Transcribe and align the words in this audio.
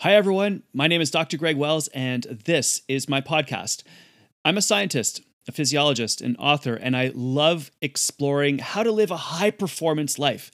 Hi, 0.00 0.14
everyone. 0.14 0.64
My 0.72 0.88
name 0.88 1.00
is 1.00 1.12
Dr. 1.12 1.36
Greg 1.36 1.56
Wells, 1.56 1.86
and 1.88 2.24
this 2.24 2.82
is 2.88 3.08
my 3.08 3.20
podcast. 3.20 3.84
I'm 4.44 4.58
a 4.58 4.62
scientist, 4.62 5.20
a 5.46 5.52
physiologist, 5.52 6.20
an 6.20 6.34
author, 6.36 6.74
and 6.74 6.96
I 6.96 7.12
love 7.14 7.70
exploring 7.80 8.58
how 8.58 8.82
to 8.82 8.90
live 8.90 9.12
a 9.12 9.16
high 9.16 9.52
performance 9.52 10.18
life. 10.18 10.50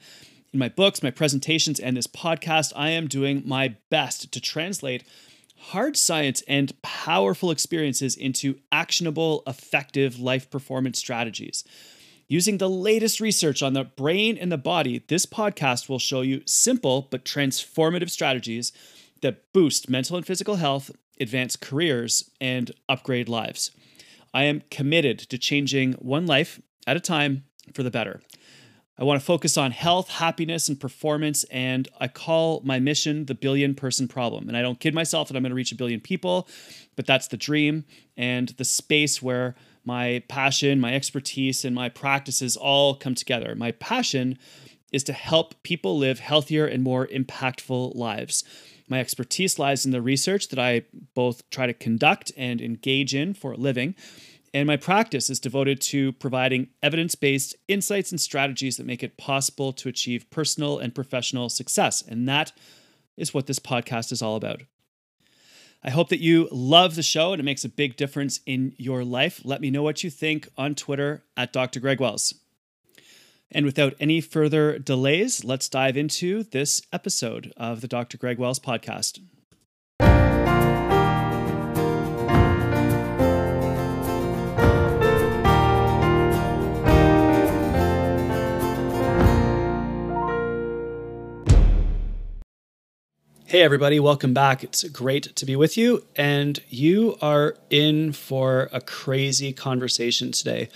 In 0.52 0.58
my 0.58 0.68
books, 0.68 1.02
my 1.02 1.10
presentations, 1.10 1.80
and 1.80 1.96
this 1.96 2.06
podcast, 2.06 2.74
I 2.76 2.90
am 2.90 3.08
doing 3.08 3.42
my 3.46 3.76
best 3.88 4.30
to 4.32 4.40
translate 4.40 5.04
hard 5.56 5.96
science 5.96 6.42
and 6.46 6.80
powerful 6.82 7.50
experiences 7.50 8.16
into 8.16 8.58
actionable, 8.70 9.42
effective 9.46 10.20
life 10.20 10.50
performance 10.50 10.98
strategies. 10.98 11.64
Using 12.28 12.58
the 12.58 12.68
latest 12.68 13.18
research 13.18 13.62
on 13.62 13.72
the 13.72 13.84
brain 13.84 14.36
and 14.36 14.52
the 14.52 14.58
body, 14.58 15.02
this 15.08 15.24
podcast 15.24 15.88
will 15.88 15.98
show 15.98 16.20
you 16.20 16.42
simple 16.44 17.08
but 17.10 17.24
transformative 17.24 18.10
strategies 18.10 18.72
that 19.22 19.52
boost 19.52 19.88
mental 19.88 20.16
and 20.16 20.26
physical 20.26 20.56
health, 20.56 20.90
advance 21.20 21.56
careers, 21.56 22.30
and 22.40 22.72
upgrade 22.88 23.28
lives. 23.28 23.70
I 24.32 24.44
am 24.44 24.62
committed 24.70 25.18
to 25.18 25.38
changing 25.38 25.94
one 25.94 26.26
life 26.26 26.60
at 26.86 26.96
a 26.96 27.00
time 27.00 27.44
for 27.74 27.82
the 27.82 27.90
better. 27.90 28.20
I 29.00 29.04
want 29.04 29.20
to 29.20 29.24
focus 29.24 29.56
on 29.56 29.70
health, 29.70 30.08
happiness, 30.08 30.68
and 30.68 30.78
performance, 30.78 31.44
and 31.44 31.88
I 32.00 32.08
call 32.08 32.60
my 32.64 32.80
mission 32.80 33.26
the 33.26 33.34
billion 33.34 33.76
person 33.76 34.08
problem. 34.08 34.48
And 34.48 34.56
I 34.56 34.62
don't 34.62 34.80
kid 34.80 34.92
myself 34.92 35.28
that 35.28 35.36
I'm 35.36 35.44
going 35.44 35.50
to 35.50 35.56
reach 35.56 35.70
a 35.70 35.76
billion 35.76 36.00
people, 36.00 36.48
but 36.96 37.06
that's 37.06 37.28
the 37.28 37.36
dream 37.36 37.84
and 38.16 38.48
the 38.50 38.64
space 38.64 39.22
where 39.22 39.54
my 39.84 40.24
passion, 40.28 40.80
my 40.80 40.94
expertise, 40.94 41.64
and 41.64 41.76
my 41.76 41.88
practices 41.88 42.56
all 42.56 42.96
come 42.96 43.14
together. 43.14 43.54
My 43.54 43.70
passion 43.70 44.36
is 44.92 45.04
to 45.04 45.12
help 45.12 45.62
people 45.62 45.96
live 45.96 46.18
healthier 46.18 46.66
and 46.66 46.82
more 46.82 47.06
impactful 47.06 47.94
lives. 47.94 48.42
My 48.88 49.00
expertise 49.00 49.58
lies 49.58 49.84
in 49.84 49.92
the 49.92 50.02
research 50.02 50.48
that 50.48 50.58
I 50.58 50.82
both 51.14 51.48
try 51.50 51.66
to 51.66 51.74
conduct 51.74 52.32
and 52.36 52.60
engage 52.60 53.14
in 53.14 53.34
for 53.34 53.52
a 53.52 53.56
living. 53.56 53.94
And 54.54 54.66
my 54.66 54.76
practice 54.76 55.28
is 55.28 55.38
devoted 55.38 55.80
to 55.82 56.12
providing 56.12 56.68
evidence 56.82 57.14
based 57.14 57.54
insights 57.68 58.10
and 58.10 58.20
strategies 58.20 58.78
that 58.78 58.86
make 58.86 59.02
it 59.02 59.18
possible 59.18 59.72
to 59.74 59.88
achieve 59.88 60.30
personal 60.30 60.78
and 60.78 60.94
professional 60.94 61.48
success. 61.50 62.02
And 62.02 62.28
that 62.28 62.52
is 63.16 63.34
what 63.34 63.46
this 63.46 63.58
podcast 63.58 64.10
is 64.10 64.22
all 64.22 64.36
about. 64.36 64.62
I 65.82 65.90
hope 65.90 66.08
that 66.08 66.20
you 66.20 66.48
love 66.50 66.96
the 66.96 67.02
show 67.02 67.32
and 67.32 67.40
it 67.40 67.44
makes 67.44 67.64
a 67.64 67.68
big 67.68 67.96
difference 67.96 68.40
in 68.46 68.74
your 68.78 69.04
life. 69.04 69.42
Let 69.44 69.60
me 69.60 69.70
know 69.70 69.82
what 69.82 70.02
you 70.02 70.10
think 70.10 70.48
on 70.56 70.74
Twitter 70.74 71.24
at 71.36 71.52
Dr. 71.52 71.78
Greg 71.78 72.00
Wells. 72.00 72.34
And 73.50 73.64
without 73.64 73.94
any 73.98 74.20
further 74.20 74.78
delays, 74.78 75.42
let's 75.42 75.70
dive 75.70 75.96
into 75.96 76.42
this 76.42 76.82
episode 76.92 77.52
of 77.56 77.80
the 77.80 77.88
Dr. 77.88 78.18
Greg 78.18 78.38
Wells 78.38 78.60
podcast. 78.60 79.20
Hey, 93.46 93.62
everybody, 93.62 93.98
welcome 93.98 94.34
back. 94.34 94.62
It's 94.62 94.84
great 94.90 95.34
to 95.36 95.46
be 95.46 95.56
with 95.56 95.78
you. 95.78 96.04
And 96.16 96.60
you 96.68 97.16
are 97.22 97.56
in 97.70 98.12
for 98.12 98.68
a 98.72 98.82
crazy 98.82 99.54
conversation 99.54 100.32
today. 100.32 100.68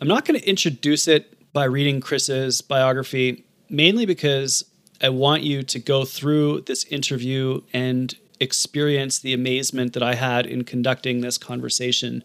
I'm 0.00 0.08
not 0.08 0.24
going 0.24 0.40
to 0.40 0.48
introduce 0.48 1.06
it 1.06 1.33
by 1.54 1.64
reading 1.64 2.00
Chris's 2.00 2.60
biography, 2.60 3.44
mainly 3.70 4.04
because 4.04 4.64
I 5.00 5.08
want 5.08 5.44
you 5.44 5.62
to 5.62 5.78
go 5.78 6.04
through 6.04 6.62
this 6.62 6.84
interview 6.84 7.62
and 7.72 8.14
experience 8.40 9.20
the 9.20 9.32
amazement 9.32 9.92
that 9.92 10.02
I 10.02 10.16
had 10.16 10.46
in 10.46 10.64
conducting 10.64 11.20
this 11.20 11.38
conversation. 11.38 12.24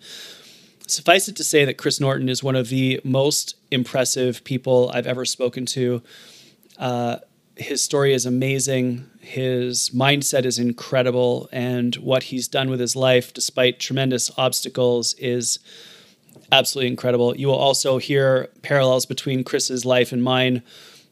Suffice 0.87 1.27
it 1.29 1.35
to 1.35 1.43
say 1.43 1.63
that 1.63 1.77
Chris 1.77 1.99
Norton 1.99 2.27
is 2.27 2.43
one 2.43 2.55
of 2.55 2.69
the 2.69 2.99
most 3.03 3.55
impressive 3.69 4.43
people 4.43 4.89
I've 4.93 5.05
ever 5.05 5.23
spoken 5.25 5.67
to. 5.67 6.01
Uh, 6.79 7.17
his 7.55 7.83
story 7.83 8.13
is 8.13 8.25
amazing. 8.25 9.05
His 9.19 9.91
mindset 9.91 10.45
is 10.45 10.57
incredible. 10.57 11.49
And 11.51 11.95
what 11.97 12.23
he's 12.23 12.47
done 12.47 12.71
with 12.71 12.79
his 12.79 12.95
life, 12.95 13.31
despite 13.31 13.79
tremendous 13.79 14.31
obstacles, 14.37 15.13
is 15.19 15.59
absolutely 16.51 16.89
incredible. 16.89 17.35
You 17.35 17.47
will 17.47 17.55
also 17.55 17.97
hear 17.97 18.49
parallels 18.61 19.05
between 19.05 19.43
Chris's 19.43 19.85
life 19.85 20.11
and 20.11 20.23
mine. 20.23 20.63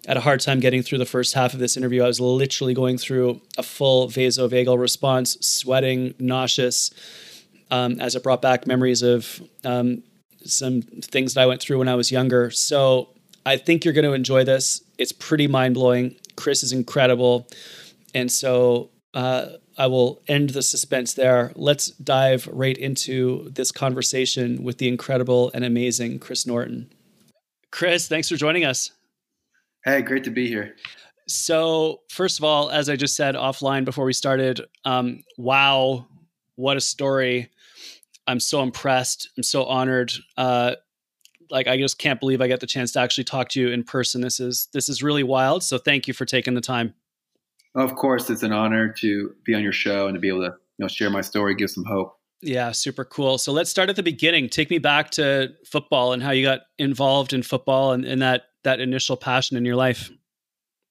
I 0.07 0.11
had 0.11 0.17
a 0.17 0.21
hard 0.21 0.39
time 0.39 0.59
getting 0.59 0.83
through 0.83 0.99
the 0.99 1.05
first 1.05 1.33
half 1.33 1.53
of 1.53 1.59
this 1.59 1.75
interview. 1.75 2.03
I 2.03 2.07
was 2.07 2.19
literally 2.19 2.73
going 2.73 2.97
through 2.97 3.41
a 3.57 3.63
full 3.63 4.07
vasovagal 4.07 4.79
response, 4.79 5.37
sweating, 5.41 6.13
nauseous, 6.17 6.91
um, 7.71 7.99
as 7.99 8.15
it 8.15 8.23
brought 8.23 8.41
back 8.41 8.65
memories 8.65 9.01
of 9.01 9.41
um, 9.65 10.03
some 10.45 10.81
things 10.81 11.33
that 11.33 11.41
I 11.41 11.45
went 11.45 11.61
through 11.61 11.79
when 11.79 11.89
I 11.89 11.95
was 11.95 12.11
younger. 12.11 12.51
So 12.51 13.09
I 13.45 13.57
think 13.57 13.83
you're 13.83 13.93
going 13.93 14.05
to 14.05 14.13
enjoy 14.13 14.43
this. 14.43 14.81
It's 14.97 15.11
pretty 15.11 15.47
mind 15.47 15.73
blowing. 15.73 16.15
Chris 16.37 16.63
is 16.63 16.71
incredible. 16.71 17.47
And 18.15 18.31
so 18.31 18.89
uh, 19.13 19.47
I 19.77 19.87
will 19.87 20.21
end 20.27 20.51
the 20.51 20.61
suspense 20.61 21.13
there. 21.13 21.51
Let's 21.55 21.87
dive 21.91 22.47
right 22.51 22.77
into 22.77 23.49
this 23.49 23.71
conversation 23.71 24.63
with 24.63 24.77
the 24.77 24.87
incredible 24.87 25.51
and 25.53 25.63
amazing 25.63 26.19
Chris 26.19 26.45
Norton. 26.45 26.91
Chris, 27.71 28.07
thanks 28.07 28.29
for 28.29 28.35
joining 28.35 28.65
us. 28.65 28.91
Hey, 29.85 30.01
great 30.01 30.23
to 30.25 30.31
be 30.31 30.47
here. 30.47 30.75
So, 31.27 32.01
first 32.09 32.39
of 32.39 32.45
all, 32.45 32.69
as 32.69 32.89
I 32.89 32.95
just 32.95 33.15
said 33.15 33.35
offline 33.35 33.85
before 33.85 34.05
we 34.05 34.13
started, 34.13 34.61
um, 34.85 35.23
wow, 35.37 36.07
what 36.55 36.77
a 36.77 36.81
story. 36.81 37.49
I'm 38.27 38.39
so 38.39 38.61
impressed. 38.61 39.29
I'm 39.37 39.43
so 39.43 39.65
honored. 39.65 40.11
Uh, 40.37 40.75
like 41.49 41.67
I 41.67 41.77
just 41.77 41.97
can't 41.97 42.19
believe 42.19 42.41
I 42.41 42.47
get 42.47 42.59
the 42.59 42.67
chance 42.67 42.91
to 42.93 42.99
actually 42.99 43.23
talk 43.23 43.49
to 43.49 43.61
you 43.61 43.69
in 43.69 43.83
person. 43.83 44.21
This 44.21 44.39
is 44.39 44.67
this 44.73 44.89
is 44.89 45.01
really 45.01 45.23
wild. 45.23 45.63
So 45.63 45.77
thank 45.77 46.07
you 46.07 46.13
for 46.13 46.25
taking 46.25 46.53
the 46.53 46.61
time. 46.61 46.93
Of 47.75 47.95
course, 47.95 48.29
it's 48.29 48.43
an 48.43 48.51
honor 48.51 48.93
to 48.99 49.35
be 49.43 49.53
on 49.53 49.63
your 49.63 49.71
show 49.71 50.07
and 50.07 50.15
to 50.15 50.19
be 50.19 50.29
able 50.29 50.41
to 50.41 50.55
you 50.77 50.83
know 50.83 50.87
share 50.87 51.09
my 51.09 51.21
story, 51.21 51.55
give 51.55 51.69
some 51.69 51.85
hope. 51.85 52.17
Yeah, 52.41 52.71
super 52.71 53.03
cool. 53.03 53.37
So 53.37 53.51
let's 53.51 53.69
start 53.69 53.89
at 53.89 53.95
the 53.95 54.03
beginning. 54.03 54.49
Take 54.49 54.69
me 54.69 54.77
back 54.77 55.09
to 55.11 55.53
football 55.65 56.13
and 56.13 56.21
how 56.21 56.31
you 56.31 56.45
got 56.45 56.61
involved 56.77 57.33
in 57.33 57.41
football 57.41 57.93
and, 57.93 58.05
and 58.05 58.21
that 58.21 58.43
that 58.63 58.79
initial 58.79 59.17
passion 59.17 59.57
in 59.57 59.65
your 59.65 59.75
life. 59.75 60.11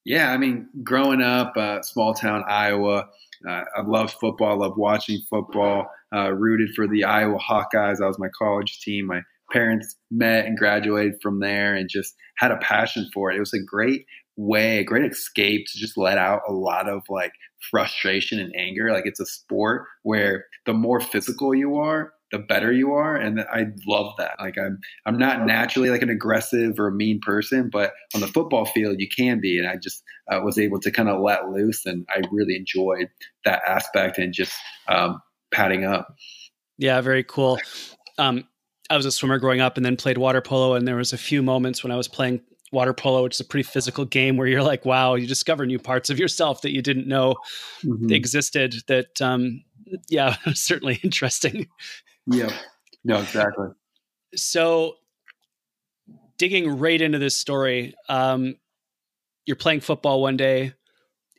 Yeah, 0.05 0.33
I 0.33 0.37
mean, 0.37 0.69
growing 0.83 1.21
up, 1.21 1.57
uh, 1.57 1.83
small 1.83 2.15
town 2.15 2.45
Iowa, 2.49 3.09
uh, 3.49 3.63
I 3.77 3.83
love 3.85 4.13
football. 4.13 4.53
I 4.53 4.67
loved 4.67 4.79
watching 4.79 5.21
football. 5.29 5.91
Uh, 6.15 6.31
rooted 6.31 6.71
for 6.75 6.87
the 6.87 7.05
Iowa 7.05 7.39
Hawkeyes. 7.39 7.99
That 7.99 8.07
was 8.07 8.19
my 8.19 8.29
college 8.39 8.81
team. 8.81 9.07
My 9.07 9.23
parents 9.51 9.97
met 10.11 10.47
and 10.47 10.57
graduated 10.57 11.15
from 11.21 11.41
there, 11.41 11.75
and 11.75 11.89
just 11.89 12.15
had 12.39 12.53
a 12.53 12.57
passion 12.59 13.09
for 13.13 13.31
it. 13.31 13.37
It 13.37 13.41
was 13.41 13.53
a 13.53 13.63
great 13.63 14.07
way, 14.37 14.79
a 14.79 14.85
great 14.85 15.11
escape 15.11 15.67
to 15.67 15.79
just 15.79 15.97
let 15.97 16.19
out 16.19 16.43
a 16.49 16.53
lot 16.53 16.89
of 16.89 17.03
like 17.09 17.33
frustration 17.71 18.39
and 18.39 18.55
anger. 18.57 18.93
Like 18.93 19.07
it's 19.07 19.21
a 19.21 19.27
sport 19.27 19.87
where 20.03 20.47
the 20.67 20.75
more 20.75 21.01
physical 21.01 21.55
you 21.55 21.77
are, 21.77 22.13
the 22.33 22.39
better 22.39 22.73
you 22.73 22.93
are, 22.93 23.17
and 23.17 23.41
I 23.41 23.67
love 23.87 24.13
that. 24.19 24.33
Like 24.39 24.59
I'm, 24.59 24.79
I'm 25.07 25.19
not 25.19 25.47
naturally 25.47 25.91
like 25.91 26.03
an 26.03 26.11
aggressive 26.11 26.79
or 26.79 26.89
a 26.89 26.93
mean 26.93 27.21
person, 27.21 27.71
but 27.71 27.93
on 28.15 28.21
the 28.21 28.27
football 28.27 28.67
field 28.67 28.97
you 28.99 29.09
can 29.09 29.41
be, 29.41 29.59
and 29.59 29.69
I 29.69 29.77
just 29.77 30.03
uh, 30.31 30.41
was 30.43 30.59
able 30.59 30.81
to 30.81 30.91
kind 30.91 31.09
of 31.09 31.21
let 31.21 31.49
loose, 31.49 31.87
and 31.87 32.05
I 32.09 32.23
really 32.31 32.57
enjoyed 32.57 33.09
that 33.45 33.63
aspect 33.67 34.19
and 34.19 34.35
just 34.35 34.55
um, 34.89 35.21
padding 35.53 35.85
up. 35.85 36.15
Yeah, 36.79 37.01
very 37.01 37.25
cool. 37.25 37.59
Um, 38.19 38.45
I 38.91 38.97
was 38.97 39.07
a 39.07 39.13
swimmer 39.13 39.39
growing 39.39 39.61
up, 39.61 39.77
and 39.77 39.87
then 39.87 39.97
played 39.97 40.19
water 40.19 40.41
polo, 40.41 40.75
and 40.75 40.87
there 40.87 40.97
was 40.97 41.13
a 41.13 41.19
few 41.19 41.43
moments 41.43 41.83
when 41.83 41.93
I 41.93 41.97
was 41.97 42.09
playing 42.09 42.41
water 42.77 42.93
polo, 42.93 43.23
which 43.23 43.37
is 43.37 43.41
a 43.41 43.45
pretty 43.45 43.63
physical 43.63 44.05
game 44.05 44.37
where 44.37 44.47
you're 44.47 44.63
like, 44.63 44.85
wow, 44.85 45.15
you 45.15 45.27
discover 45.27 45.65
new 45.65 45.79
parts 45.79 46.11
of 46.11 46.19
yourself 46.19 46.61
that 46.61 46.73
you 46.73 46.83
didn't 46.83 47.09
know 47.09 47.35
mm-hmm. 47.83 48.13
existed. 48.13 48.75
That, 48.87 49.21
um, 49.23 49.65
yeah, 50.09 50.37
certainly 50.53 51.01
interesting. 51.03 51.69
Yeah, 52.27 52.53
no, 53.03 53.19
exactly. 53.19 53.69
So, 54.35 54.97
digging 56.37 56.79
right 56.79 57.01
into 57.01 57.19
this 57.19 57.35
story, 57.35 57.95
um, 58.11 58.57
you're 59.47 59.57
playing 59.57 59.81
football 59.81 60.21
one 60.21 60.37
day 60.37 60.75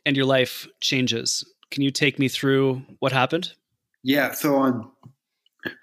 and 0.04 0.16
your 0.16 0.26
life 0.26 0.66
changes. 0.80 1.44
Can 1.70 1.84
you 1.84 1.92
take 1.92 2.18
me 2.18 2.26
through 2.26 2.82
what 2.98 3.12
happened? 3.12 3.52
Yeah. 4.02 4.32
So, 4.32 4.56
on 4.56 4.90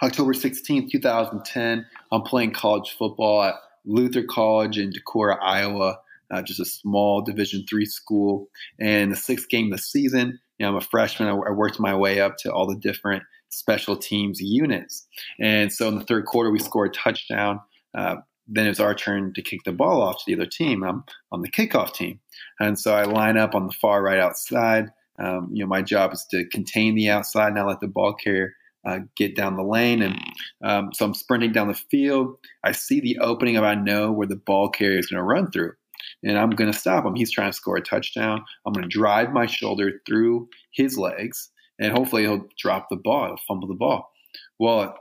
October 0.04 0.34
16th, 0.34 0.92
2010, 0.92 1.86
I'm 2.12 2.24
playing 2.24 2.51
college 2.51 2.96
football 3.00 3.44
at 3.44 3.56
Luther 3.86 4.24
College 4.24 4.78
in 4.78 4.92
Decorah, 4.92 5.38
Iowa, 5.42 6.00
uh, 6.32 6.42
just 6.42 6.60
a 6.60 6.66
small 6.66 7.22
Division 7.22 7.66
three 7.70 7.86
school. 7.86 8.50
And 8.80 9.12
the 9.12 9.16
sixth 9.16 9.50
game 9.50 9.72
of 9.72 9.78
the 9.78 9.84
season, 9.84 10.40
you 10.58 10.66
know, 10.66 10.72
I'm 10.72 10.78
a 10.78 10.82
freshman. 10.82 11.30
I, 11.30 11.34
I 11.34 11.52
worked 11.52 11.80
my 11.80 11.96
way 11.96 12.20
up 12.20 12.38
to 12.40 12.52
all 12.52 12.68
the 12.68 12.76
different 12.76 13.24
special 13.50 13.96
teams 13.96 14.42
units. 14.42 15.08
And 15.40 15.72
so 15.72 15.88
in 15.88 15.98
the 15.98 16.06
third 16.06 16.26
quarter, 16.26 16.52
we 16.52 16.60
scored 16.60 16.90
a 16.90 16.98
touchdown. 16.98 17.62
Uh, 17.94 18.18
then 18.48 18.66
it 18.66 18.70
was 18.70 18.80
our 18.80 18.94
turn 18.94 19.34
to 19.34 19.42
kick 19.42 19.64
the 19.64 19.72
ball 19.72 20.02
off 20.02 20.18
to 20.18 20.24
the 20.28 20.36
other 20.36 20.50
team. 20.50 20.84
I'm 20.84 21.04
on 21.32 21.42
the 21.42 21.50
kickoff 21.50 21.94
team. 21.94 22.20
And 22.60 22.78
so 22.78 22.94
I 22.94 23.04
line 23.04 23.38
up 23.38 23.56
on 23.56 23.68
the 23.68 23.74
far 23.74 24.04
right 24.04 24.20
outside. 24.20 24.92
Um, 25.18 25.50
you 25.52 25.64
know, 25.64 25.68
my 25.68 25.82
job 25.82 26.14
is 26.14 26.26
to 26.32 26.46
contain 26.50 26.96
the 26.96 27.10
outside, 27.10 27.54
not 27.54 27.68
let 27.68 27.80
the 27.80 27.88
ball 27.88 28.14
carrier 28.14 28.54
uh, 28.86 29.00
get 29.16 29.36
down 29.36 29.56
the 29.56 29.64
lane. 29.64 30.02
And 30.02 30.20
um, 30.64 30.90
so 30.94 31.06
I'm 31.06 31.14
sprinting 31.14 31.52
down 31.52 31.68
the 31.68 31.74
field. 31.74 32.38
I 32.64 32.72
see 32.72 33.00
the 33.00 33.18
opening, 33.20 33.58
of 33.58 33.64
I 33.64 33.76
know 33.76 34.12
where 34.12 34.28
the 34.28 34.36
ball 34.36 34.70
carrier 34.70 35.00
is 35.00 35.08
going 35.08 35.20
to 35.20 35.24
run 35.24 35.52
through. 35.52 35.74
And 36.24 36.38
I'm 36.38 36.52
going 36.52 36.72
to 36.72 36.78
stop 36.78 37.06
him. 37.06 37.16
He's 37.16 37.32
trying 37.32 37.52
to 37.52 37.56
score 37.58 37.78
a 37.78 37.82
touchdown. 37.82 38.44
I'm 38.66 38.74
going 38.74 38.88
to 38.88 38.90
drive 38.90 39.32
my 39.32 39.46
shoulder 39.46 40.02
through 40.06 40.50
his 40.72 40.98
legs, 40.98 41.50
and 41.80 41.92
hopefully 41.92 42.24
he'll 42.24 42.48
drop 42.60 42.88
the 42.90 42.98
ball, 42.98 43.28
he'll 43.28 43.38
fumble 43.48 43.68
the 43.68 43.76
ball. 43.76 44.12
Well, 44.60 44.98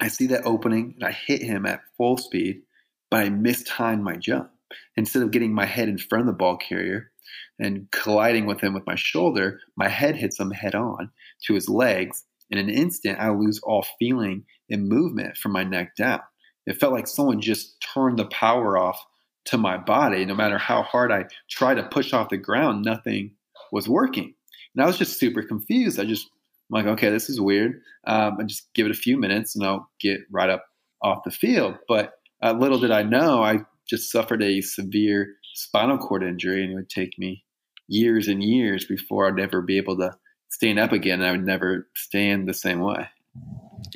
I 0.00 0.08
see 0.08 0.26
that 0.28 0.46
opening, 0.46 0.94
and 0.96 1.04
I 1.04 1.12
hit 1.12 1.42
him 1.42 1.66
at 1.66 1.80
full 1.96 2.16
speed, 2.16 2.62
but 3.10 3.20
I 3.20 3.28
mistimed 3.28 4.02
my 4.02 4.16
jump. 4.16 4.50
Instead 4.96 5.22
of 5.22 5.32
getting 5.32 5.52
my 5.52 5.66
head 5.66 5.88
in 5.88 5.98
front 5.98 6.22
of 6.22 6.26
the 6.26 6.32
ball 6.32 6.56
carrier 6.56 7.10
and 7.58 7.90
colliding 7.90 8.46
with 8.46 8.60
him 8.60 8.72
with 8.72 8.86
my 8.86 8.94
shoulder, 8.94 9.60
my 9.76 9.88
head 9.88 10.16
hits 10.16 10.38
him 10.38 10.52
head 10.52 10.74
on 10.74 11.10
to 11.44 11.54
his 11.54 11.68
legs. 11.68 12.24
In 12.50 12.58
an 12.58 12.68
instant, 12.68 13.18
I 13.18 13.30
lose 13.30 13.60
all 13.62 13.86
feeling 13.98 14.44
and 14.68 14.88
movement 14.88 15.36
from 15.36 15.52
my 15.52 15.64
neck 15.64 15.96
down. 15.96 16.20
It 16.66 16.78
felt 16.78 16.92
like 16.92 17.06
someone 17.06 17.40
just 17.40 17.80
turned 17.80 18.18
the 18.18 18.26
power 18.26 18.76
off 18.76 19.04
to 19.46 19.58
my 19.58 19.76
body. 19.76 20.24
No 20.24 20.34
matter 20.34 20.58
how 20.58 20.82
hard 20.82 21.12
I 21.12 21.24
tried 21.50 21.74
to 21.74 21.84
push 21.84 22.12
off 22.12 22.28
the 22.28 22.36
ground, 22.36 22.84
nothing 22.84 23.32
was 23.72 23.88
working. 23.88 24.34
And 24.74 24.82
I 24.82 24.86
was 24.86 24.98
just 24.98 25.18
super 25.18 25.42
confused. 25.42 25.98
I 25.98 26.04
just, 26.04 26.28
I'm 26.70 26.84
like, 26.84 26.92
okay, 26.94 27.10
this 27.10 27.28
is 27.30 27.40
weird. 27.40 27.80
Um, 28.06 28.38
and 28.38 28.48
just 28.48 28.72
give 28.74 28.86
it 28.86 28.92
a 28.92 28.94
few 28.94 29.16
minutes 29.16 29.56
and 29.56 29.64
I'll 29.64 29.88
get 30.00 30.20
right 30.30 30.50
up 30.50 30.64
off 31.02 31.24
the 31.24 31.30
field. 31.30 31.76
But 31.88 32.12
uh, 32.42 32.52
little 32.52 32.78
did 32.78 32.90
I 32.90 33.02
know, 33.02 33.42
I 33.42 33.58
just 33.88 34.10
suffered 34.10 34.42
a 34.42 34.60
severe 34.60 35.34
spinal 35.54 35.98
cord 35.98 36.22
injury, 36.22 36.62
and 36.62 36.72
it 36.72 36.76
would 36.76 36.88
take 36.88 37.18
me 37.18 37.44
years 37.88 38.28
and 38.28 38.42
years 38.42 38.84
before 38.84 39.26
I'd 39.26 39.40
ever 39.40 39.60
be 39.62 39.76
able 39.76 39.96
to 39.98 40.12
stand 40.50 40.78
up 40.78 40.92
again. 40.92 41.22
I 41.22 41.30
would 41.30 41.44
never 41.44 41.88
stand 41.94 42.48
the 42.48 42.54
same 42.54 42.80
way. 42.80 43.08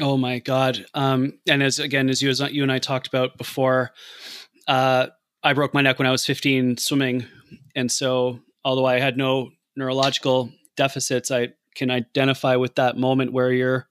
Oh 0.00 0.16
my 0.16 0.38
God! 0.38 0.86
Um, 0.94 1.38
and 1.48 1.62
as 1.62 1.78
again, 1.78 2.08
as 2.08 2.22
you 2.22 2.30
as 2.30 2.40
you 2.40 2.62
and 2.62 2.72
I 2.72 2.78
talked 2.78 3.06
about 3.06 3.36
before, 3.36 3.92
uh, 4.66 5.08
I 5.42 5.52
broke 5.52 5.74
my 5.74 5.82
neck 5.82 5.98
when 5.98 6.08
I 6.08 6.10
was 6.10 6.24
15 6.24 6.78
swimming, 6.78 7.26
and 7.76 7.92
so 7.92 8.40
although 8.64 8.86
I 8.86 8.98
had 8.98 9.16
no 9.16 9.50
neurological 9.76 10.50
deficits, 10.76 11.30
I 11.30 11.50
can 11.74 11.90
identify 11.90 12.56
with 12.56 12.76
that 12.76 12.96
moment 12.96 13.32
where 13.32 13.52
you're 13.52 13.88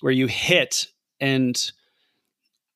where 0.00 0.12
you 0.12 0.26
hit 0.26 0.86
and 1.20 1.56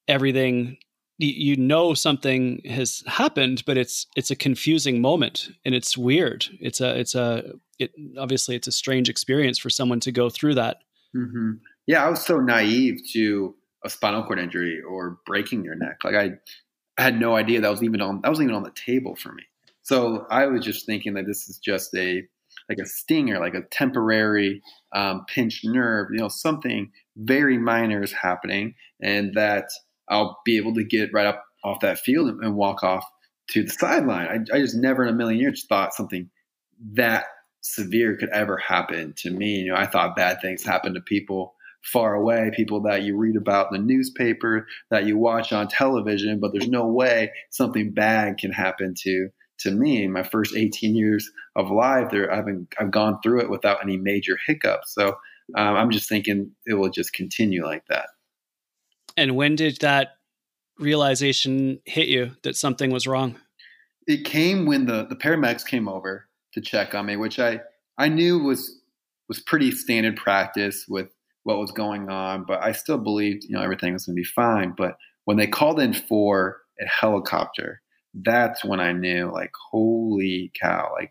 everything 0.07 0.79
you 1.19 1.57
know 1.57 1.95
something 1.95 2.61
has 2.67 3.03
happened 3.07 3.63
but 3.67 3.79
it's 3.79 4.07
it's 4.17 4.31
a 4.31 4.37
confusing 4.37 5.01
moment 5.01 5.49
and 5.65 5.75
it's 5.75 5.97
weird. 5.97 6.47
It's 6.61 6.81
a 6.81 6.99
it's 6.99 7.15
a 7.15 7.53
it 7.79 7.93
obviously 8.19 8.57
it's 8.57 8.69
a 8.69 8.73
strange 8.73 9.09
experience 9.09 9.59
for 9.59 9.71
someone 9.71 10.01
to 10.01 10.13
go 10.13 10.29
through 10.31 10.55
that. 10.57 10.79
Mm-hmm. 11.17 11.53
yeah 11.87 12.05
i 12.05 12.11
was 12.11 12.23
so 12.23 12.41
naive 12.41 13.01
to 13.13 13.55
a 13.85 13.89
spinal 13.89 14.25
cord 14.25 14.39
injury 14.39 14.83
or 14.83 15.19
breaking 15.25 15.65
your 15.65 15.75
neck. 15.75 15.99
Like 16.05 16.15
i, 16.15 16.31
I 16.99 17.03
had 17.03 17.19
no 17.19 17.37
idea 17.37 17.61
that 17.61 17.71
was 17.71 17.83
even 17.83 18.03
on 18.03 18.21
that 18.23 18.29
was 18.29 18.41
even 18.41 18.55
on 18.55 18.65
the 18.65 18.73
table 18.73 19.17
for 19.17 19.33
me. 19.33 19.45
So 19.83 20.27
i 20.31 20.47
was 20.47 20.65
just 20.65 20.85
thinking 20.85 21.15
that 21.15 21.27
this 21.27 21.49
is 21.49 21.59
just 21.59 21.95
a 21.95 22.23
like 22.69 22.79
a 22.83 22.87
stinger 22.87 23.39
like 23.39 23.55
a 23.55 23.63
temporary 23.71 24.61
um, 24.95 25.25
pinched 25.29 25.65
nerve 25.65 26.09
you 26.11 26.19
know 26.19 26.29
something 26.29 26.91
very 27.17 27.57
minor 27.57 28.03
is 28.03 28.13
happening 28.13 28.75
and 29.03 29.35
that 29.35 29.69
I'll 30.09 30.39
be 30.45 30.57
able 30.57 30.75
to 30.75 30.85
get 30.85 31.13
right 31.13 31.27
up 31.27 31.45
off 31.65 31.81
that 31.81 31.99
field 31.99 32.29
and, 32.29 32.43
and 32.43 32.55
walk 32.55 32.83
off 32.85 33.05
to 33.51 33.63
the 33.63 33.71
sideline. 33.71 34.47
I, 34.53 34.57
I, 34.57 34.61
just 34.61 34.77
never 34.77 35.05
in 35.05 35.13
a 35.13 35.17
million 35.17 35.41
years 35.41 35.67
thought 35.69 35.95
something 35.95 36.31
that 36.95 37.27
severe 37.61 38.17
could 38.17 38.29
ever 38.31 38.57
happen 38.57 39.15
to 39.19 39.31
me. 39.31 39.61
You 39.61 39.73
know, 39.73 39.79
I 39.79 39.87
thought 39.87 40.17
bad 40.17 40.41
things 40.41 40.65
happen 40.65 40.95
to 40.95 41.01
people 41.01 41.55
far 41.83 42.15
away, 42.15 42.51
people 42.55 42.83
that 42.83 43.03
you 43.03 43.17
read 43.17 43.37
about 43.37 43.73
in 43.73 43.81
the 43.81 43.95
newspaper, 43.95 44.67
that 44.91 45.07
you 45.07 45.17
watch 45.17 45.53
on 45.53 45.69
television, 45.69 46.41
but 46.41 46.53
there's 46.53 46.69
no 46.69 46.87
way 46.87 47.31
something 47.51 47.93
bad 47.93 48.39
can 48.39 48.53
happen 48.53 48.95
to 49.03 49.29
to 49.59 49.71
me. 49.71 50.07
My 50.07 50.23
first 50.23 50.55
18 50.55 50.95
years 50.95 51.31
of 51.55 51.71
life, 51.71 52.11
there 52.11 52.33
I've 52.33 52.45
been, 52.45 52.69
I've 52.79 52.91
gone 52.91 53.21
through 53.23 53.41
it 53.41 53.51
without 53.51 53.83
any 53.83 53.97
major 53.97 54.37
hiccups. 54.47 54.95
So 54.95 55.17
um, 55.57 55.77
I'm 55.77 55.91
just 55.91 56.09
thinking 56.09 56.53
it 56.67 56.75
will 56.75 56.91
just 56.91 57.13
continue 57.13 57.65
like 57.65 57.85
that. 57.89 58.09
And 59.17 59.37
when 59.37 59.57
did 59.57 59.79
that 59.81 60.17
realization 60.79 61.81
hit 61.85 62.09
you 62.09 62.33
that 62.43 62.57
something 62.57 62.91
was 62.91 63.07
wrong? 63.07 63.37
It 64.07 64.25
came 64.25 64.67
when 64.67 64.87
the, 64.87 65.07
the 65.07 65.17
paramedics 65.17 65.67
came 65.67 65.89
over 65.89 66.29
to 66.53 66.61
check 66.61 66.95
on 66.95 67.07
me, 67.07 67.17
which 67.17 67.39
I, 67.39 67.61
I 67.99 68.09
knew 68.09 68.39
was 68.39 68.81
was 69.29 69.41
pretty 69.41 69.73
standard 69.73 70.17
practice 70.17 70.87
with 70.89 71.09
what 71.43 71.59
was 71.59 71.73
going 71.73 72.09
on, 72.09 72.45
but 72.45 72.63
I 72.63 72.71
still 72.73 72.99
believed, 72.99 73.45
you 73.45 73.57
know, 73.57 73.63
everything 73.63 73.93
was 73.93 74.07
gonna 74.07 74.15
be 74.15 74.23
fine. 74.23 74.73
But 74.77 74.97
when 75.25 75.37
they 75.37 75.49
called 75.49 75.81
in 75.81 75.95
for 75.95 76.59
a 76.81 76.87
helicopter, 76.87 77.83
that's 78.15 78.65
when 78.65 78.79
I 78.79 78.93
knew, 78.93 79.31
like, 79.33 79.51
holy 79.71 80.53
cow, 80.61 80.93
like 80.99 81.11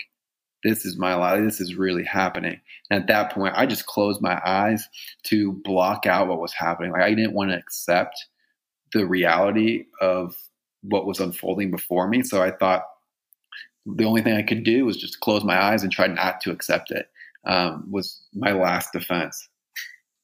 this 0.65 0.83
is 0.83 0.97
my 0.97 1.13
life. 1.13 1.43
This 1.43 1.61
is 1.61 1.75
really 1.75 2.03
happening. 2.03 2.59
And 2.89 3.01
at 3.01 3.07
that 3.07 3.31
point, 3.31 3.53
I 3.55 3.67
just 3.67 3.85
closed 3.85 4.19
my 4.19 4.41
eyes 4.43 4.87
to 5.25 5.53
block 5.63 6.07
out 6.07 6.27
what 6.27 6.41
was 6.41 6.53
happening. 6.53 6.91
Like 6.91 7.03
I 7.03 7.13
didn't 7.13 7.33
want 7.33 7.51
to 7.51 7.57
accept 7.57 8.15
the 8.91 9.05
reality 9.05 9.85
of 10.01 10.35
what 10.81 11.05
was 11.05 11.19
unfolding 11.19 11.69
before 11.69 12.07
me. 12.07 12.23
So 12.23 12.41
I 12.41 12.49
thought 12.49 12.83
the 13.85 14.05
only 14.05 14.23
thing 14.23 14.35
I 14.35 14.41
could 14.41 14.63
do 14.63 14.85
was 14.85 14.97
just 14.97 15.19
close 15.19 15.43
my 15.43 15.61
eyes 15.61 15.83
and 15.83 15.91
try 15.91 16.07
not 16.07 16.41
to 16.41 16.51
accept 16.51 16.89
it. 16.89 17.09
Um, 17.45 17.85
was 17.91 18.23
my 18.33 18.51
last 18.53 18.91
defense. 18.91 19.47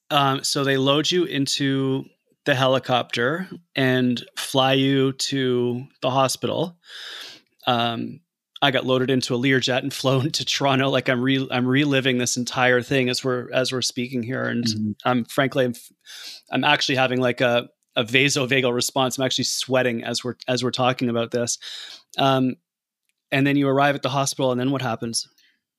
Um, 0.09 0.43
so 0.43 0.63
they 0.63 0.77
load 0.77 1.11
you 1.11 1.25
into 1.25 2.05
the 2.45 2.55
helicopter 2.55 3.47
and 3.75 4.25
fly 4.35 4.73
you 4.73 5.11
to 5.13 5.85
the 6.01 6.09
hospital. 6.09 6.79
Um, 7.67 8.21
I 8.61 8.71
got 8.71 8.85
loaded 8.85 9.09
into 9.09 9.33
a 9.33 9.39
Learjet 9.39 9.79
and 9.79 9.93
flown 9.93 10.31
to 10.31 10.45
Toronto. 10.45 10.89
Like 10.89 11.09
I'm 11.09 11.21
re- 11.21 11.47
I'm 11.51 11.65
reliving 11.65 12.17
this 12.17 12.37
entire 12.37 12.81
thing 12.81 13.09
as 13.09 13.23
we're 13.23 13.51
as 13.51 13.71
we're 13.71 13.81
speaking 13.81 14.23
here, 14.23 14.45
and 14.45 14.63
mm-hmm. 14.63 14.91
I'm 15.05 15.25
frankly 15.25 15.65
I'm, 15.65 15.73
I'm 16.51 16.63
actually 16.63 16.95
having 16.95 17.19
like 17.19 17.41
a 17.41 17.69
a 17.95 18.03
vasovagal 18.03 18.73
response. 18.73 19.17
I'm 19.17 19.25
actually 19.25 19.45
sweating 19.45 20.03
as 20.03 20.23
we're 20.23 20.35
as 20.47 20.63
we're 20.63 20.71
talking 20.71 21.09
about 21.09 21.31
this. 21.31 21.57
Um, 22.17 22.55
and 23.31 23.47
then 23.47 23.55
you 23.55 23.67
arrive 23.67 23.95
at 23.95 24.01
the 24.01 24.09
hospital, 24.09 24.51
and 24.51 24.59
then 24.59 24.71
what 24.71 24.81
happens? 24.81 25.27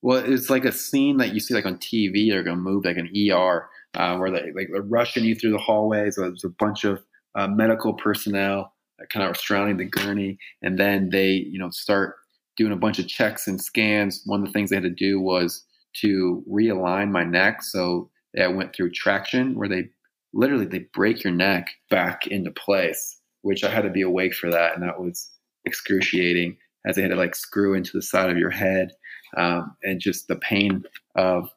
Well, 0.01 0.19
it's 0.25 0.51
like 0.51 0.65
a 0.65 0.73
scene 0.73 1.19
that 1.19 1.33
you 1.33 1.41
see 1.41 1.55
like 1.55 1.67
on 1.67 1.79
TV. 1.79 2.31
They're 2.31 2.43
gonna 2.43 2.57
move 2.57 2.85
like 2.85 2.97
an 2.97 3.11
ER 3.31 3.69
uh, 3.95 4.17
where 4.17 4.31
they 4.31 4.53
like 4.55 4.69
they're 4.73 4.83
rushing 4.83 5.25
you 5.25 5.35
through 5.35 5.53
the 5.53 5.59
hallways. 5.59 6.17
There's 6.17 6.45
a 6.45 6.49
bunch 6.49 6.85
of 6.85 7.03
uh, 7.35 7.47
medical 7.47 7.95
personnel 7.95 8.73
kind 9.13 9.29
of 9.29 9.37
surrounding 9.37 9.77
the 9.77 9.85
gurney, 9.85 10.39
and 10.63 10.79
then 10.79 11.11
they 11.11 11.31
you 11.31 11.59
know 11.59 11.71
start 11.71 12.17
doing 12.57 12.73
a 12.73 12.77
bunch 12.77 12.99
of 12.99 13.09
checks 13.09 13.47
and 13.49 13.61
scans. 13.61 14.23
One 14.27 14.41
of 14.41 14.47
the 14.47 14.53
things 14.53 14.71
they 14.71 14.77
had 14.77 14.83
to 14.83 14.91
do 14.91 15.21
was 15.21 15.65
to 16.01 16.45
realign 16.51 17.11
my 17.11 17.25
neck. 17.25 17.63
So 17.63 18.11
I 18.41 18.49
went 18.49 18.75
through 18.75 18.91
traction 18.93 19.55
where 19.55 19.69
they 19.69 19.89
literally 20.33 20.67
they 20.67 20.87
break 20.95 21.25
your 21.25 21.33
neck 21.33 21.69
back 21.91 22.27
into 22.27 22.51
place, 22.51 23.21
which 23.43 23.65
I 23.65 23.71
had 23.71 23.83
to 23.83 23.91
be 23.91 24.03
awake 24.03 24.35
for 24.35 24.51
that, 24.51 24.75
and 24.75 24.83
that 24.83 25.01
was 25.01 25.31
excruciating 25.65 26.57
as 26.87 26.97
they 26.97 27.03
had 27.03 27.11
to 27.11 27.17
like 27.17 27.35
screw 27.35 27.75
into 27.75 27.93
the 27.95 28.03
side 28.03 28.31
of 28.31 28.39
your 28.39 28.51
head, 28.51 28.93
um, 29.37 29.77
and 29.83 30.01
just 30.01 30.29
the 30.29 30.37
pain 30.37 30.83
of 31.15 31.49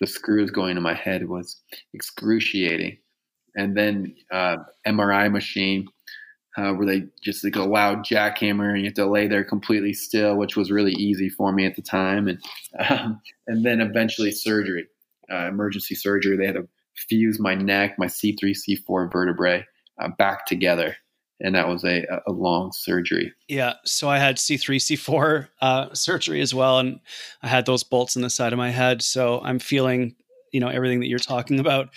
the 0.00 0.06
screws 0.06 0.50
going 0.50 0.70
into 0.70 0.80
my 0.80 0.94
head 0.94 1.28
was 1.28 1.60
excruciating. 1.94 2.98
And 3.56 3.76
then 3.76 4.16
uh, 4.32 4.56
MRI 4.86 5.30
machine 5.30 5.86
uh, 6.56 6.72
where 6.72 6.86
they 6.86 7.06
just 7.22 7.42
like 7.44 7.56
a 7.56 7.62
loud 7.62 8.04
jackhammer 8.04 8.70
and 8.70 8.80
you 8.80 8.86
have 8.86 8.94
to 8.94 9.06
lay 9.06 9.26
there 9.26 9.44
completely 9.44 9.92
still, 9.92 10.36
which 10.36 10.56
was 10.56 10.70
really 10.70 10.92
easy 10.92 11.28
for 11.28 11.52
me 11.52 11.66
at 11.66 11.74
the 11.76 11.82
time. 11.82 12.28
And 12.28 12.38
um, 12.78 13.20
and 13.46 13.64
then 13.64 13.80
eventually 13.80 14.30
surgery, 14.30 14.86
uh, 15.32 15.48
emergency 15.48 15.94
surgery. 15.94 16.36
They 16.36 16.46
had 16.46 16.56
to 16.56 16.68
fuse 17.08 17.40
my 17.40 17.54
neck, 17.54 17.98
my 17.98 18.06
C 18.06 18.36
three 18.38 18.54
C 18.54 18.76
four 18.76 19.08
vertebrae 19.08 19.66
uh, 20.00 20.08
back 20.16 20.46
together, 20.46 20.96
and 21.40 21.54
that 21.54 21.68
was 21.68 21.84
a, 21.84 22.04
a 22.26 22.32
long 22.32 22.70
surgery. 22.72 23.32
Yeah, 23.48 23.74
so 23.84 24.08
I 24.08 24.18
had 24.18 24.38
C 24.38 24.56
three 24.56 24.78
C 24.78 24.94
four 24.96 25.48
uh, 25.60 25.92
surgery 25.92 26.40
as 26.40 26.54
well, 26.54 26.78
and 26.78 27.00
I 27.42 27.48
had 27.48 27.66
those 27.66 27.82
bolts 27.82 28.14
in 28.16 28.22
the 28.22 28.30
side 28.30 28.52
of 28.52 28.58
my 28.58 28.70
head. 28.70 29.02
So 29.02 29.40
I'm 29.42 29.58
feeling 29.58 30.14
you 30.52 30.60
know 30.60 30.68
everything 30.68 31.00
that 31.00 31.08
you're 31.08 31.18
talking 31.18 31.58
about, 31.58 31.88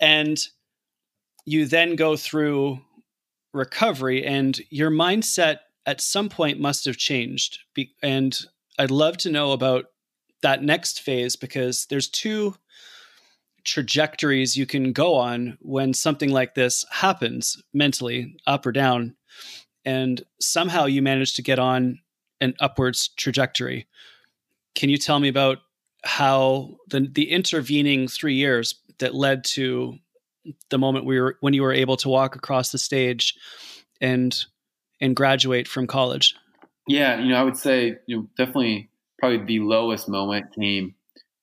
and 0.00 0.38
you 1.44 1.66
then 1.66 1.96
go 1.96 2.16
through 2.16 2.80
recovery 3.52 4.24
and 4.24 4.60
your 4.70 4.90
mindset 4.90 5.58
at 5.86 6.00
some 6.00 6.28
point 6.28 6.60
must 6.60 6.84
have 6.84 6.96
changed. 6.96 7.60
Be- 7.74 7.94
and 8.02 8.38
i'd 8.78 8.90
love 8.90 9.16
to 9.18 9.30
know 9.30 9.52
about 9.52 9.86
that 10.42 10.62
next 10.62 11.00
phase 11.00 11.34
because 11.34 11.86
there's 11.86 12.08
two 12.08 12.54
trajectories 13.64 14.56
you 14.56 14.66
can 14.66 14.92
go 14.92 15.14
on 15.14 15.58
when 15.60 15.92
something 15.92 16.30
like 16.30 16.54
this 16.54 16.84
happens 16.90 17.60
mentally 17.74 18.36
up 18.46 18.64
or 18.64 18.72
down 18.72 19.16
and 19.84 20.22
somehow 20.40 20.84
you 20.84 21.02
manage 21.02 21.34
to 21.34 21.42
get 21.42 21.58
on 21.58 21.98
an 22.40 22.54
upwards 22.60 23.08
trajectory. 23.16 23.86
Can 24.74 24.90
you 24.90 24.98
tell 24.98 25.18
me 25.18 25.28
about 25.28 25.58
how 26.04 26.76
the 26.88 27.08
the 27.10 27.30
intervening 27.30 28.06
three 28.06 28.34
years 28.34 28.76
that 28.98 29.14
led 29.14 29.44
to 29.44 29.96
the 30.70 30.78
moment 30.78 31.04
we 31.04 31.20
were 31.20 31.36
when 31.40 31.54
you 31.54 31.62
were 31.62 31.72
able 31.72 31.96
to 31.98 32.08
walk 32.08 32.36
across 32.36 32.70
the 32.72 32.78
stage 32.78 33.34
and 34.00 34.44
and 35.00 35.14
graduate 35.14 35.68
from 35.68 35.86
college? 35.86 36.34
Yeah, 36.86 37.20
you 37.20 37.28
know, 37.30 37.40
I 37.40 37.42
would 37.42 37.56
say 37.56 37.96
you 38.06 38.16
know 38.16 38.28
definitely 38.36 38.90
probably 39.18 39.44
the 39.44 39.60
lowest 39.60 40.08
moment 40.08 40.54
came 40.54 40.94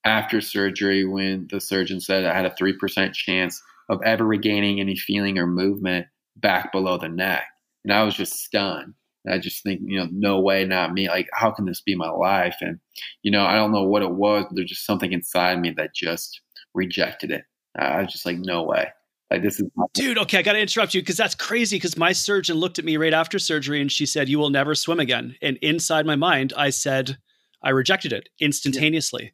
after 0.04 0.40
surgery 0.40 1.04
when 1.04 1.48
the 1.50 1.60
surgeon 1.60 2.00
said 2.00 2.24
I 2.24 2.34
had 2.34 2.46
a 2.46 2.54
three 2.54 2.72
percent 2.72 3.14
chance 3.14 3.62
of 3.88 4.00
ever 4.04 4.24
regaining 4.24 4.80
any 4.80 4.96
feeling 4.96 5.38
or 5.38 5.46
movement 5.46 6.06
back 6.36 6.72
below 6.72 6.98
the 6.98 7.08
neck, 7.08 7.44
and 7.84 7.92
I 7.92 8.02
was 8.02 8.14
just 8.14 8.34
stunned. 8.34 8.94
I 9.28 9.38
just 9.38 9.62
think, 9.62 9.80
you 9.84 9.98
know, 9.98 10.08
no 10.12 10.40
way, 10.40 10.64
not 10.64 10.92
me. 10.92 11.08
Like, 11.08 11.28
how 11.32 11.50
can 11.50 11.64
this 11.64 11.80
be 11.80 11.96
my 11.96 12.08
life? 12.08 12.56
And, 12.60 12.78
you 13.22 13.30
know, 13.30 13.44
I 13.44 13.56
don't 13.56 13.72
know 13.72 13.82
what 13.82 14.02
it 14.02 14.12
was, 14.12 14.44
but 14.44 14.54
there's 14.54 14.70
just 14.70 14.86
something 14.86 15.12
inside 15.12 15.60
me 15.60 15.72
that 15.76 15.94
just 15.94 16.40
rejected 16.74 17.30
it. 17.30 17.44
I 17.84 18.02
was 18.02 18.12
just 18.12 18.26
like, 18.26 18.38
no 18.38 18.62
way. 18.62 18.88
Like 19.30 19.42
this 19.42 19.58
is 19.58 19.68
dude. 19.92 20.18
Okay, 20.18 20.38
I 20.38 20.42
got 20.42 20.52
to 20.52 20.60
interrupt 20.60 20.94
you 20.94 21.02
because 21.02 21.16
that's 21.16 21.34
crazy. 21.34 21.76
Because 21.76 21.96
my 21.96 22.12
surgeon 22.12 22.56
looked 22.56 22.78
at 22.78 22.84
me 22.84 22.96
right 22.96 23.12
after 23.12 23.40
surgery 23.40 23.80
and 23.80 23.90
she 23.90 24.06
said, 24.06 24.28
"You 24.28 24.38
will 24.38 24.50
never 24.50 24.76
swim 24.76 25.00
again." 25.00 25.34
And 25.42 25.56
inside 25.62 26.06
my 26.06 26.14
mind, 26.14 26.52
I 26.56 26.70
said, 26.70 27.18
I 27.62 27.70
rejected 27.70 28.12
it 28.12 28.28
instantaneously. 28.40 29.24
Yeah. 29.24 29.30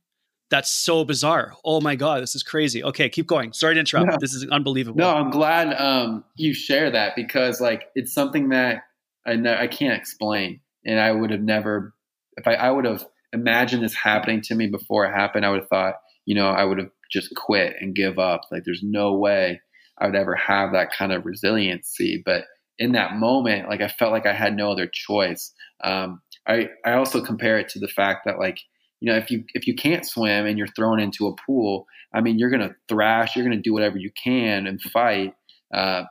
That's 0.50 0.70
so 0.70 1.04
bizarre. 1.04 1.54
Oh 1.64 1.80
my 1.80 1.94
god, 1.94 2.22
this 2.22 2.34
is 2.34 2.42
crazy. 2.42 2.82
Okay, 2.82 3.08
keep 3.08 3.26
going. 3.26 3.52
Sorry 3.52 3.74
to 3.74 3.80
interrupt. 3.80 4.10
No. 4.10 4.16
This 4.18 4.32
is 4.32 4.46
unbelievable. 4.50 4.98
No, 4.98 5.10
I'm 5.10 5.30
glad 5.30 5.74
um, 5.78 6.24
you 6.36 6.54
share 6.54 6.90
that 6.90 7.14
because 7.14 7.60
like 7.60 7.84
it's 7.94 8.14
something 8.14 8.48
that 8.50 8.84
I 9.26 9.36
ne- 9.36 9.56
I 9.58 9.66
can't 9.66 9.98
explain, 9.98 10.60
and 10.86 10.98
I 11.00 11.12
would 11.12 11.30
have 11.30 11.42
never 11.42 11.94
if 12.38 12.46
I, 12.46 12.54
I 12.54 12.70
would 12.70 12.86
have 12.86 13.04
imagined 13.32 13.82
this 13.82 13.94
happening 13.94 14.40
to 14.42 14.54
me 14.54 14.68
before 14.68 15.04
it 15.04 15.14
happened. 15.14 15.44
I 15.44 15.50
would 15.50 15.60
have 15.60 15.68
thought, 15.68 15.94
you 16.24 16.34
know, 16.34 16.48
I 16.48 16.64
would 16.64 16.78
have 16.78 16.90
just 17.12 17.34
quit 17.36 17.76
and 17.80 17.94
give 17.94 18.18
up. 18.18 18.42
Like 18.50 18.64
there's 18.64 18.82
no 18.82 19.12
way 19.14 19.60
I 19.98 20.06
would 20.06 20.16
ever 20.16 20.34
have 20.34 20.72
that 20.72 20.92
kind 20.92 21.12
of 21.12 21.26
resiliency. 21.26 22.22
But 22.24 22.44
in 22.78 22.92
that 22.92 23.16
moment, 23.16 23.68
like 23.68 23.80
I 23.80 23.88
felt 23.88 24.12
like 24.12 24.26
I 24.26 24.32
had 24.32 24.56
no 24.56 24.70
other 24.70 24.86
choice. 24.86 25.52
Um, 25.84 26.20
I 26.48 26.68
I 26.84 26.92
also 26.94 27.22
compare 27.22 27.58
it 27.58 27.68
to 27.70 27.78
the 27.78 27.88
fact 27.88 28.24
that 28.24 28.38
like 28.38 28.60
you 29.00 29.10
know 29.12 29.16
if 29.16 29.30
you 29.30 29.44
if 29.54 29.66
you 29.66 29.74
can't 29.74 30.06
swim 30.06 30.46
and 30.46 30.58
you're 30.58 30.66
thrown 30.68 30.98
into 30.98 31.26
a 31.26 31.36
pool, 31.46 31.86
I 32.14 32.20
mean 32.20 32.38
you're 32.38 32.50
gonna 32.50 32.74
thrash, 32.88 33.36
you're 33.36 33.44
gonna 33.44 33.60
do 33.60 33.72
whatever 33.72 33.98
you 33.98 34.10
can 34.22 34.66
and 34.66 34.80
fight 34.80 35.34
uh, 35.72 36.04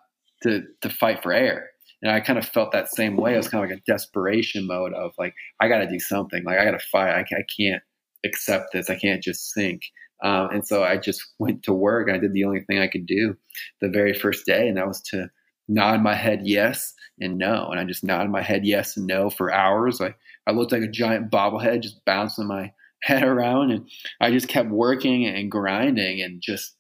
to 0.44 0.64
to 0.82 0.90
fight 0.90 1.24
for 1.24 1.34
air. 1.34 1.70
And 2.04 2.12
I 2.12 2.20
kind 2.20 2.40
of 2.40 2.48
felt 2.48 2.72
that 2.72 2.90
same 2.90 3.16
way. 3.16 3.36
It 3.36 3.38
was 3.38 3.48
kind 3.48 3.64
of 3.64 3.70
like 3.70 3.80
a 3.80 3.92
desperation 3.92 4.66
mode 4.66 4.94
of 4.94 5.12
like 5.20 5.36
I 5.60 5.68
got 5.68 5.80
to 5.80 5.88
do 5.88 6.00
something. 6.00 6.44
Like 6.44 6.58
I 6.58 6.66
got 6.66 6.72
to 6.72 6.86
fight. 6.92 7.12
I, 7.12 7.20
I 7.22 7.44
can't 7.56 7.84
accept 8.26 8.74
this. 8.74 8.90
I 8.90 8.96
can't 8.96 9.22
just 9.22 9.52
sink. 9.52 9.84
Um, 10.24 10.50
and 10.52 10.68
so 10.68 10.84
I 10.84 10.98
just 10.98 11.26
went 11.40 11.64
to 11.64 11.74
work. 11.74 12.10
I 12.10 12.18
did 12.18 12.34
the 12.34 12.46
only 12.46 12.62
thing 12.62 12.80
I 12.80 12.88
could 12.88 13.06
do 13.06 13.36
the 13.82 13.90
very 13.90 14.14
first 14.14 14.46
day, 14.46 14.68
and 14.68 14.78
that 14.78 14.88
was 14.88 15.02
to 15.04 15.30
nod 15.68 16.02
my 16.02 16.16
head 16.16 16.42
yes 16.44 16.94
and 17.20 17.38
no. 17.38 17.68
And 17.70 17.80
I 17.80 17.86
just 17.86 18.04
nodded 18.04 18.30
my 18.30 18.42
head 18.42 18.66
yes 18.66 18.98
and 18.98 19.08
no 19.08 19.30
for 19.30 19.54
hours. 19.54 20.02
I, 20.02 20.14
I 20.46 20.52
looked 20.52 20.72
like 20.72 20.82
a 20.82 20.88
giant 20.88 21.32
bobblehead 21.32 21.82
just 21.82 22.04
bouncing 22.06 22.48
my 22.48 22.74
head 23.04 23.24
around. 23.24 23.72
And 23.72 23.90
I 24.20 24.32
just 24.32 24.48
kept 24.48 24.70
working 24.70 25.26
and 25.26 25.50
grinding 25.50 26.22
and 26.22 26.42
just 26.42 26.76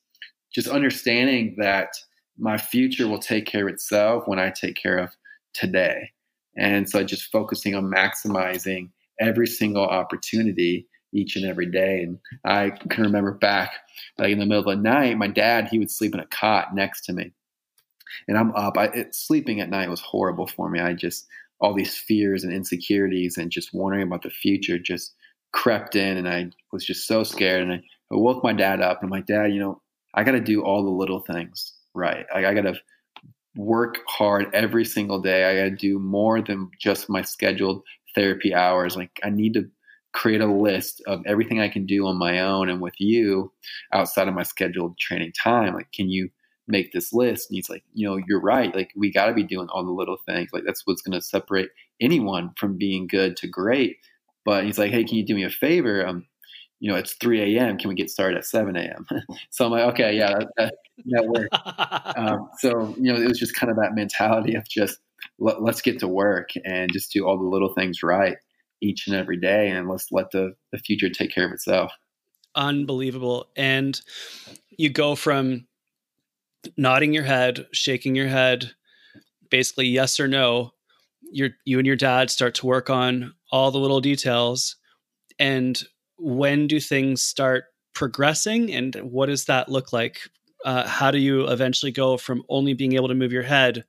just 0.54 0.68
understanding 0.68 1.56
that 1.60 1.94
my 2.38 2.58
future 2.58 3.08
will 3.08 3.20
take 3.20 3.46
care 3.46 3.68
of 3.68 3.74
itself 3.74 4.24
when 4.26 4.38
I 4.40 4.52
take 4.52 4.76
care 4.76 4.98
of 4.98 5.10
today. 5.54 6.12
And 6.58 6.90
so 6.90 7.04
just 7.04 7.32
focusing 7.32 7.74
on 7.74 7.90
maximizing 7.90 8.90
every 9.20 9.48
single 9.48 9.86
opportunity 9.86 10.88
each 11.14 11.36
and 11.36 11.46
every 11.46 11.66
day. 11.66 12.04
And 12.04 12.20
I 12.46 12.72
can 12.90 13.04
remember 13.04 13.34
back, 13.34 13.74
like 14.18 14.32
in 14.32 14.40
the 14.40 14.46
middle 14.46 14.70
of 14.70 14.78
the 14.78 14.82
night, 14.82 15.18
my 15.18 15.28
dad, 15.28 15.68
he 15.68 15.80
would 15.80 15.92
sleep 15.92 16.14
in 16.14 16.20
a 16.20 16.28
cot 16.28 16.74
next 16.74 17.06
to 17.06 17.14
me. 17.14 17.32
And 18.28 18.38
I'm 18.38 18.52
up. 18.56 18.78
I, 18.78 18.86
it, 18.88 19.16
sleeping 19.16 19.62
at 19.62 19.70
night 19.70 19.90
was 19.90 20.02
horrible 20.02 20.48
for 20.48 20.70
me. 20.70 20.80
I 20.80 20.94
just, 20.94 21.28
all 21.60 21.74
these 21.74 21.96
fears 21.96 22.44
and 22.44 22.54
insecurities 22.54 23.38
and 23.38 23.52
just 23.52 23.74
wondering 23.74 24.04
about 24.04 24.24
the 24.24 24.30
future 24.30 24.80
just 24.80 25.14
crept 25.54 25.96
in. 25.96 26.18
And 26.18 26.28
I 26.28 26.50
was 26.72 26.86
just 26.86 27.08
so 27.08 27.24
scared. 27.24 27.62
And 27.64 27.74
I, 27.74 27.76
I 28.12 28.16
woke 28.16 28.44
my 28.44 28.54
dad 28.54 28.82
up 28.82 29.02
and 29.02 29.08
I'm 29.08 29.12
like, 29.12 29.28
Dad, 29.28 29.54
you 29.54 29.60
know, 29.60 29.82
I 30.14 30.24
got 30.24 30.32
to 30.32 30.42
do 30.42 30.64
all 30.64 30.84
the 30.84 30.90
little 30.90 31.22
things 31.22 31.74
right. 31.94 32.26
I 32.34 32.54
got 32.54 32.62
to 32.62 32.76
work 33.56 34.00
hard 34.08 34.48
every 34.54 34.86
single 34.86 35.22
day. 35.22 35.46
I 35.46 35.64
got 35.64 35.70
to 35.70 35.76
do 35.76 36.00
more 36.00 36.42
than 36.42 36.70
just 36.80 37.10
my 37.10 37.22
scheduled 37.22 37.84
therapy 38.16 38.54
hours. 38.54 38.96
Like, 38.98 39.20
I 39.24 39.30
need 39.30 39.54
to 39.54 39.70
create 40.14 40.42
a 40.42 40.46
list 40.46 41.02
of 41.08 41.22
everything 41.26 41.60
I 41.60 41.70
can 41.70 41.86
do 41.86 42.06
on 42.06 42.18
my 42.18 42.40
own 42.40 42.70
and 42.70 42.82
with 42.82 43.00
you 43.00 43.52
outside 43.94 44.28
of 44.28 44.34
my 44.34 44.44
scheduled 44.44 44.98
training 44.98 45.32
time. 45.32 45.74
Like, 45.74 45.92
can 45.92 46.10
you 46.10 46.30
make 46.68 46.92
this 46.92 47.14
list? 47.14 47.50
And 47.50 47.56
he's 47.56 47.70
like, 47.70 47.84
you 47.94 48.08
know, 48.08 48.20
you're 48.28 48.42
right. 48.42 48.76
Like, 48.76 48.92
we 48.96 49.12
got 49.12 49.28
to 49.28 49.34
be 49.34 49.44
doing 49.44 49.68
all 49.70 49.86
the 49.86 49.92
little 49.92 50.18
things. 50.26 50.50
Like, 50.52 50.64
that's 50.66 50.86
what's 50.86 51.02
going 51.02 51.20
to 51.20 51.26
separate 51.26 51.70
anyone 52.02 52.52
from 52.58 52.78
being 52.78 53.08
good 53.08 53.38
to 53.38 53.48
great. 53.48 53.98
But 54.44 54.66
he's 54.66 54.78
like, 54.78 54.92
hey, 54.92 55.04
can 55.04 55.18
you 55.18 55.26
do 55.26 55.36
me 55.36 55.44
a 55.44 55.50
favor? 55.50 56.06
Um, 56.06 56.26
you 56.80 56.92
know, 56.92 56.98
it's 56.98 57.14
3 57.14 57.58
a.m. 57.58 57.78
Can 57.78 57.90
we 57.90 57.96
get 57.96 58.10
started 58.10 58.38
at 58.38 58.46
7 58.46 58.76
a.m.? 58.76 59.06
so 59.52 59.66
I'm 59.66 59.72
like, 59.72 59.94
okay, 59.94 60.18
yeah, 60.18 60.40
that, 60.58 60.74
that, 61.06 61.26
works. 61.28 62.16
um, 62.18 62.50
so, 62.58 62.96
you 63.00 63.14
know, 63.14 63.22
it 63.22 63.28
was 63.28 63.38
just 63.38 63.56
kind 63.56 63.70
of 63.70 63.78
that 63.78 63.94
mentality 63.94 64.56
of 64.56 64.68
just 64.68 64.98
let, 65.38 65.58
us 65.58 65.82
get 65.82 66.00
to 66.00 66.08
work 66.08 66.50
and 66.66 66.92
just 66.92 67.12
do 67.12 67.28
all 67.28 67.38
the 67.38 67.44
little 67.44 67.74
things 67.76 68.02
right 68.02 68.38
each 68.82 69.08
and 69.08 69.16
every 69.16 69.38
day 69.38 69.70
and 69.70 69.88
let's 69.88 70.12
let 70.12 70.32
the, 70.32 70.54
the 70.72 70.80
future 70.80 71.10
take 71.10 71.34
care 71.34 71.46
of 71.46 71.52
itself. 71.52 71.92
Unbelievable. 72.56 73.48
And 73.56 74.00
you 74.70 74.90
go 74.90 75.16
from 75.16 75.68
nodding 76.78 77.14
your 77.14 77.24
head 77.24 77.66
shaking 77.72 78.16
your 78.16 78.28
head 78.28 78.72
basically 79.50 79.88
yes 79.88 80.20
or 80.20 80.28
no 80.28 80.72
you 81.32 81.50
you 81.66 81.80
and 81.80 81.88
your 81.88 81.96
dad 81.96 82.30
start 82.30 82.54
to 82.56 82.68
work 82.68 82.90
on 82.90 83.34
all 83.52 83.72
the 83.72 83.80
little 83.80 84.02
details. 84.02 84.76
And 85.40 85.82
when 86.18 86.68
do 86.68 86.80
things 86.80 87.24
start 87.24 87.66
progressing 87.94 88.72
and 88.72 88.96
what 88.96 89.28
does 89.28 89.46
that 89.46 89.70
look 89.70 89.92
like? 89.92 90.20
Uh, 90.64 90.88
how 90.88 91.10
do 91.10 91.18
you 91.18 91.48
eventually 91.48 91.92
go 91.92 92.18
from 92.18 92.44
only 92.50 92.74
being 92.74 92.94
able 92.94 93.08
to 93.08 93.16
move 93.16 93.32
your 93.32 93.44
head 93.44 93.86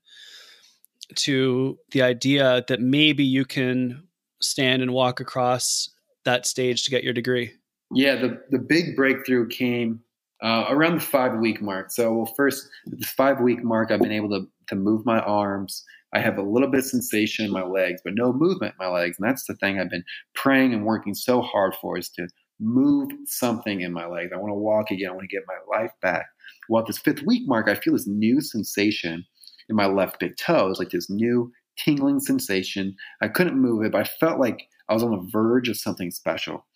to 1.15 1.79
the 1.91 2.03
idea 2.03 2.65
that 2.69 2.81
maybe 2.81 3.25
you 3.25 3.45
can 3.45 4.05
stand 4.43 4.83
and 4.83 4.93
walk 4.93 5.21
across 5.21 5.91
that 6.25 6.47
stage 6.47 6.85
to 6.85 6.91
get 6.91 7.05
your 7.05 7.13
degree? 7.13 7.53
Yeah, 7.95 8.17
the, 8.17 8.41
the 8.51 8.59
big 8.59 8.97
breakthrough 8.97 9.49
came 9.49 10.01
uh, 10.43 10.67
around 10.69 10.95
the 10.95 11.01
five 11.01 11.39
week 11.39 11.61
mark. 11.61 11.91
So, 11.91 12.13
well, 12.13 12.35
first, 12.37 12.69
the 12.87 13.07
five 13.07 13.41
week 13.41 13.63
mark, 13.63 13.91
I've 13.91 14.01
been 14.01 14.13
able 14.13 14.31
to, 14.31 14.47
to 14.69 14.75
move 14.75 15.05
my 15.05 15.21
arms. 15.21 15.85
I 16.15 16.21
have 16.21 16.37
a 16.37 16.43
little 16.43 16.71
bit 16.71 16.81
of 16.81 16.87
sensation 16.87 17.47
in 17.47 17.53
my 17.53 17.63
legs, 17.63 18.01
but 18.05 18.15
no 18.17 18.33
movement 18.33 18.75
in 18.79 18.87
my 18.87 18.93
legs. 18.93 19.17
And 19.19 19.29
that's 19.29 19.47
the 19.47 19.55
thing 19.55 19.79
I've 19.79 19.91
been 19.91 20.05
praying 20.35 20.75
and 20.75 20.85
working 20.85 21.15
so 21.15 21.41
hard 21.41 21.75
for 21.81 21.97
is 21.97 22.11
to 22.11 22.29
move 22.61 23.11
something 23.27 23.81
in 23.81 23.93
my 23.93 24.07
legs. 24.07 24.31
I 24.33 24.39
want 24.39 24.51
to 24.51 24.55
walk 24.55 24.91
again. 24.91 25.11
I 25.11 25.13
want 25.13 25.29
to 25.29 25.37
get 25.37 25.45
my 25.47 25.79
life 25.79 25.93
back. 26.01 26.27
Well, 26.69 26.83
at 26.83 26.87
this 26.87 26.99
fifth 26.99 27.23
week 27.23 27.43
mark, 27.47 27.69
I 27.69 27.75
feel 27.75 27.95
this 27.95 28.07
new 28.07 28.41
sensation 28.41 29.25
in 29.69 29.77
my 29.77 29.87
left 29.87 30.21
big 30.21 30.37
toe. 30.37 30.69
It's 30.69 30.79
like 30.79 30.91
this 30.91 31.11
new 31.11 31.51
tingling 31.79 32.21
sensation. 32.21 32.97
I 33.21 33.29
couldn't 33.29 33.61
move 33.61 33.85
it, 33.85 33.93
but 33.93 34.01
I 34.01 34.05
felt 34.05 34.41
like 34.41 34.63
I 34.89 34.95
was 34.95 35.03
on 35.03 35.11
the 35.11 35.31
verge 35.31 35.69
of 35.69 35.79
something 35.79 36.11
special. 36.11 36.67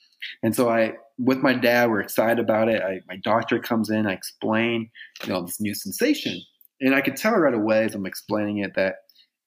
And 0.42 0.56
so 0.56 0.68
I, 0.68 0.94
with 1.18 1.38
my 1.38 1.52
dad, 1.52 1.90
we're 1.90 2.00
excited 2.00 2.38
about 2.38 2.68
it. 2.68 2.82
I, 2.82 3.00
my 3.08 3.16
doctor 3.16 3.58
comes 3.58 3.90
in, 3.90 4.06
I 4.06 4.12
explain, 4.12 4.90
you 5.22 5.32
know, 5.32 5.42
this 5.42 5.60
new 5.60 5.74
sensation, 5.74 6.40
and 6.80 6.94
I 6.94 7.00
could 7.00 7.16
tell 7.16 7.34
right 7.34 7.54
away 7.54 7.84
as 7.84 7.94
I'm 7.94 8.06
explaining 8.06 8.58
it 8.58 8.74
that 8.76 8.96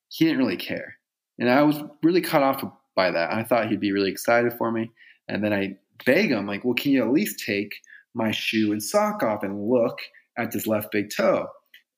he 0.10 0.26
didn't 0.26 0.40
really 0.40 0.58
care, 0.58 0.96
and 1.38 1.50
I 1.50 1.64
was 1.64 1.82
really 2.04 2.22
cut 2.22 2.44
off 2.44 2.64
by 2.96 3.12
that. 3.12 3.34
I 3.34 3.44
thought 3.44 3.70
he'd 3.70 3.80
be 3.80 3.92
really 3.92 4.12
excited 4.12 4.54
for 4.54 4.72
me, 4.72 4.92
and 5.28 5.44
then 5.44 5.54
I 5.54 5.78
beg 6.06 6.32
him, 6.32 6.48
like, 6.48 6.64
well, 6.64 6.76
can 6.76 6.92
you 6.92 7.04
at 7.04 7.12
least 7.12 7.44
take 7.46 7.72
my 8.14 8.32
shoe 8.32 8.72
and 8.72 8.82
sock 8.82 9.22
off 9.22 9.44
and 9.44 9.70
look 9.70 9.98
at 10.38 10.52
this 10.52 10.68
left 10.68 10.92
big 10.92 11.10
toe? 11.16 11.48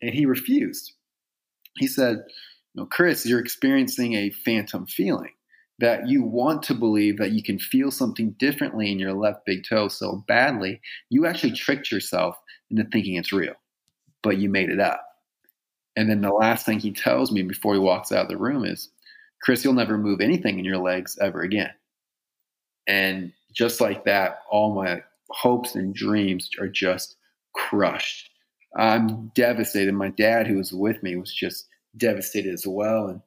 And 0.01 0.13
he 0.13 0.25
refused. 0.25 0.93
He 1.77 1.87
said, 1.87 2.17
know, 2.75 2.85
Chris, 2.85 3.25
you're 3.25 3.39
experiencing 3.39 4.13
a 4.13 4.29
phantom 4.29 4.85
feeling 4.85 5.31
that 5.79 6.07
you 6.07 6.23
want 6.23 6.61
to 6.63 6.75
believe 6.75 7.17
that 7.17 7.31
you 7.31 7.41
can 7.41 7.57
feel 7.57 7.89
something 7.89 8.35
differently 8.39 8.91
in 8.91 8.99
your 8.99 9.13
left 9.13 9.45
big 9.45 9.63
toe 9.67 9.87
so 9.87 10.23
badly, 10.27 10.79
you 11.09 11.25
actually 11.25 11.51
tricked 11.51 11.91
yourself 11.91 12.37
into 12.69 12.83
thinking 12.91 13.15
it's 13.15 13.33
real, 13.33 13.55
but 14.21 14.37
you 14.37 14.47
made 14.47 14.69
it 14.69 14.79
up. 14.79 15.03
And 15.95 16.09
then 16.09 16.21
the 16.21 16.31
last 16.31 16.65
thing 16.65 16.79
he 16.79 16.91
tells 16.91 17.31
me 17.31 17.41
before 17.41 17.73
he 17.73 17.79
walks 17.79 18.11
out 18.11 18.23
of 18.23 18.29
the 18.29 18.37
room 18.37 18.63
is, 18.63 18.89
Chris, 19.41 19.65
you'll 19.65 19.73
never 19.73 19.97
move 19.97 20.21
anything 20.21 20.59
in 20.59 20.65
your 20.65 20.77
legs 20.77 21.17
ever 21.19 21.41
again. 21.41 21.71
And 22.87 23.33
just 23.53 23.81
like 23.81 24.05
that, 24.05 24.39
all 24.49 24.75
my 24.75 25.01
hopes 25.31 25.75
and 25.75 25.95
dreams 25.95 26.49
are 26.59 26.67
just 26.67 27.15
crushed. 27.53 28.29
I'm 28.77 29.31
devastated. 29.35 29.93
My 29.93 30.09
dad, 30.09 30.47
who 30.47 30.57
was 30.57 30.71
with 30.71 31.01
me, 31.03 31.15
was 31.15 31.33
just 31.33 31.67
devastated 31.97 32.53
as 32.53 32.65
well. 32.67 33.07
And 33.07 33.21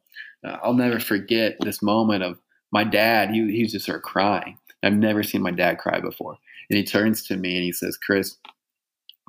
uh, 0.44 0.58
I'll 0.62 0.74
never 0.74 1.00
forget 1.00 1.56
this 1.60 1.82
moment 1.82 2.22
of 2.22 2.38
my 2.72 2.84
dad. 2.84 3.30
He, 3.30 3.50
he 3.52 3.66
just 3.66 3.84
started 3.84 4.02
crying. 4.02 4.58
I've 4.82 4.92
never 4.92 5.22
seen 5.22 5.42
my 5.42 5.50
dad 5.50 5.78
cry 5.78 6.00
before. 6.00 6.36
And 6.68 6.76
he 6.76 6.84
turns 6.84 7.26
to 7.26 7.36
me 7.36 7.56
and 7.56 7.64
he 7.64 7.72
says, 7.72 7.96
Chris, 7.96 8.36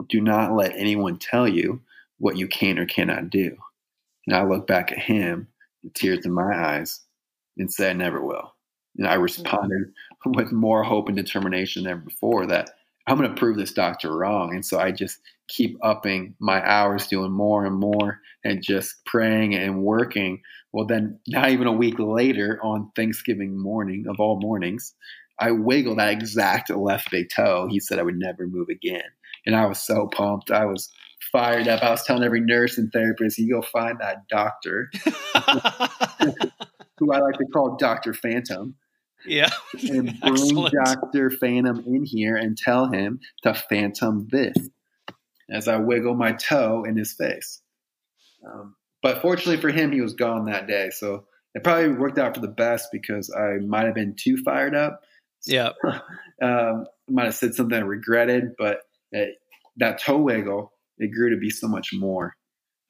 do 0.10 0.20
not 0.20 0.54
let 0.54 0.76
anyone 0.76 1.18
tell 1.18 1.48
you 1.48 1.82
what 2.18 2.38
you 2.38 2.48
can 2.48 2.78
or 2.78 2.86
cannot 2.86 3.30
do. 3.30 3.56
And 4.28 4.36
I 4.36 4.44
look 4.44 4.68
back 4.68 4.92
at 4.92 5.00
him 5.00 5.48
tears 5.94 6.26
in 6.26 6.34
my 6.34 6.54
eyes 6.54 7.02
and 7.58 7.72
say, 7.72 7.90
I 7.90 7.94
never 7.94 8.24
will. 8.24 8.54
And 8.98 9.08
I 9.08 9.16
responded 9.16 9.94
with 10.26 10.52
more 10.52 10.84
hope 10.84 11.08
and 11.08 11.16
determination 11.16 11.84
than 11.84 12.00
before 12.00 12.46
that 12.48 12.72
I'm 13.08 13.18
going 13.18 13.30
to 13.30 13.36
prove 13.36 13.58
this 13.58 13.74
doctor 13.74 14.16
wrong. 14.16 14.54
And 14.56 14.66
so 14.66 14.80
I 14.80 14.92
just 14.92 15.20
keep 15.48 15.78
upping 15.84 16.36
my 16.40 16.66
hours, 16.68 17.08
doing 17.08 17.32
more 17.32 17.66
and 17.66 17.80
more, 17.80 18.20
and 18.44 18.64
just 18.64 19.06
praying 19.06 19.56
and 19.56 19.82
working. 19.84 20.42
Well, 20.74 20.86
then, 20.86 21.20
not 21.28 21.50
even 21.50 21.68
a 21.68 21.72
week 21.72 22.00
later, 22.00 22.60
on 22.64 22.92
Thanksgiving 22.96 23.58
morning 23.58 24.06
of 24.10 24.20
all 24.20 24.40
mornings, 24.40 24.94
I 25.40 25.52
wiggled 25.52 26.00
that 26.00 26.12
exact 26.12 26.70
left 26.70 27.12
big 27.12 27.28
toe. 27.34 27.68
He 27.70 27.80
said 27.80 28.00
I 28.00 28.04
would 28.04 28.18
never 28.18 28.48
move 28.48 28.70
again. 28.70 29.04
And 29.46 29.56
I 29.56 29.66
was 29.66 29.82
so 29.82 30.08
pumped. 30.08 30.52
I 30.52 30.66
was 30.66 30.90
fired 31.32 31.68
up. 31.68 31.84
I 31.84 31.92
was 31.92 32.04
telling 32.04 32.24
every 32.24 32.42
nurse 32.42 32.78
and 32.78 32.92
therapist, 32.92 33.38
you 33.38 33.54
go 33.54 33.62
find 33.62 34.00
that 34.00 34.28
doctor, 34.30 34.90
who 36.98 37.12
I 37.12 37.20
like 37.20 37.38
to 37.38 37.46
call 37.54 37.78
Dr. 37.78 38.14
Phantom. 38.14 38.76
Yeah. 39.26 39.50
and 39.90 40.20
bring 40.22 40.68
Dr. 40.84 41.32
Phantom 41.32 41.84
in 41.86 42.06
here 42.06 42.36
and 42.36 42.58
tell 42.58 42.92
him 42.92 43.20
to 43.44 43.54
phantom 43.54 44.28
this 44.32 44.56
as 45.50 45.68
I 45.68 45.78
wiggle 45.78 46.16
my 46.16 46.34
toe 46.34 46.84
in 46.84 46.98
his 46.98 47.14
face. 47.14 47.62
Um, 48.46 48.76
but 49.02 49.22
fortunately 49.22 49.62
for 49.62 49.70
him, 49.70 49.92
he 49.92 50.02
was 50.02 50.14
gone 50.14 50.46
that 50.46 50.68
day. 50.68 50.90
So 50.92 51.26
it 51.54 51.64
probably 51.64 51.90
worked 51.90 52.18
out 52.18 52.36
for 52.36 52.42
the 52.42 52.48
best 52.48 52.90
because 52.92 53.32
I 53.32 53.58
might 53.66 53.86
have 53.86 53.96
been 53.96 54.16
too 54.16 54.38
fired 54.44 54.76
up. 54.76 55.02
Yeah. 55.46 55.70
um, 56.42 56.86
might 57.10 57.26
have 57.26 57.36
said 57.36 57.54
something 57.54 57.78
I 57.78 57.82
regretted, 57.82 58.56
but 58.58 58.80
it, 59.12 59.36
that 59.78 60.00
toe 60.00 60.18
wiggle, 60.18 60.74
it 60.98 61.12
grew 61.14 61.30
to 61.30 61.38
be 61.38 61.50
so 61.50 61.68
much 61.68 61.92
more. 61.94 62.36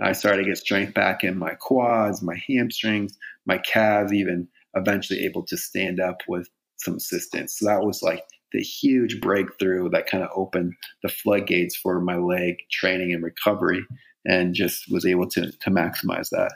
I 0.02 0.14
started 0.14 0.44
to 0.44 0.50
get 0.50 0.58
strength 0.58 0.94
back 0.94 1.24
in 1.24 1.38
my 1.38 1.54
quads, 1.56 2.22
my 2.22 2.36
hamstrings, 2.48 3.18
my 3.46 3.58
calves, 3.58 4.14
even 4.14 4.48
eventually 4.76 5.24
able 5.26 5.46
to 5.46 5.58
stand 5.58 6.00
up 6.00 6.22
with 6.28 6.50
some 6.78 6.96
assistance. 6.96 7.58
So 7.58 7.66
that 7.66 7.84
was 7.84 8.02
like 8.02 8.24
the 8.56 8.64
huge 8.64 9.20
breakthrough 9.20 9.90
that 9.90 10.08
kind 10.08 10.24
of 10.24 10.30
opened 10.34 10.74
the 11.04 11.10
floodgates 11.10 11.76
for 11.76 12.00
my 12.00 12.16
leg 12.16 12.56
training 12.72 13.12
and 13.12 13.22
recovery 13.22 13.86
and 14.26 14.56
just 14.56 14.90
was 14.90 15.06
able 15.06 15.30
to 15.30 15.52
to 15.52 15.70
maximize 15.70 16.30
that. 16.30 16.54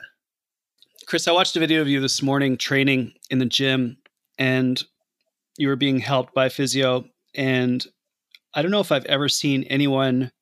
Chris, 1.06 1.28
I 1.28 1.32
watched 1.32 1.56
a 1.56 1.60
video 1.60 1.82
of 1.82 1.88
you 1.88 2.00
this 2.00 2.22
morning 2.22 2.56
training 2.56 3.12
in 3.28 3.38
the 3.38 3.46
gym 3.46 3.98
and 4.38 4.82
you 5.58 5.68
were 5.68 5.76
being 5.76 5.98
helped 5.98 6.34
by 6.34 6.48
physio 6.48 7.04
and 7.34 7.86
I 8.54 8.62
don't 8.62 8.70
know 8.70 8.80
if 8.80 8.92
I've 8.92 9.04
ever 9.04 9.28
seen 9.28 9.64
anyone 9.64 10.32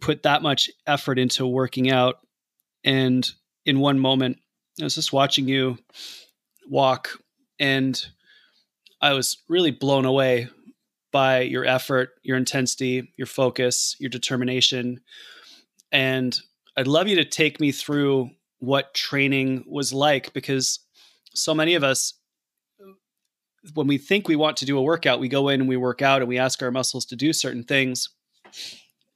put 0.00 0.24
that 0.24 0.42
much 0.42 0.68
effort 0.86 1.18
into 1.18 1.46
working 1.46 1.90
out 1.90 2.16
and 2.84 3.30
in 3.64 3.78
one 3.78 3.98
moment 3.98 4.38
I 4.80 4.84
was 4.84 4.96
just 4.96 5.12
watching 5.12 5.46
you 5.46 5.78
walk 6.68 7.10
and 7.60 8.04
I 9.00 9.12
was 9.12 9.38
really 9.48 9.70
blown 9.70 10.04
away 10.04 10.48
by 11.16 11.40
your 11.40 11.64
effort, 11.64 12.10
your 12.24 12.36
intensity, 12.36 13.10
your 13.16 13.26
focus, 13.26 13.96
your 13.98 14.10
determination. 14.10 15.00
And 15.90 16.38
I'd 16.76 16.86
love 16.86 17.08
you 17.08 17.16
to 17.16 17.24
take 17.24 17.58
me 17.58 17.72
through 17.72 18.32
what 18.58 18.92
training 18.92 19.64
was 19.66 19.94
like 19.94 20.34
because 20.34 20.78
so 21.34 21.54
many 21.54 21.74
of 21.74 21.82
us, 21.82 22.12
when 23.72 23.86
we 23.86 23.96
think 23.96 24.28
we 24.28 24.36
want 24.36 24.58
to 24.58 24.66
do 24.66 24.76
a 24.76 24.82
workout, 24.82 25.18
we 25.18 25.28
go 25.28 25.48
in 25.48 25.60
and 25.60 25.70
we 25.70 25.78
work 25.78 26.02
out 26.02 26.20
and 26.20 26.28
we 26.28 26.36
ask 26.36 26.62
our 26.62 26.70
muscles 26.70 27.06
to 27.06 27.16
do 27.16 27.32
certain 27.32 27.64
things. 27.64 28.10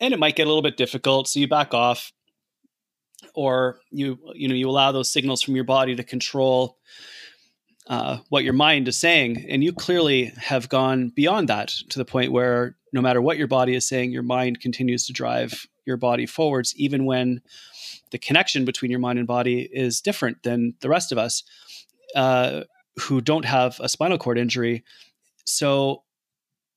And 0.01 0.15
it 0.15 0.19
might 0.19 0.37
get 0.37 0.45
a 0.45 0.49
little 0.49 0.63
bit 0.63 0.79
difficult. 0.79 1.29
So 1.29 1.39
you 1.39 1.49
back 1.49 1.75
off 1.75 2.15
or 3.35 3.79
you 3.91 4.19
you 4.33 4.49
know 4.49 4.55
you 4.55 4.71
allow 4.71 4.91
those 4.91 5.13
signals 5.13 5.43
from 5.43 5.55
your 5.55 5.65
body 5.65 5.95
to 5.97 6.03
control 6.03 6.79
uh, 7.87 8.19
what 8.29 8.45
your 8.45 8.53
mind 8.53 8.89
is 8.89 8.97
saying. 8.97 9.45
And 9.49 9.65
you 9.65 9.73
clearly 9.73 10.33
have 10.37 10.69
gone 10.69 11.09
beyond 11.09 11.49
that 11.49 11.69
to 11.91 11.99
the 11.99 12.05
point 12.05 12.33
where 12.33 12.77
no 12.93 13.01
matter 13.01 13.23
what 13.23 13.39
your 13.39 13.49
body 13.49 13.75
is 13.75 13.87
saying, 13.87 14.13
your 14.13 14.23
mind 14.23 14.61
continues 14.61 15.07
to 15.07 15.13
drive 15.13 15.67
your 15.87 15.97
body 15.97 16.27
forwards, 16.27 16.75
even 16.77 17.05
when 17.05 17.41
the 18.11 18.19
connection 18.19 18.65
between 18.65 18.91
your 18.91 19.01
mind 19.01 19.19
and 19.19 19.27
body 19.27 19.69
is 19.73 20.01
different 20.01 20.43
than 20.43 20.75
the 20.81 20.89
rest 20.89 21.13
of 21.13 21.19
us 21.19 21.43
uh, 22.15 22.63
who 22.99 23.21
don't 23.21 23.45
have 23.45 23.79
a 23.81 23.89
spinal 23.89 24.19
cord 24.19 24.39
injury. 24.39 24.85
So 25.45 26.03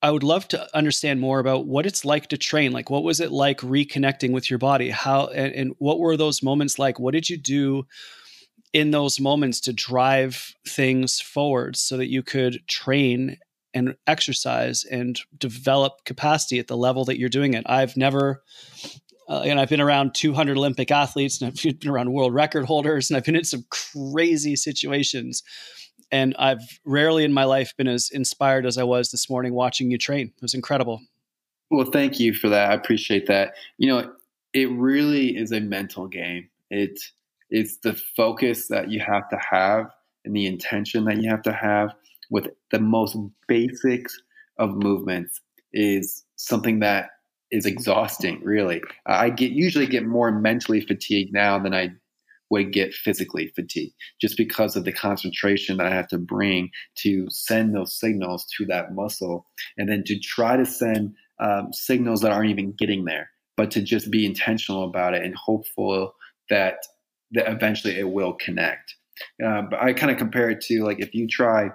I 0.02 0.12
would 0.12 0.24
love 0.24 0.48
to 0.50 0.76
understand 0.76 1.22
more 1.22 1.40
about 1.40 1.66
what 1.66 1.86
it's 1.86 2.04
like 2.04 2.28
to 2.28 2.38
train. 2.38 2.72
Like, 2.72 2.90
what 2.90 3.04
was 3.04 3.20
it 3.20 3.32
like 3.32 3.60
reconnecting 3.60 4.32
with 4.32 4.50
your 4.50 4.60
body? 4.60 4.90
How 4.90 5.28
and, 5.28 5.54
and 5.54 5.76
what 5.80 6.00
were 6.00 6.18
those 6.18 6.44
moments 6.44 6.78
like? 6.78 7.00
What 7.00 7.14
did 7.14 7.30
you 7.30 7.38
do? 7.38 7.88
In 8.74 8.92
those 8.92 9.20
moments 9.20 9.62
to 9.62 9.74
drive 9.74 10.56
things 10.68 11.22
forward 11.22 11.76
so 11.76 11.96
that 11.98 12.10
you 12.10 12.24
could 12.24 12.68
train 12.68 13.38
and 13.74 13.96
exercise 14.08 14.84
and 14.84 15.20
develop 15.38 16.04
capacity 16.06 16.60
at 16.60 16.68
the 16.68 16.78
level 16.78 17.06
that 17.06 17.20
you're 17.20 17.30
doing 17.30 17.54
it. 17.54 17.64
I've 17.68 17.96
never, 17.96 18.44
uh, 19.30 19.42
and 19.46 19.60
I've 19.60 19.70
been 19.70 19.82
around 19.82 20.14
200 20.16 20.58
Olympic 20.58 20.92
athletes 20.92 21.42
and 21.42 21.52
I've 21.52 21.80
been 21.80 21.90
around 21.90 22.12
world 22.12 22.34
record 22.34 22.66
holders 22.66 23.10
and 23.10 23.18
I've 23.18 23.26
been 23.26 23.36
in 23.36 23.44
some 23.44 23.66
crazy 23.70 24.56
situations. 24.56 25.44
And 26.12 26.36
I've 26.38 26.62
rarely 26.86 27.24
in 27.24 27.34
my 27.34 27.44
life 27.44 27.74
been 27.76 27.88
as 27.88 28.10
inspired 28.12 28.68
as 28.68 28.78
I 28.78 28.84
was 28.84 29.10
this 29.10 29.30
morning 29.30 29.54
watching 29.54 29.90
you 29.90 29.98
train. 29.98 30.28
It 30.28 30.42
was 30.42 30.54
incredible. 30.54 31.02
Well, 31.72 31.90
thank 31.90 32.20
you 32.20 32.36
for 32.36 32.50
that. 32.50 32.70
I 32.70 32.76
appreciate 32.76 33.26
that. 33.28 33.54
You 33.78 33.88
know, 33.88 34.14
it 34.54 34.70
really 34.70 35.36
is 35.36 35.52
a 35.52 35.60
mental 35.60 36.08
game. 36.08 36.50
It 36.70 37.00
it's 37.54 37.78
the 37.78 37.94
focus 38.18 38.68
that 38.68 38.90
you 38.90 39.00
have 39.00 39.30
to 39.30 39.38
have 39.38 39.86
and 40.26 40.36
the 40.36 40.48
intention 40.48 41.06
that 41.06 41.22
you 41.22 41.30
have 41.30 41.44
to 41.44 41.54
have 41.54 41.94
with 42.32 42.48
the 42.72 42.80
most 42.80 43.16
basics 43.48 44.20
of 44.58 44.72
movements 44.72 45.40
is 45.72 46.26
something 46.36 46.80
that 46.80 47.12
is 47.52 47.68
exhausting 47.68 48.42
really. 48.44 48.82
I 49.06 49.30
get 49.30 49.52
usually 49.52 49.86
get 49.86 50.04
more 50.06 50.32
mentally 50.32 50.82
fatigued 50.82 51.32
now 51.32 51.60
than 51.60 51.74
i 51.74 51.90
would 52.50 52.72
get 52.74 52.94
physically 52.94 53.52
fatigued 53.56 53.96
just 54.22 54.38
because 54.38 54.76
of 54.76 54.86
the 54.86 54.92
concentration 54.92 55.78
that 55.78 55.88
i 55.88 55.90
have 55.90 56.08
to 56.08 56.18
bring 56.18 56.70
to 56.96 57.26
send 57.30 57.74
those 57.74 58.00
signals 58.00 58.46
to 58.56 58.66
that 58.66 58.94
muscle 58.94 59.48
and 59.78 59.90
then 59.90 60.04
to 60.06 60.20
try 60.20 60.56
to 60.56 60.66
send 60.66 61.16
um, 61.40 61.70
signals 61.72 62.22
that 62.22 62.32
aren't 62.32 62.52
even 62.52 62.74
getting 62.78 63.06
there 63.06 63.30
but 63.58 63.72
to 63.72 63.82
just 63.82 64.12
be 64.12 64.26
intentional 64.26 64.84
about 64.84 65.16
it 65.16 65.24
and 65.24 65.36
hopeful 65.36 66.14
that 66.50 66.78
that 67.34 67.52
eventually 67.52 67.98
it 67.98 68.10
will 68.10 68.34
connect. 68.34 68.96
Uh, 69.44 69.62
but 69.70 69.82
I 69.82 69.94
kind 69.94 70.12
of 70.12 70.18
compare 70.18 70.50
it 70.50 70.62
to 70.62 70.84
like 70.84 71.00
if 71.00 71.14
you 71.14 71.28
try 71.28 71.70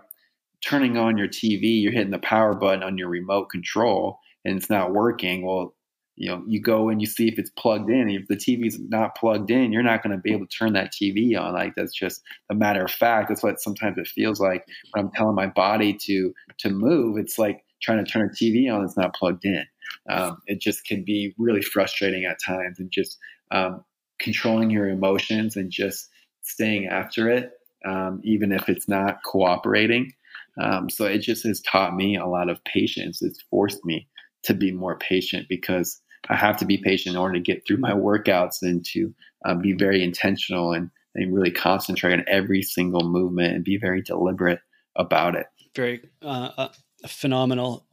turning 0.64 0.96
on 0.96 1.16
your 1.16 1.28
TV, 1.28 1.80
you're 1.80 1.92
hitting 1.92 2.10
the 2.10 2.18
power 2.18 2.54
button 2.54 2.82
on 2.82 2.98
your 2.98 3.08
remote 3.08 3.48
control 3.50 4.18
and 4.44 4.56
it's 4.56 4.70
not 4.70 4.92
working. 4.92 5.46
Well, 5.46 5.74
you 6.16 6.28
know, 6.28 6.42
you 6.48 6.60
go 6.60 6.88
and 6.88 7.00
you 7.00 7.06
see 7.06 7.28
if 7.28 7.38
it's 7.38 7.50
plugged 7.50 7.88
in. 7.88 8.10
If 8.10 8.26
the 8.26 8.34
TV's 8.34 8.78
not 8.80 9.14
plugged 9.14 9.52
in, 9.52 9.72
you're 9.72 9.84
not 9.84 10.02
going 10.02 10.16
to 10.16 10.20
be 10.20 10.32
able 10.32 10.46
to 10.46 10.56
turn 10.56 10.72
that 10.72 10.92
TV 10.92 11.38
on. 11.40 11.54
Like 11.54 11.74
that's 11.76 11.94
just 11.94 12.22
a 12.50 12.56
matter 12.56 12.84
of 12.84 12.90
fact. 12.90 13.28
That's 13.28 13.42
what 13.42 13.60
sometimes 13.60 13.98
it 13.98 14.08
feels 14.08 14.40
like 14.40 14.64
when 14.90 15.04
I'm 15.04 15.12
telling 15.12 15.36
my 15.36 15.46
body 15.46 15.96
to 16.06 16.34
to 16.58 16.70
move. 16.70 17.18
It's 17.18 17.38
like 17.38 17.64
trying 17.80 18.04
to 18.04 18.10
turn 18.10 18.28
a 18.28 18.30
TV 18.30 18.72
on 18.72 18.82
that's 18.82 18.96
not 18.96 19.14
plugged 19.14 19.44
in. 19.44 19.64
Um, 20.10 20.38
it 20.46 20.60
just 20.60 20.84
can 20.84 21.04
be 21.04 21.34
really 21.38 21.62
frustrating 21.62 22.24
at 22.24 22.38
times, 22.44 22.80
and 22.80 22.90
just 22.90 23.16
um, 23.52 23.84
controlling 24.20 24.70
your 24.70 24.88
emotions 24.88 25.56
and 25.56 25.70
just 25.70 26.08
staying 26.42 26.86
after 26.86 27.28
it, 27.28 27.52
um, 27.86 28.20
even 28.24 28.52
if 28.52 28.68
it's 28.68 28.88
not 28.88 29.22
cooperating. 29.24 30.12
Um, 30.60 30.90
so 30.90 31.04
it 31.04 31.18
just 31.18 31.44
has 31.44 31.60
taught 31.60 31.94
me 31.94 32.16
a 32.16 32.26
lot 32.26 32.48
of 32.48 32.62
patience. 32.64 33.22
It's 33.22 33.42
forced 33.50 33.84
me 33.84 34.08
to 34.44 34.54
be 34.54 34.72
more 34.72 34.96
patient 34.98 35.46
because 35.48 36.00
I 36.28 36.36
have 36.36 36.56
to 36.58 36.64
be 36.64 36.78
patient 36.78 37.14
in 37.14 37.20
order 37.20 37.34
to 37.34 37.40
get 37.40 37.66
through 37.66 37.78
my 37.78 37.92
workouts 37.92 38.62
and 38.62 38.84
to 38.86 39.14
um, 39.44 39.60
be 39.60 39.72
very 39.72 40.02
intentional 40.02 40.72
and, 40.72 40.90
and 41.14 41.34
really 41.34 41.50
concentrate 41.50 42.12
on 42.14 42.24
every 42.26 42.62
single 42.62 43.08
movement 43.08 43.54
and 43.54 43.64
be 43.64 43.76
very 43.76 44.02
deliberate 44.02 44.60
about 44.96 45.36
it. 45.36 45.46
Very 45.76 46.02
uh, 46.22 46.50
uh, 46.56 46.68
phenomenal. 47.06 47.86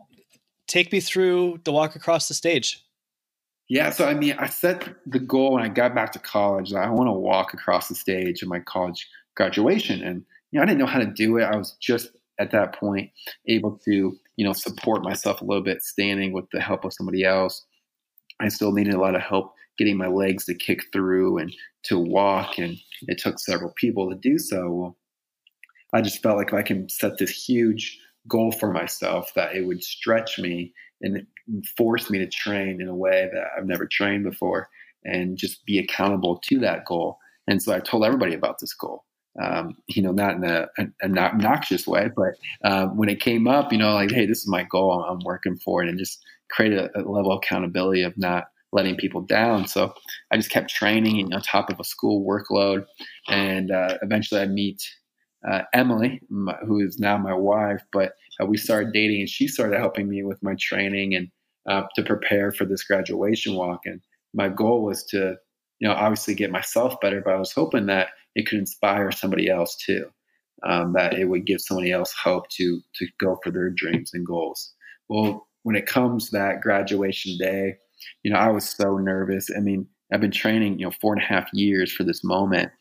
Take 0.67 0.91
me 0.91 0.99
through 0.99 1.59
the 1.63 1.71
walk 1.71 1.95
across 1.95 2.27
the 2.27 2.33
stage. 2.33 2.84
Yeah, 3.67 3.89
so 3.89 4.08
I 4.08 4.13
mean, 4.13 4.36
I 4.38 4.47
set 4.47 4.88
the 5.08 5.19
goal 5.19 5.54
when 5.54 5.63
I 5.63 5.69
got 5.69 5.95
back 5.95 6.12
to 6.13 6.19
college 6.19 6.71
that 6.71 6.84
I 6.84 6.89
want 6.89 7.08
to 7.08 7.13
walk 7.13 7.54
across 7.54 7.88
the 7.88 7.95
stage 7.95 8.43
of 8.43 8.47
my 8.47 8.60
college 8.60 9.08
graduation, 9.36 10.04
and 10.04 10.23
you 10.51 10.60
know, 10.60 10.63
I 10.63 10.65
didn't 10.65 10.80
know 10.80 10.86
how 10.86 10.99
to 10.99 11.06
do 11.06 11.38
it. 11.38 11.43
I 11.45 11.56
was 11.56 11.75
just 11.82 12.10
at 12.39 12.51
that 12.51 12.75
point 12.75 13.10
able 13.47 13.80
to, 13.86 14.17
you 14.36 14.45
know, 14.45 14.54
support 14.54 15.04
myself 15.04 15.41
a 15.41 15.45
little 15.45 15.63
bit 15.63 15.82
standing 15.82 16.32
with 16.32 16.45
the 16.51 16.62
help 16.62 16.86
of 16.86 16.93
somebody 16.93 17.23
else. 17.23 17.65
I 18.39 18.49
still 18.49 18.71
needed 18.71 18.93
a 18.93 18.99
lot 18.99 19.15
of 19.15 19.21
help 19.21 19.54
getting 19.78 19.97
my 19.97 20.08
legs 20.08 20.45
to 20.45 20.54
kick 20.54 20.84
through 20.93 21.39
and 21.39 21.54
to 21.84 21.97
walk, 21.97 22.60
and 22.60 22.78
it 23.08 23.17
took 23.17 23.39
several 23.39 23.73
people 23.75 24.10
to 24.10 24.15
do 24.15 24.38
so. 24.38 24.69
Well, 24.69 24.97
I 25.93 26.01
just 26.01 26.21
felt 26.21 26.38
like 26.38 26.49
if 26.49 26.54
I 26.54 26.62
can 26.62 26.88
set 26.89 27.17
this 27.17 27.32
huge 27.32 27.99
goal 28.28 28.51
for 28.51 28.71
myself, 28.71 29.34
that 29.36 29.56
it 29.56 29.65
would 29.65 29.84
stretch 29.84 30.38
me 30.38 30.73
and 31.01 31.17
it 31.17 31.27
forced 31.77 32.10
me 32.10 32.19
to 32.19 32.27
train 32.27 32.81
in 32.81 32.88
a 32.88 32.95
way 32.95 33.29
that 33.31 33.43
I've 33.58 33.67
never 33.67 33.86
trained 33.86 34.23
before 34.23 34.69
and 35.03 35.38
just 35.38 35.65
be 35.65 35.77
accountable 35.77 36.39
to 36.45 36.60
that 36.60 36.86
goal. 36.86 37.19
And 37.47 37.62
so 37.62 37.73
I 37.73 37.79
told 37.79 38.05
everybody 38.05 38.34
about 38.34 38.60
this 38.60 38.73
goal. 38.73 39.03
Um, 39.43 39.75
you 39.88 40.01
know, 40.01 40.13
not 40.13 40.36
in 40.36 40.45
a, 40.45 40.67
an 41.01 41.17
obnoxious 41.17 41.86
way, 41.86 42.10
but 42.15 42.36
uh, 42.63 42.88
when 42.88 43.10
it 43.10 43.19
came 43.19 43.49
up, 43.49 43.73
you 43.73 43.77
know, 43.77 43.93
like, 43.93 44.10
hey, 44.10 44.25
this 44.25 44.39
is 44.39 44.47
my 44.47 44.63
goal. 44.63 45.03
I'm 45.03 45.19
working 45.25 45.58
for 45.58 45.84
it, 45.84 45.89
and 45.89 45.99
just 45.99 46.23
create 46.49 46.71
a, 46.71 46.89
a 46.95 47.03
level 47.03 47.34
of 47.34 47.39
accountability 47.43 48.01
of 48.01 48.17
not 48.17 48.45
letting 48.71 48.95
people 48.95 49.19
down. 49.19 49.67
So 49.67 49.93
I 50.31 50.38
just 50.38 50.51
kept 50.51 50.69
training 50.69 51.34
on 51.34 51.41
top 51.41 51.69
of 51.69 51.81
a 51.81 51.84
school 51.84 52.25
workload, 52.25 52.86
and 53.27 53.71
uh, 53.71 53.97
eventually 54.01 54.39
I 54.39 54.45
meet 54.45 54.81
uh, 55.49 55.62
Emily, 55.73 56.21
my, 56.29 56.55
who 56.65 56.79
is 56.79 56.99
now 56.99 57.17
my 57.17 57.34
wife. 57.34 57.81
But 57.91 58.13
uh, 58.41 58.45
we 58.45 58.58
started 58.58 58.93
dating, 58.93 59.21
and 59.21 59.29
she 59.29 59.47
started 59.47 59.79
helping 59.79 60.10
me 60.10 60.23
with 60.23 60.41
my 60.41 60.55
training 60.60 61.15
and 61.15 61.29
uh, 61.69 61.88
to 61.95 62.03
prepare 62.03 62.51
for 62.51 62.65
this 62.65 62.84
graduation 62.84 63.55
walk. 63.55 63.81
And 63.86 64.01
my 64.34 64.49
goal 64.49 64.84
was 64.84 65.03
to, 65.05 65.36
you 65.79 65.88
know, 65.88 65.93
obviously 65.93 66.36
get 66.36 66.51
myself 66.51 66.99
better, 67.01 67.21
but 67.23 67.34
I 67.34 67.39
was 67.39 67.51
hoping 67.51 67.86
that 67.88 68.10
it 68.36 68.47
could 68.47 68.60
inspire 68.60 69.12
somebody 69.12 69.49
else 69.49 69.75
too. 69.75 70.05
Um, 70.65 70.93
that 70.93 71.13
it 71.13 71.25
would 71.25 71.45
give 71.45 71.62
somebody 71.62 71.91
else 71.91 72.13
hope 72.13 72.49
to 72.51 72.79
to 72.95 73.08
go 73.19 73.38
for 73.43 73.51
their 73.51 73.69
dreams 73.69 74.12
and 74.13 74.25
goals. 74.25 74.73
Well, 75.10 75.47
when 75.63 75.75
it 75.75 75.86
comes 75.86 76.29
that 76.29 76.62
graduation 76.62 77.38
day, 77.38 77.75
you 78.23 78.31
know, 78.31 78.38
I 78.38 78.49
was 78.49 78.67
so 78.69 78.97
nervous. 78.97 79.49
I 79.55 79.60
mean, 79.60 79.88
I've 80.13 80.21
been 80.21 80.31
training, 80.31 80.79
you 80.79 80.86
know, 80.86 80.93
four 81.01 81.13
and 81.13 81.21
a 81.21 81.25
half 81.25 81.49
years 81.53 81.91
for 81.91 82.03
this 82.03 82.23
moment. 82.23 82.71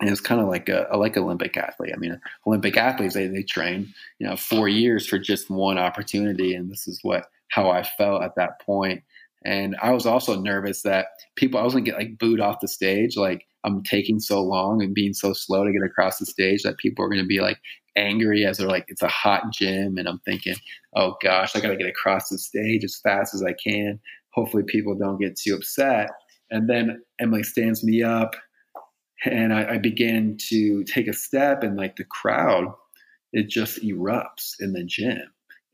And 0.00 0.08
it's 0.08 0.20
kind 0.20 0.40
of 0.40 0.48
like 0.48 0.68
a, 0.68 0.88
like 0.96 1.16
Olympic 1.16 1.56
athlete. 1.56 1.92
I 1.94 1.98
mean, 1.98 2.18
Olympic 2.46 2.76
athletes 2.76 3.14
they, 3.14 3.26
they 3.26 3.42
train, 3.42 3.92
you 4.18 4.26
know, 4.26 4.36
four 4.36 4.66
years 4.68 5.06
for 5.06 5.18
just 5.18 5.50
one 5.50 5.78
opportunity, 5.78 6.54
and 6.54 6.70
this 6.70 6.88
is 6.88 7.00
what 7.02 7.26
how 7.48 7.70
I 7.70 7.82
felt 7.82 8.22
at 8.22 8.36
that 8.36 8.60
point. 8.60 9.02
And 9.44 9.76
I 9.82 9.92
was 9.92 10.06
also 10.06 10.40
nervous 10.40 10.82
that 10.82 11.06
people, 11.36 11.60
I 11.60 11.62
was 11.62 11.72
gonna 11.72 11.84
get 11.84 11.96
like 11.96 12.18
booed 12.18 12.40
off 12.40 12.60
the 12.60 12.68
stage. 12.68 13.16
Like 13.16 13.46
I'm 13.64 13.82
taking 13.82 14.20
so 14.20 14.42
long 14.42 14.82
and 14.82 14.94
being 14.94 15.14
so 15.14 15.32
slow 15.32 15.64
to 15.64 15.72
get 15.72 15.82
across 15.82 16.18
the 16.18 16.26
stage 16.26 16.62
that 16.62 16.78
people 16.78 17.04
are 17.04 17.08
gonna 17.08 17.24
be 17.24 17.40
like 17.40 17.58
angry 17.96 18.44
as 18.44 18.58
they're 18.58 18.68
like, 18.68 18.84
it's 18.88 19.02
a 19.02 19.08
hot 19.08 19.52
gym. 19.52 19.96
And 19.98 20.08
I'm 20.08 20.20
thinking, 20.20 20.56
oh 20.94 21.16
gosh, 21.22 21.56
I 21.56 21.60
gotta 21.60 21.76
get 21.76 21.88
across 21.88 22.28
the 22.28 22.38
stage 22.38 22.84
as 22.84 23.00
fast 23.02 23.34
as 23.34 23.42
I 23.42 23.54
can. 23.54 23.98
Hopefully 24.32 24.62
people 24.66 24.94
don't 24.94 25.20
get 25.20 25.36
too 25.36 25.54
upset. 25.54 26.10
And 26.50 26.68
then 26.68 27.02
Emily 27.18 27.42
stands 27.42 27.82
me 27.82 28.02
up 28.02 28.34
and 29.24 29.52
I, 29.52 29.74
I 29.74 29.78
begin 29.78 30.36
to 30.48 30.84
take 30.84 31.06
a 31.06 31.12
step 31.12 31.62
and 31.62 31.76
like 31.76 31.96
the 31.96 32.04
crowd, 32.04 32.72
it 33.32 33.48
just 33.48 33.82
erupts 33.82 34.54
in 34.60 34.72
the 34.72 34.84
gym. 34.84 35.22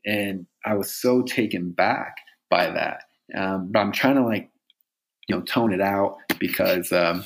And 0.05 0.45
I 0.65 0.75
was 0.75 0.93
so 0.93 1.21
taken 1.21 1.71
back 1.71 2.15
by 2.49 2.69
that. 2.69 3.03
Um, 3.35 3.71
but 3.71 3.79
I'm 3.79 3.91
trying 3.91 4.15
to 4.15 4.23
like, 4.23 4.49
you 5.27 5.35
know, 5.35 5.41
tone 5.41 5.73
it 5.73 5.81
out 5.81 6.17
because, 6.39 6.91
um, 6.91 7.23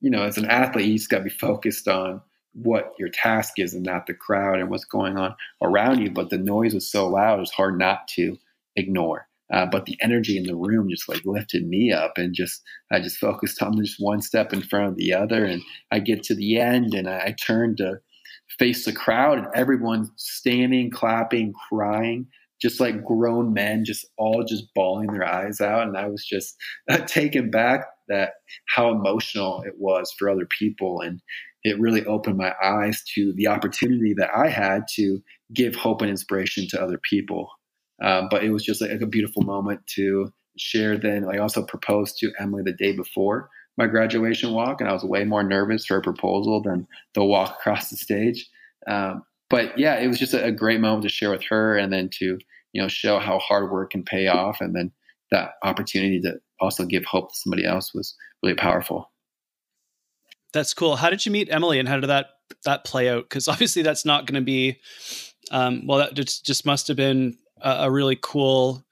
you 0.00 0.10
know, 0.10 0.22
as 0.22 0.38
an 0.38 0.46
athlete, 0.46 0.86
you 0.86 0.96
just 0.96 1.10
got 1.10 1.18
to 1.18 1.24
be 1.24 1.30
focused 1.30 1.86
on 1.86 2.20
what 2.54 2.94
your 2.98 3.08
task 3.08 3.54
is 3.58 3.74
and 3.74 3.84
not 3.84 4.06
the 4.06 4.14
crowd 4.14 4.58
and 4.58 4.70
what's 4.70 4.84
going 4.84 5.16
on 5.16 5.34
around 5.62 6.00
you. 6.00 6.10
But 6.10 6.30
the 6.30 6.38
noise 6.38 6.74
was 6.74 6.90
so 6.90 7.08
loud, 7.08 7.40
it's 7.40 7.52
hard 7.52 7.78
not 7.78 8.08
to 8.08 8.36
ignore. 8.74 9.28
Uh, 9.52 9.66
but 9.66 9.86
the 9.86 9.96
energy 10.02 10.36
in 10.36 10.44
the 10.44 10.56
room 10.56 10.88
just 10.90 11.08
like 11.08 11.22
lifted 11.24 11.66
me 11.66 11.90
up 11.92 12.18
and 12.18 12.34
just 12.34 12.62
I 12.92 13.00
just 13.00 13.16
focused 13.16 13.62
on 13.62 13.76
just 13.82 13.96
one 13.98 14.20
step 14.20 14.52
in 14.52 14.62
front 14.62 14.88
of 14.88 14.96
the 14.96 15.14
other. 15.14 15.44
And 15.44 15.62
I 15.90 16.00
get 16.00 16.22
to 16.24 16.34
the 16.34 16.58
end 16.60 16.94
and 16.94 17.08
I, 17.08 17.18
I 17.18 17.36
turn 17.40 17.76
to 17.76 18.00
face 18.58 18.84
the 18.84 18.92
crowd 18.92 19.38
and 19.38 19.46
everyone's 19.54 20.10
standing, 20.16 20.90
clapping, 20.90 21.52
crying 21.68 22.26
just 22.60 22.80
like 22.80 23.04
grown 23.04 23.52
men, 23.52 23.84
just 23.84 24.06
all 24.16 24.44
just 24.44 24.72
bawling 24.74 25.12
their 25.12 25.26
eyes 25.26 25.60
out. 25.60 25.86
And 25.86 25.96
I 25.96 26.08
was 26.08 26.24
just 26.24 26.56
uh, 26.90 26.98
taken 27.06 27.50
back 27.50 27.86
that 28.08 28.32
how 28.66 28.90
emotional 28.90 29.62
it 29.66 29.74
was 29.78 30.12
for 30.18 30.28
other 30.28 30.46
people. 30.46 31.00
And 31.00 31.20
it 31.64 31.78
really 31.78 32.04
opened 32.06 32.38
my 32.38 32.54
eyes 32.62 33.02
to 33.14 33.32
the 33.34 33.46
opportunity 33.46 34.14
that 34.14 34.30
I 34.34 34.48
had 34.48 34.82
to 34.94 35.20
give 35.52 35.74
hope 35.74 36.02
and 36.02 36.10
inspiration 36.10 36.66
to 36.68 36.82
other 36.82 36.98
people. 37.08 37.48
Um, 38.02 38.28
but 38.30 38.44
it 38.44 38.50
was 38.50 38.64
just 38.64 38.80
like 38.80 39.00
a 39.00 39.06
beautiful 39.06 39.42
moment 39.42 39.86
to 39.94 40.32
share. 40.56 40.96
Then 40.96 41.24
I 41.24 41.38
also 41.38 41.64
proposed 41.64 42.18
to 42.18 42.32
Emily 42.38 42.62
the 42.62 42.72
day 42.72 42.92
before 42.92 43.50
my 43.76 43.86
graduation 43.86 44.52
walk, 44.52 44.80
and 44.80 44.90
I 44.90 44.92
was 44.92 45.04
way 45.04 45.24
more 45.24 45.42
nervous 45.42 45.86
for 45.86 45.96
a 45.96 46.02
proposal 46.02 46.60
than 46.60 46.86
the 47.14 47.24
walk 47.24 47.56
across 47.60 47.90
the 47.90 47.96
stage. 47.96 48.48
Um, 48.86 49.22
but 49.48 49.78
yeah, 49.78 49.94
it 49.98 50.08
was 50.08 50.18
just 50.18 50.34
a, 50.34 50.44
a, 50.44 50.52
great 50.52 50.80
moment 50.80 51.04
to 51.04 51.08
share 51.08 51.30
with 51.30 51.44
her, 51.48 51.76
and 51.76 51.92
then 51.92 52.10
to 52.18 52.38
you 52.72 52.82
know 52.82 52.88
show 52.88 53.18
how 53.18 53.38
hard 53.38 53.70
work 53.70 53.90
can 53.90 54.02
pay 54.02 54.26
off, 54.26 54.60
and 54.60 54.74
then 54.74 54.92
that 55.30 55.52
opportunity 55.62 56.20
to 56.20 56.38
also 56.60 56.84
give 56.84 57.04
hope 57.04 57.30
to 57.30 57.38
somebody 57.38 57.64
else 57.64 57.94
was 57.94 58.14
really 58.42 58.56
powerful. 58.56 59.10
That's 60.52 60.74
cool. 60.74 60.96
How 60.96 61.10
did 61.10 61.24
you 61.24 61.32
meet 61.32 61.48
Emily, 61.50 61.78
and 61.78 61.88
how 61.88 62.00
did 62.00 62.08
that 62.08 62.26
that 62.64 62.84
play 62.84 63.08
out? 63.08 63.24
Because 63.24 63.48
obviously, 63.48 63.82
that's 63.82 64.04
not 64.04 64.26
going 64.26 64.40
to 64.40 64.44
be. 64.44 64.80
Um, 65.50 65.86
well, 65.86 65.98
that 65.98 66.12
just, 66.12 66.44
just 66.44 66.66
must 66.66 66.88
have 66.88 66.96
been 66.96 67.38
a, 67.62 67.70
a 67.84 67.90
really 67.90 68.18
cool 68.20 68.84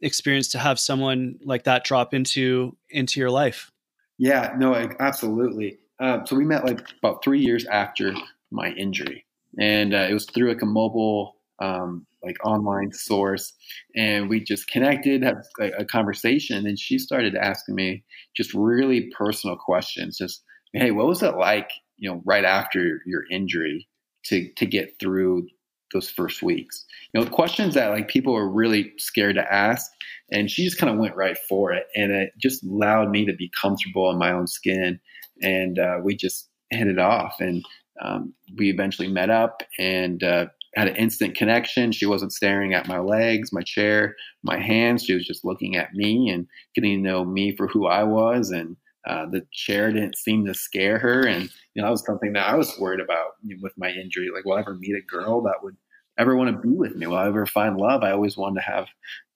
experience 0.00 0.48
to 0.48 0.58
have 0.58 0.80
someone 0.80 1.38
like 1.44 1.64
that 1.64 1.84
drop 1.84 2.12
into 2.14 2.76
into 2.90 3.20
your 3.20 3.30
life. 3.30 3.70
Yeah, 4.18 4.54
no, 4.58 4.74
absolutely. 5.00 5.78
Uh, 6.00 6.24
so 6.24 6.36
we 6.36 6.44
met 6.44 6.64
like 6.64 6.84
about 6.98 7.22
three 7.22 7.40
years 7.40 7.64
after 7.66 8.14
my 8.50 8.70
injury, 8.70 9.24
and 9.58 9.94
uh, 9.94 10.06
it 10.08 10.14
was 10.14 10.26
through 10.26 10.48
like 10.48 10.62
a 10.62 10.66
mobile 10.66 11.36
um, 11.60 12.06
like 12.24 12.36
online 12.44 12.92
source 12.92 13.52
and 13.96 14.28
we 14.28 14.42
just 14.42 14.68
connected 14.68 15.22
had 15.22 15.42
like, 15.58 15.72
a 15.78 15.84
conversation 15.84 16.66
and 16.66 16.78
she 16.78 16.98
started 16.98 17.34
asking 17.34 17.74
me 17.74 18.04
just 18.36 18.54
really 18.54 19.10
personal 19.16 19.56
questions 19.56 20.18
just 20.18 20.42
hey 20.72 20.90
what 20.90 21.06
was 21.06 21.22
it 21.22 21.36
like 21.36 21.70
you 21.98 22.10
know 22.10 22.22
right 22.24 22.44
after 22.44 23.00
your 23.06 23.24
injury 23.30 23.88
to 24.24 24.48
to 24.56 24.66
get 24.66 24.98
through 25.00 25.46
those 25.92 26.10
first 26.10 26.42
weeks 26.42 26.84
you 27.12 27.20
know 27.20 27.28
questions 27.28 27.74
that 27.74 27.90
like 27.90 28.08
people 28.08 28.32
were 28.32 28.48
really 28.48 28.92
scared 28.98 29.36
to 29.36 29.52
ask 29.52 29.90
and 30.30 30.50
she 30.50 30.64
just 30.64 30.78
kind 30.78 30.92
of 30.92 30.98
went 30.98 31.16
right 31.16 31.38
for 31.48 31.72
it 31.72 31.84
and 31.94 32.12
it 32.12 32.32
just 32.38 32.64
allowed 32.64 33.10
me 33.10 33.24
to 33.26 33.34
be 33.34 33.50
comfortable 33.60 34.10
in 34.10 34.18
my 34.18 34.32
own 34.32 34.46
skin 34.46 34.98
and 35.42 35.78
uh, 35.78 35.98
we 36.02 36.14
just 36.14 36.48
hit 36.70 36.86
it 36.86 36.98
off 36.98 37.36
and 37.40 37.64
um, 38.00 38.34
we 38.56 38.70
eventually 38.70 39.08
met 39.08 39.30
up 39.30 39.62
and 39.78 40.22
uh, 40.22 40.46
had 40.74 40.88
an 40.88 40.96
instant 40.96 41.36
connection. 41.36 41.92
She 41.92 42.06
wasn't 42.06 42.32
staring 42.32 42.74
at 42.74 42.88
my 42.88 42.98
legs, 42.98 43.52
my 43.52 43.62
chair, 43.62 44.16
my 44.42 44.58
hands. 44.58 45.04
She 45.04 45.14
was 45.14 45.26
just 45.26 45.44
looking 45.44 45.76
at 45.76 45.92
me 45.92 46.30
and 46.30 46.46
getting 46.74 47.02
to 47.02 47.08
know 47.08 47.24
me 47.24 47.54
for 47.54 47.68
who 47.68 47.86
I 47.86 48.04
was. 48.04 48.50
And 48.50 48.76
uh, 49.06 49.26
the 49.26 49.46
chair 49.52 49.92
didn't 49.92 50.16
seem 50.16 50.46
to 50.46 50.54
scare 50.54 50.98
her. 50.98 51.26
And, 51.26 51.44
you 51.74 51.82
know, 51.82 51.86
that 51.86 51.90
was 51.90 52.04
something 52.04 52.32
that 52.34 52.48
I 52.48 52.54
was 52.56 52.78
worried 52.78 53.00
about 53.00 53.32
with 53.60 53.72
my 53.76 53.90
injury. 53.90 54.28
Like, 54.34 54.44
will 54.44 54.54
I 54.54 54.60
ever 54.60 54.74
meet 54.74 54.94
a 54.96 55.02
girl 55.02 55.42
that 55.42 55.62
would 55.62 55.76
ever 56.18 56.36
want 56.36 56.50
to 56.50 56.68
be 56.68 56.74
with 56.74 56.94
me? 56.94 57.06
Will 57.06 57.16
I 57.16 57.26
ever 57.26 57.46
find 57.46 57.76
love? 57.76 58.02
I 58.02 58.12
always 58.12 58.36
wanted 58.36 58.60
to 58.60 58.66
have 58.66 58.86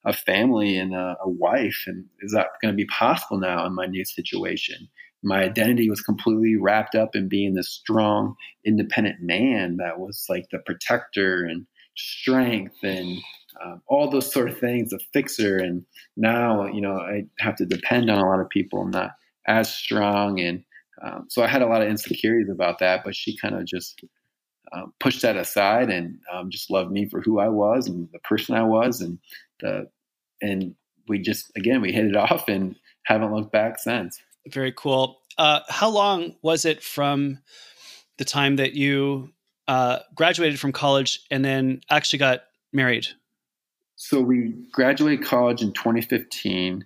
a 0.05 0.13
family 0.13 0.77
and 0.77 0.95
a, 0.95 1.17
a 1.23 1.29
wife. 1.29 1.85
And 1.87 2.05
is 2.21 2.33
that 2.33 2.49
going 2.63 2.73
to 2.73 2.77
be 2.77 2.87
possible 2.87 3.39
now 3.39 3.67
in 3.67 3.75
my 3.75 3.87
new 3.87 4.05
situation? 4.05 4.89
my 5.27 5.43
identity 5.43 5.91
was 5.91 6.01
completely 6.01 6.57
wrapped 6.57 6.95
up 6.95 7.17
in 7.17 7.29
being 7.29 7.55
this 7.55 7.69
strong, 7.69 8.37
independent 8.65 9.21
man 9.21 9.77
that 9.79 9.99
was 9.99 10.25
like 10.29 10.47
the 10.51 10.59
protector 10.61 11.45
and 11.45 11.67
strength 11.97 12.77
and 12.83 13.19
um, 13.65 13.83
all 13.89 14.09
those 14.09 14.31
sort 14.33 14.49
of 14.49 14.59
things, 14.59 14.93
a 14.93 14.99
fixer. 15.13 15.57
And 15.57 15.85
now, 16.17 16.67
you 16.67 16.81
know, 16.81 16.99
I 16.99 17.25
have 17.41 17.57
to 17.57 17.67
depend 17.67 18.09
on 18.09 18.19
a 18.19 18.29
lot 18.29 18.41
of 18.41 18.49
people. 18.51 18.81
I'm 18.81 18.91
not 18.91 19.13
as 19.47 19.73
strong. 19.73 20.41
And 20.41 20.65
um, 21.03 21.27
so 21.29 21.43
I 21.43 21.47
had 21.47 21.63
a 21.63 21.67
lot 21.67 21.83
of 21.83 21.89
insecurities 21.89 22.51
about 22.51 22.79
that, 22.81 23.03
but 23.05 23.15
she 23.15 23.37
kind 23.37 23.55
of 23.55 23.65
just 23.65 24.03
um, 24.73 24.93
pushed 25.01 25.23
that 25.23 25.37
aside 25.37 25.91
and 25.91 26.19
um, 26.33 26.51
just 26.51 26.71
loved 26.71 26.91
me 26.91 27.09
for 27.09 27.21
who 27.21 27.39
I 27.39 27.49
was 27.49 27.87
and 27.87 28.09
the 28.13 28.19
person 28.21 28.55
I 28.55 28.63
was. 28.63 29.01
And 29.01 29.19
the, 29.61 29.89
and 30.43 30.75
we 31.09 31.19
just, 31.19 31.53
again, 31.57 31.81
we 31.81 31.93
hit 31.93 32.07
it 32.07 32.17
off 32.17 32.49
and 32.49 32.77
haven't 33.05 33.33
looked 33.33 33.53
back 33.53 33.79
since. 33.79 34.21
Very 34.49 34.73
cool. 34.73 35.21
Uh, 35.39 35.61
how 35.69 35.89
long 35.89 36.35
was 36.43 36.65
it 36.65 36.83
from 36.83 37.39
the 38.19 38.25
time 38.25 38.57
that 38.57 38.73
you 38.73 39.31
uh, 39.69 39.99
graduated 40.15 40.59
from 40.59 40.73
college 40.73 41.21
and 41.31 41.45
then 41.45 41.81
actually 41.91 42.19
got 42.19 42.45
married? 42.73 43.07
So 43.97 44.21
we 44.21 44.55
graduated 44.73 45.25
college 45.25 45.63
in 45.63 45.73
2015, 45.73 46.85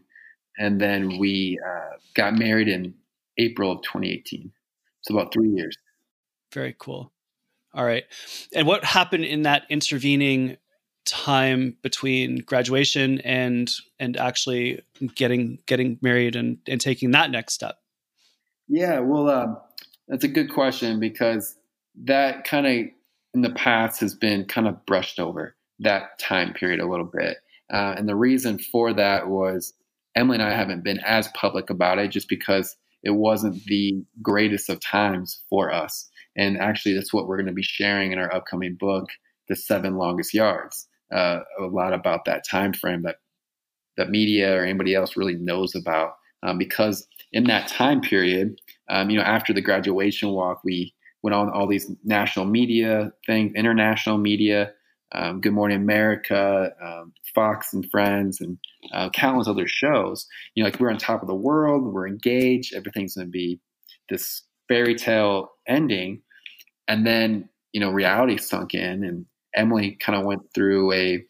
and 0.61 0.79
then 0.81 1.19
we 1.19 1.59
uh, 1.67 1.97
got 2.15 2.35
married 2.35 2.69
in 2.69 2.95
April 3.39 3.73
of 3.73 3.83
2018. 3.83 4.53
So 5.01 5.15
about 5.15 5.33
three 5.33 5.49
years. 5.49 5.77
Very 6.53 6.77
cool. 6.79 7.11
All 7.73 7.85
right. 7.85 8.05
And 8.55 8.67
what 8.67 8.85
happened 8.85 9.25
in 9.25 9.43
that 9.43 9.63
intervening 9.71 10.59
time 11.07 11.77
between 11.83 12.41
graduation 12.41 13.21
and 13.23 13.71
and 13.99 14.17
actually 14.19 14.83
getting 15.15 15.59
getting 15.67 15.99
married 16.03 16.37
and 16.37 16.59
and 16.69 16.81
taking 16.81 17.13
that 17.13 17.31
next 17.31 17.55
step? 17.55 17.79
Yeah, 18.69 19.01
well, 19.01 19.31
um, 19.31 19.59
that's 20.09 20.25
a 20.25 20.29
good 20.29 20.53
question 20.53 21.01
because 21.01 21.57
that 22.05 22.45
kind 22.45 22.67
of 22.67 22.73
in 23.33 23.41
the 23.41 23.51
past 23.51 24.01
has 24.01 24.15
been 24.15 24.45
kind 24.45 24.69
of 24.69 24.85
brushed 24.85 25.19
over 25.19 25.57
that 25.79 26.19
time 26.19 26.53
period 26.53 26.81
a 26.81 26.87
little 26.87 27.07
bit. 27.07 27.39
Uh, 27.73 27.95
and 27.97 28.09
the 28.09 28.17
reason 28.17 28.59
for 28.59 28.93
that 28.93 29.29
was 29.29 29.73
Emily 30.17 30.37
and 30.37 30.43
I 30.43 30.55
haven't 30.55 30.85
been 30.85 31.01
as 31.01 31.29
public 31.29 31.71
about 31.71 31.99
it 31.99 32.09
just 32.09 32.29
because 32.29 32.77
it 33.03 33.11
wasn't 33.11 33.65
the 33.65 34.03
greatest 34.23 34.69
of 34.69 34.81
times 34.81 35.43
for 35.49 35.73
us. 35.73 36.09
And 36.37 36.59
actually, 36.59 36.95
that's 36.95 37.13
what 37.13 37.27
we're 37.27 37.37
going 37.37 37.47
to 37.47 37.53
be 37.53 37.63
sharing 37.63 38.13
in 38.13 38.19
our 38.19 38.33
upcoming 38.35 38.77
book, 38.79 39.09
The 39.49 39.57
Seven 39.57 39.97
Longest 39.97 40.35
Yards. 40.35 40.87
Uh, 41.13 41.41
a 41.59 41.65
lot 41.65 41.93
about 41.93 42.25
that 42.27 42.45
time 42.49 42.73
frame 42.73 43.03
that 43.03 43.17
that 43.97 44.11
media 44.11 44.57
or 44.57 44.63
anybody 44.63 44.95
else 44.95 45.17
really 45.17 45.35
knows 45.35 45.75
about, 45.75 46.15
um, 46.43 46.57
because 46.57 47.07
in 47.33 47.45
that 47.45 47.69
time 47.69 48.01
period, 48.01 48.61
um, 48.89 49.11
you 49.11 49.19
know, 49.19 49.25
after 49.25 49.53
the 49.53 49.61
graduation 49.61 50.31
walk, 50.31 50.63
we 50.65 50.95
went 51.23 51.35
on 51.35 51.51
all 51.51 51.67
these 51.67 51.91
national 52.05 52.47
media 52.47 53.13
things, 53.27 53.53
international 53.55 54.19
media, 54.19 54.73
um, 55.13 55.41
Good 55.41 55.53
Morning 55.53 55.77
America, 55.79 56.73
um, 56.83 57.13
Fox 57.35 57.73
and 57.73 57.89
Friends, 57.91 58.41
and 58.41 58.59
uh, 58.93 59.11
countless 59.11 59.49
other 59.49 59.67
shows. 59.67 60.27
You 60.55 60.63
know, 60.63 60.71
like 60.71 60.81
we're 60.81 60.91
on 60.91 60.99
top 60.99 61.23
of 61.23 61.29
the 61.29 61.35
world, 61.35 61.93
we're 61.93 62.09
engaged, 62.09 62.75
everything's 62.75 63.17
going 63.17 63.27
to 63.27 63.31
be 63.31 63.61
this 64.09 64.43
fairy 64.69 64.95
tale 64.95 65.51
ending, 65.67 66.23
and 66.89 67.07
then 67.07 67.49
you 67.73 67.81
know 67.81 67.91
reality 67.91 68.39
sunk 68.39 68.75
in, 68.75 69.05
and 69.05 69.27
Emily 69.55 69.97
kind 70.01 70.19
of 70.19 70.25
went 70.25 70.43
through 70.55 70.93
a 70.93 71.25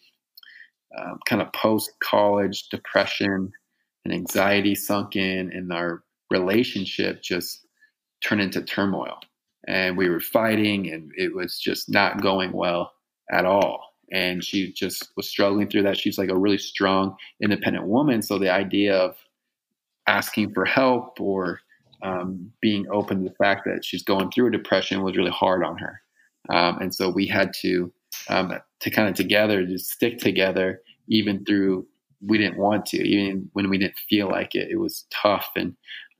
um, 0.98 1.18
kind 1.26 1.40
of 1.40 1.52
post 1.52 1.90
college 2.02 2.68
depression 2.68 3.50
and 4.04 4.14
anxiety 4.14 4.74
sunk 4.74 5.16
in, 5.16 5.50
and 5.52 5.72
our 5.72 6.02
relationship 6.30 7.22
just 7.22 7.66
turned 8.22 8.40
into 8.42 8.62
turmoil. 8.62 9.18
And 9.68 9.96
we 9.96 10.08
were 10.08 10.20
fighting, 10.20 10.90
and 10.90 11.10
it 11.16 11.34
was 11.34 11.58
just 11.58 11.88
not 11.88 12.22
going 12.22 12.52
well 12.52 12.92
at 13.30 13.44
all. 13.44 13.94
And 14.12 14.42
she 14.44 14.72
just 14.72 15.10
was 15.16 15.28
struggling 15.28 15.68
through 15.68 15.84
that. 15.84 15.96
She's 15.96 16.18
like 16.18 16.30
a 16.30 16.36
really 16.36 16.58
strong, 16.58 17.16
independent 17.42 17.86
woman. 17.86 18.22
So 18.22 18.38
the 18.38 18.52
idea 18.52 18.96
of 18.96 19.16
asking 20.06 20.52
for 20.52 20.64
help 20.64 21.20
or 21.20 21.60
um, 22.02 22.50
being 22.60 22.86
open 22.90 23.22
to 23.22 23.28
the 23.28 23.34
fact 23.36 23.62
that 23.66 23.84
she's 23.84 24.02
going 24.02 24.30
through 24.30 24.48
a 24.48 24.50
depression 24.50 25.02
was 25.02 25.16
really 25.16 25.30
hard 25.30 25.62
on 25.62 25.78
her. 25.78 26.00
Um, 26.48 26.78
and 26.78 26.94
so 26.94 27.08
we 27.08 27.26
had 27.26 27.52
to 27.60 27.92
um, 28.28 28.52
to 28.80 28.90
kind 28.90 29.08
of 29.08 29.14
together 29.14 29.64
just 29.64 29.90
stick 29.90 30.18
together 30.18 30.82
even 31.08 31.44
through 31.44 31.86
we 32.26 32.38
didn't 32.38 32.58
want 32.58 32.84
to 32.86 32.98
even 32.98 33.48
when 33.52 33.68
we 33.70 33.78
didn't 33.78 33.98
feel 34.08 34.28
like 34.28 34.54
it 34.54 34.70
it 34.70 34.76
was 34.76 35.06
tough 35.10 35.50
and 35.56 35.76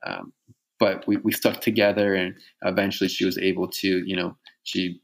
um, 0.07 0.33
but 0.79 1.07
we, 1.07 1.17
we 1.19 1.33
stuck 1.33 1.61
together 1.61 2.15
and 2.15 2.35
eventually 2.65 3.09
she 3.09 3.25
was 3.25 3.39
able 3.39 3.69
to 3.69 4.03
you 4.07 4.17
know 4.17 4.37
she 4.63 5.01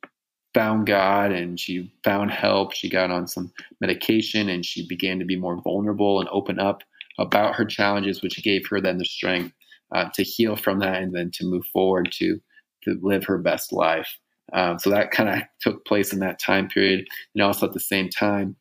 found 0.57 0.87
God 0.87 1.33
and 1.33 1.61
she 1.61 1.93
found 2.03 2.31
help. 2.31 2.73
She 2.73 2.89
got 2.89 3.11
on 3.11 3.29
some 3.29 3.53
medication 3.83 4.49
and 4.49 4.65
she 4.65 4.89
began 4.89 5.19
to 5.19 5.27
be 5.27 5.37
more 5.37 5.61
vulnerable 5.61 6.19
and 6.19 6.29
open 6.33 6.59
up 6.59 6.83
about 7.19 7.55
her 7.55 7.67
challenges, 7.67 8.23
which 8.23 8.43
gave 8.43 8.67
her 8.69 8.81
then 8.81 8.97
the 8.97 9.05
strength 9.05 9.53
uh, 9.95 10.07
to 10.15 10.23
heal 10.23 10.57
from 10.57 10.79
that 10.79 11.03
and 11.03 11.15
then 11.15 11.31
to 11.35 11.45
move 11.45 11.67
forward 11.67 12.09
to 12.13 12.41
to 12.85 12.99
live 13.03 13.25
her 13.25 13.37
best 13.37 13.71
life. 13.71 14.09
Um, 14.55 14.79
so 14.79 14.89
that 14.91 15.11
kind 15.11 15.29
of 15.29 15.43
took 15.61 15.85
place 15.85 16.13
in 16.15 16.21
that 16.21 16.41
time 16.41 16.69
period, 16.69 17.07
and 17.35 17.43
also 17.43 17.67
at 17.67 17.75
the 17.75 17.81
same 17.81 18.09
time 18.09 18.57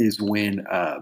is 0.00 0.20
when 0.20 0.66
uh, 0.72 1.00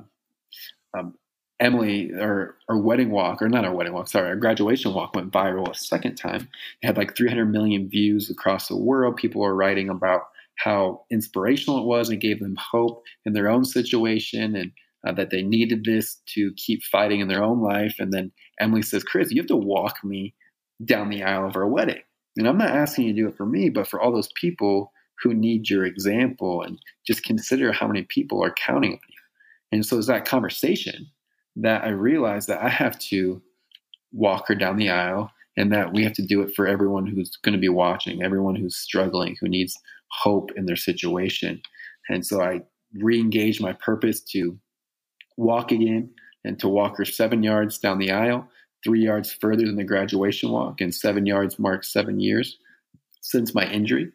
um, 0.99 1.15
Emily 1.61 2.11
or 2.13 2.57
our 2.69 2.79
wedding 2.79 3.11
walk, 3.11 3.43
or 3.43 3.49
not 3.49 3.67
our 3.67 3.75
wedding 3.75 3.93
walk, 3.93 4.09
sorry, 4.09 4.29
our 4.29 4.37
graduation 4.37 4.95
walk 4.95 5.15
went 5.15 5.31
viral 5.31 5.71
a 5.71 5.75
second 5.75 6.17
time. 6.17 6.49
It 6.83 6.87
had 6.87 6.97
like 6.97 7.17
300 7.17 7.47
million 7.47 7.89
views 7.89 8.31
across 8.31 8.69
the 8.69 8.77
world. 8.77 9.17
People 9.17 9.43
were 9.43 9.55
writing 9.55 9.91
about 9.91 10.23
how 10.57 11.05
inspirational 11.11 11.79
it 11.79 11.87
was 11.87 12.09
and 12.09 12.17
it 12.17 12.27
gave 12.27 12.41
them 12.41 12.57
hope 12.57 13.03
in 13.25 13.35
their 13.35 13.49
own 13.49 13.65
situation 13.65 14.57
and 14.57 14.73
uh, 15.07 15.13
that 15.13 15.31
they 15.31 15.43
needed 15.43 15.85
this 15.85 16.17
to 16.27 16.53
keep 16.57 16.83
fighting 16.83 17.21
in 17.21 17.29
their 17.29 17.43
own 17.43 17.61
life. 17.61 17.97
And 17.99 18.13
then 18.13 18.33
Emily 18.59 18.83
says, 18.83 19.05
Chris, 19.05 19.31
you 19.31 19.41
have 19.41 19.49
to 19.49 19.57
walk 19.57 19.97
me 20.05 20.35
down 20.85 21.09
the 21.09 21.23
aisle 21.23 21.47
of 21.47 21.57
our 21.57 21.69
wedding. 21.69 22.01
And 22.37 22.49
I'm 22.49 22.59
not 22.59 22.71
asking 22.71 23.07
you 23.07 23.13
to 23.13 23.23
do 23.23 23.29
it 23.29 23.37
for 23.37 23.47
me, 23.47 23.69
but 23.69 23.87
for 23.87 24.01
all 24.01 24.13
those 24.13 24.33
people 24.41 24.93
who 25.23 25.35
need 25.35 25.69
your 25.69 25.85
example 25.85 26.63
and 26.63 26.79
just 27.07 27.23
consider 27.23 27.73
how 27.73 27.87
many 27.87 28.03
people 28.03 28.43
are 28.43 28.53
counting 28.53 28.93
on 28.93 28.99
you. 29.09 29.19
And 29.73 29.87
so 29.87 29.99
it's 29.99 30.07
that 30.07 30.25
conversation 30.25 31.11
that 31.57 31.85
I 31.85 31.89
realized 31.89 32.49
that 32.49 32.63
I 32.63 32.69
have 32.69 32.99
to 33.01 33.43
walk 34.13 34.49
her 34.49 34.55
down 34.55 34.77
the 34.77 34.91
aisle 34.91 35.31
and 35.57 35.73
that 35.73 35.93
we 35.93 36.05
have 36.05 36.13
to 36.15 36.27
do 36.27 36.43
it 36.43 36.55
for 36.55 36.67
everyone 36.67 37.07
who's 37.07 37.37
going 37.37 37.53
to 37.53 37.61
be 37.61 37.69
watching, 37.69 38.23
everyone 38.23 38.55
who's 38.55 38.77
struggling, 38.77 39.37
who 39.41 39.49
needs 39.49 39.77
hope 40.11 40.51
in 40.57 40.67
their 40.67 40.77
situation. 40.77 41.61
And 42.09 42.25
so 42.25 42.41
I 42.41 42.63
re 42.95 43.21
engaged 43.21 43.61
my 43.61 43.73
purpose 43.75 44.21
to 44.33 44.59
walk 45.37 45.73
again 45.73 46.11
and 46.45 46.59
to 46.61 46.69
walk 46.69 46.97
her 46.97 47.05
seven 47.05 47.43
yards 47.43 47.79
down 47.79 47.99
the 47.99 48.11
aisle, 48.11 48.49
three 48.83 49.03
yards 49.03 49.33
further 49.33 49.67
than 49.67 49.77
the 49.77 49.85
graduation 49.85 50.51
walk, 50.51 50.81
and 50.81 50.95
seven 50.95 51.27
yards 51.27 51.59
marks 51.59 51.93
seven 51.93 52.21
years 52.21 52.59
since 53.21 53.55
my 53.55 53.67
injury. 53.67 54.11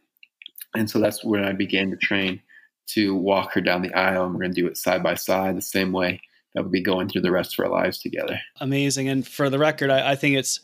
And 0.76 0.89
so 0.89 1.00
that's 1.00 1.24
when 1.24 1.43
I 1.43 1.54
began 1.54 1.91
to 1.91 1.98
train 1.98 2.41
to 2.88 3.15
walk 3.15 3.54
her 3.54 3.62
down 3.62 3.82
the 3.82 3.93
aisle. 3.93 4.26
And 4.26 4.34
we're 4.34 4.41
going 4.41 4.54
to 4.54 4.62
do 4.62 4.67
it 4.67 4.78
side 4.78 5.04
by 5.04 5.15
side 5.15 5.56
the 5.56 5.62
same 5.62 5.91
way 5.91 6.21
that 6.55 6.63
would 6.63 6.71
be 6.71 6.81
going 6.81 7.09
through 7.09 7.21
the 7.21 7.31
rest 7.31 7.59
of 7.59 7.65
our 7.65 7.71
lives 7.71 7.99
together. 7.99 8.39
Amazing. 8.59 9.09
And 9.09 9.27
for 9.27 9.49
the 9.49 9.59
record, 9.59 9.91
I, 9.91 10.11
I 10.11 10.15
think 10.15 10.37
it's 10.37 10.59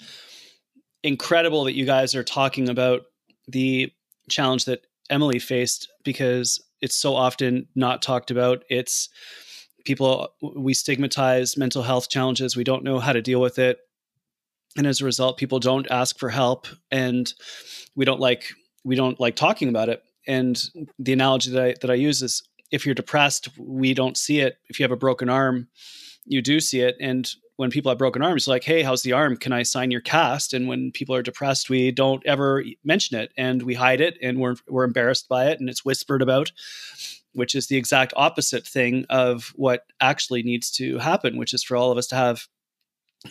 incredible 1.04 1.66
that 1.66 1.76
you 1.76 1.86
guys 1.86 2.16
are 2.16 2.24
talking 2.24 2.70
about 2.70 3.02
the 3.48 3.92
challenge 4.30 4.66
that 4.66 4.88
Emily 5.10 5.38
faced 5.38 5.90
because 6.04 6.64
it's 6.82 6.96
so 6.96 7.16
often 7.16 7.68
not 7.76 8.02
talked 8.02 8.32
about. 8.32 8.64
It's 8.70 9.10
people, 9.86 10.30
we 10.42 10.74
stigmatize 10.74 11.58
mental 11.58 11.84
health 11.84 12.10
challenges, 12.10 12.56
we 12.56 12.64
don't 12.64 12.84
know 12.84 13.00
how 13.00 13.14
to 13.14 13.22
deal 13.22 13.42
with 13.42 13.60
it. 13.60 13.80
And 14.78 14.88
as 14.88 15.02
a 15.02 15.06
result, 15.06 15.38
people 15.38 15.60
don't 15.60 15.92
ask 15.92 16.18
for 16.18 16.30
help 16.30 16.68
and 16.90 17.32
we 17.96 18.06
don't 18.06 18.22
like 18.22 18.46
we 18.84 18.96
don't 18.96 19.20
like 19.20 19.36
talking 19.36 19.70
about 19.70 19.90
it. 19.90 20.02
And 20.28 20.60
the 20.98 21.14
analogy 21.14 21.52
that 21.52 21.64
I, 21.64 21.76
that 21.82 21.92
I 21.92 21.96
use 21.96 22.22
is 22.22 22.42
if 22.72 22.86
you're 22.86 22.96
depressed, 22.96 23.50
we 23.58 23.94
don't 23.94 24.18
see 24.18 24.40
it. 24.40 24.58
If 24.68 24.80
you 24.80 24.84
have 24.84 24.92
a 24.92 24.98
broken 24.98 25.30
arm, 25.30 25.68
you 26.26 26.42
do 26.42 26.60
see 26.60 26.82
it. 26.82 26.96
And 27.00 27.30
when 27.58 27.70
people 27.70 27.92
have 27.92 27.98
broken 27.98 28.24
arms, 28.24 28.48
like, 28.48 28.64
hey, 28.64 28.82
how's 28.82 29.04
the 29.04 29.14
arm? 29.14 29.38
Can 29.38 29.52
I 29.52 29.64
sign 29.64 29.92
your 29.92 30.02
cast? 30.02 30.54
And 30.54 30.68
when 30.68 30.92
people 30.92 31.14
are 31.14 31.22
depressed, 31.22 31.70
we 31.70 31.92
don't 31.92 32.26
ever 32.26 32.64
mention 32.84 33.18
it 33.18 33.32
and 33.38 33.62
we 33.64 33.74
hide 33.74 34.02
it 34.02 34.18
and 34.22 34.40
we're, 34.40 34.56
we're 34.68 34.84
embarrassed 34.84 35.28
by 35.28 35.48
it 35.48 35.60
and 35.60 35.70
it's 35.70 35.86
whispered 35.86 36.22
about, 36.22 36.52
which 37.34 37.54
is 37.54 37.68
the 37.68 37.78
exact 37.78 38.14
opposite 38.16 38.66
thing 38.66 39.06
of 39.10 39.54
what 39.56 39.86
actually 40.00 40.44
needs 40.44 40.72
to 40.72 40.98
happen, 40.98 41.38
which 41.38 41.54
is 41.54 41.64
for 41.64 41.76
all 41.76 41.92
of 41.92 41.98
us 41.98 42.08
to 42.08 42.16
have 42.16 42.48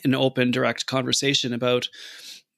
an 0.04 0.14
open, 0.14 0.50
direct 0.50 0.86
conversation 0.86 1.52
about 1.52 1.88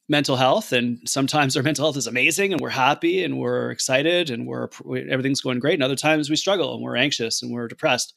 mental 0.08 0.36
health 0.36 0.72
and 0.72 0.98
sometimes 1.06 1.56
our 1.56 1.62
mental 1.62 1.84
health 1.84 1.96
is 1.96 2.06
amazing 2.06 2.52
and 2.52 2.60
we're 2.60 2.70
happy 2.70 3.24
and 3.24 3.38
we're 3.38 3.70
excited 3.70 4.30
and 4.30 4.46
we're 4.46 4.68
everything's 5.08 5.40
going 5.40 5.58
great 5.58 5.74
and 5.74 5.82
other 5.82 5.96
times 5.96 6.28
we 6.28 6.36
struggle 6.36 6.74
and 6.74 6.82
we're 6.82 6.96
anxious 6.96 7.42
and 7.42 7.52
we're 7.52 7.68
depressed. 7.68 8.14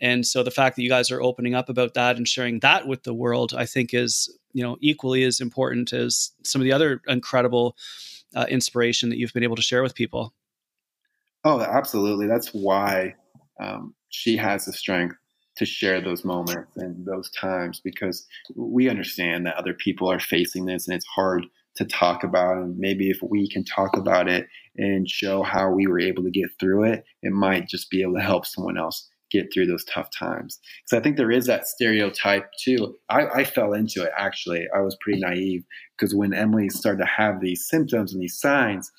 And 0.00 0.24
so 0.24 0.44
the 0.44 0.52
fact 0.52 0.76
that 0.76 0.82
you 0.82 0.88
guys 0.88 1.10
are 1.10 1.20
opening 1.20 1.54
up 1.54 1.68
about 1.68 1.94
that 1.94 2.16
and 2.16 2.26
sharing 2.26 2.60
that 2.60 2.86
with 2.86 3.02
the 3.02 3.14
world 3.14 3.52
i 3.56 3.66
think 3.66 3.92
is 3.92 4.32
you 4.52 4.62
know 4.62 4.76
equally 4.80 5.24
as 5.24 5.40
important 5.40 5.92
as 5.92 6.32
some 6.44 6.60
of 6.60 6.64
the 6.64 6.72
other 6.72 7.00
incredible 7.06 7.76
uh, 8.34 8.46
inspiration 8.48 9.08
that 9.08 9.18
you've 9.18 9.32
been 9.32 9.42
able 9.42 9.56
to 9.56 9.62
share 9.62 9.82
with 9.82 9.94
people. 9.94 10.34
Oh 11.44 11.60
absolutely. 11.60 12.26
That's 12.26 12.48
why 12.48 13.14
um, 13.60 13.94
she 14.08 14.36
has 14.36 14.64
the 14.64 14.72
strength 14.72 15.16
to 15.58 15.66
share 15.66 16.00
those 16.00 16.24
moments 16.24 16.76
and 16.76 17.04
those 17.04 17.30
times 17.30 17.80
because 17.82 18.26
we 18.56 18.88
understand 18.88 19.46
that 19.46 19.56
other 19.56 19.74
people 19.74 20.10
are 20.10 20.20
facing 20.20 20.66
this 20.66 20.86
and 20.86 20.96
it's 20.96 21.06
hard 21.06 21.44
to 21.76 21.84
talk 21.84 22.24
about 22.24 22.56
and 22.56 22.78
maybe 22.78 23.10
if 23.10 23.18
we 23.22 23.48
can 23.48 23.64
talk 23.64 23.96
about 23.96 24.28
it 24.28 24.46
and 24.76 25.08
show 25.08 25.42
how 25.42 25.70
we 25.70 25.86
were 25.86 26.00
able 26.00 26.22
to 26.22 26.30
get 26.30 26.48
through 26.58 26.84
it 26.84 27.04
it 27.22 27.32
might 27.32 27.68
just 27.68 27.90
be 27.90 28.02
able 28.02 28.14
to 28.14 28.20
help 28.20 28.46
someone 28.46 28.78
else 28.78 29.08
get 29.30 29.52
through 29.52 29.66
those 29.66 29.84
tough 29.84 30.08
times. 30.10 30.58
So 30.86 30.96
i 30.96 31.00
think 31.00 31.16
there 31.16 31.30
is 31.30 31.46
that 31.46 31.66
stereotype 31.66 32.48
too. 32.62 32.96
I, 33.08 33.26
I 33.26 33.44
fell 33.44 33.74
into 33.74 34.02
it 34.02 34.10
actually. 34.16 34.66
I 34.74 34.80
was 34.80 34.96
pretty 35.00 35.20
naive 35.20 35.64
because 35.96 36.14
when 36.14 36.32
emily 36.32 36.68
started 36.68 37.00
to 37.02 37.10
have 37.10 37.40
these 37.40 37.68
symptoms 37.68 38.12
and 38.12 38.22
these 38.22 38.40
signs 38.40 38.90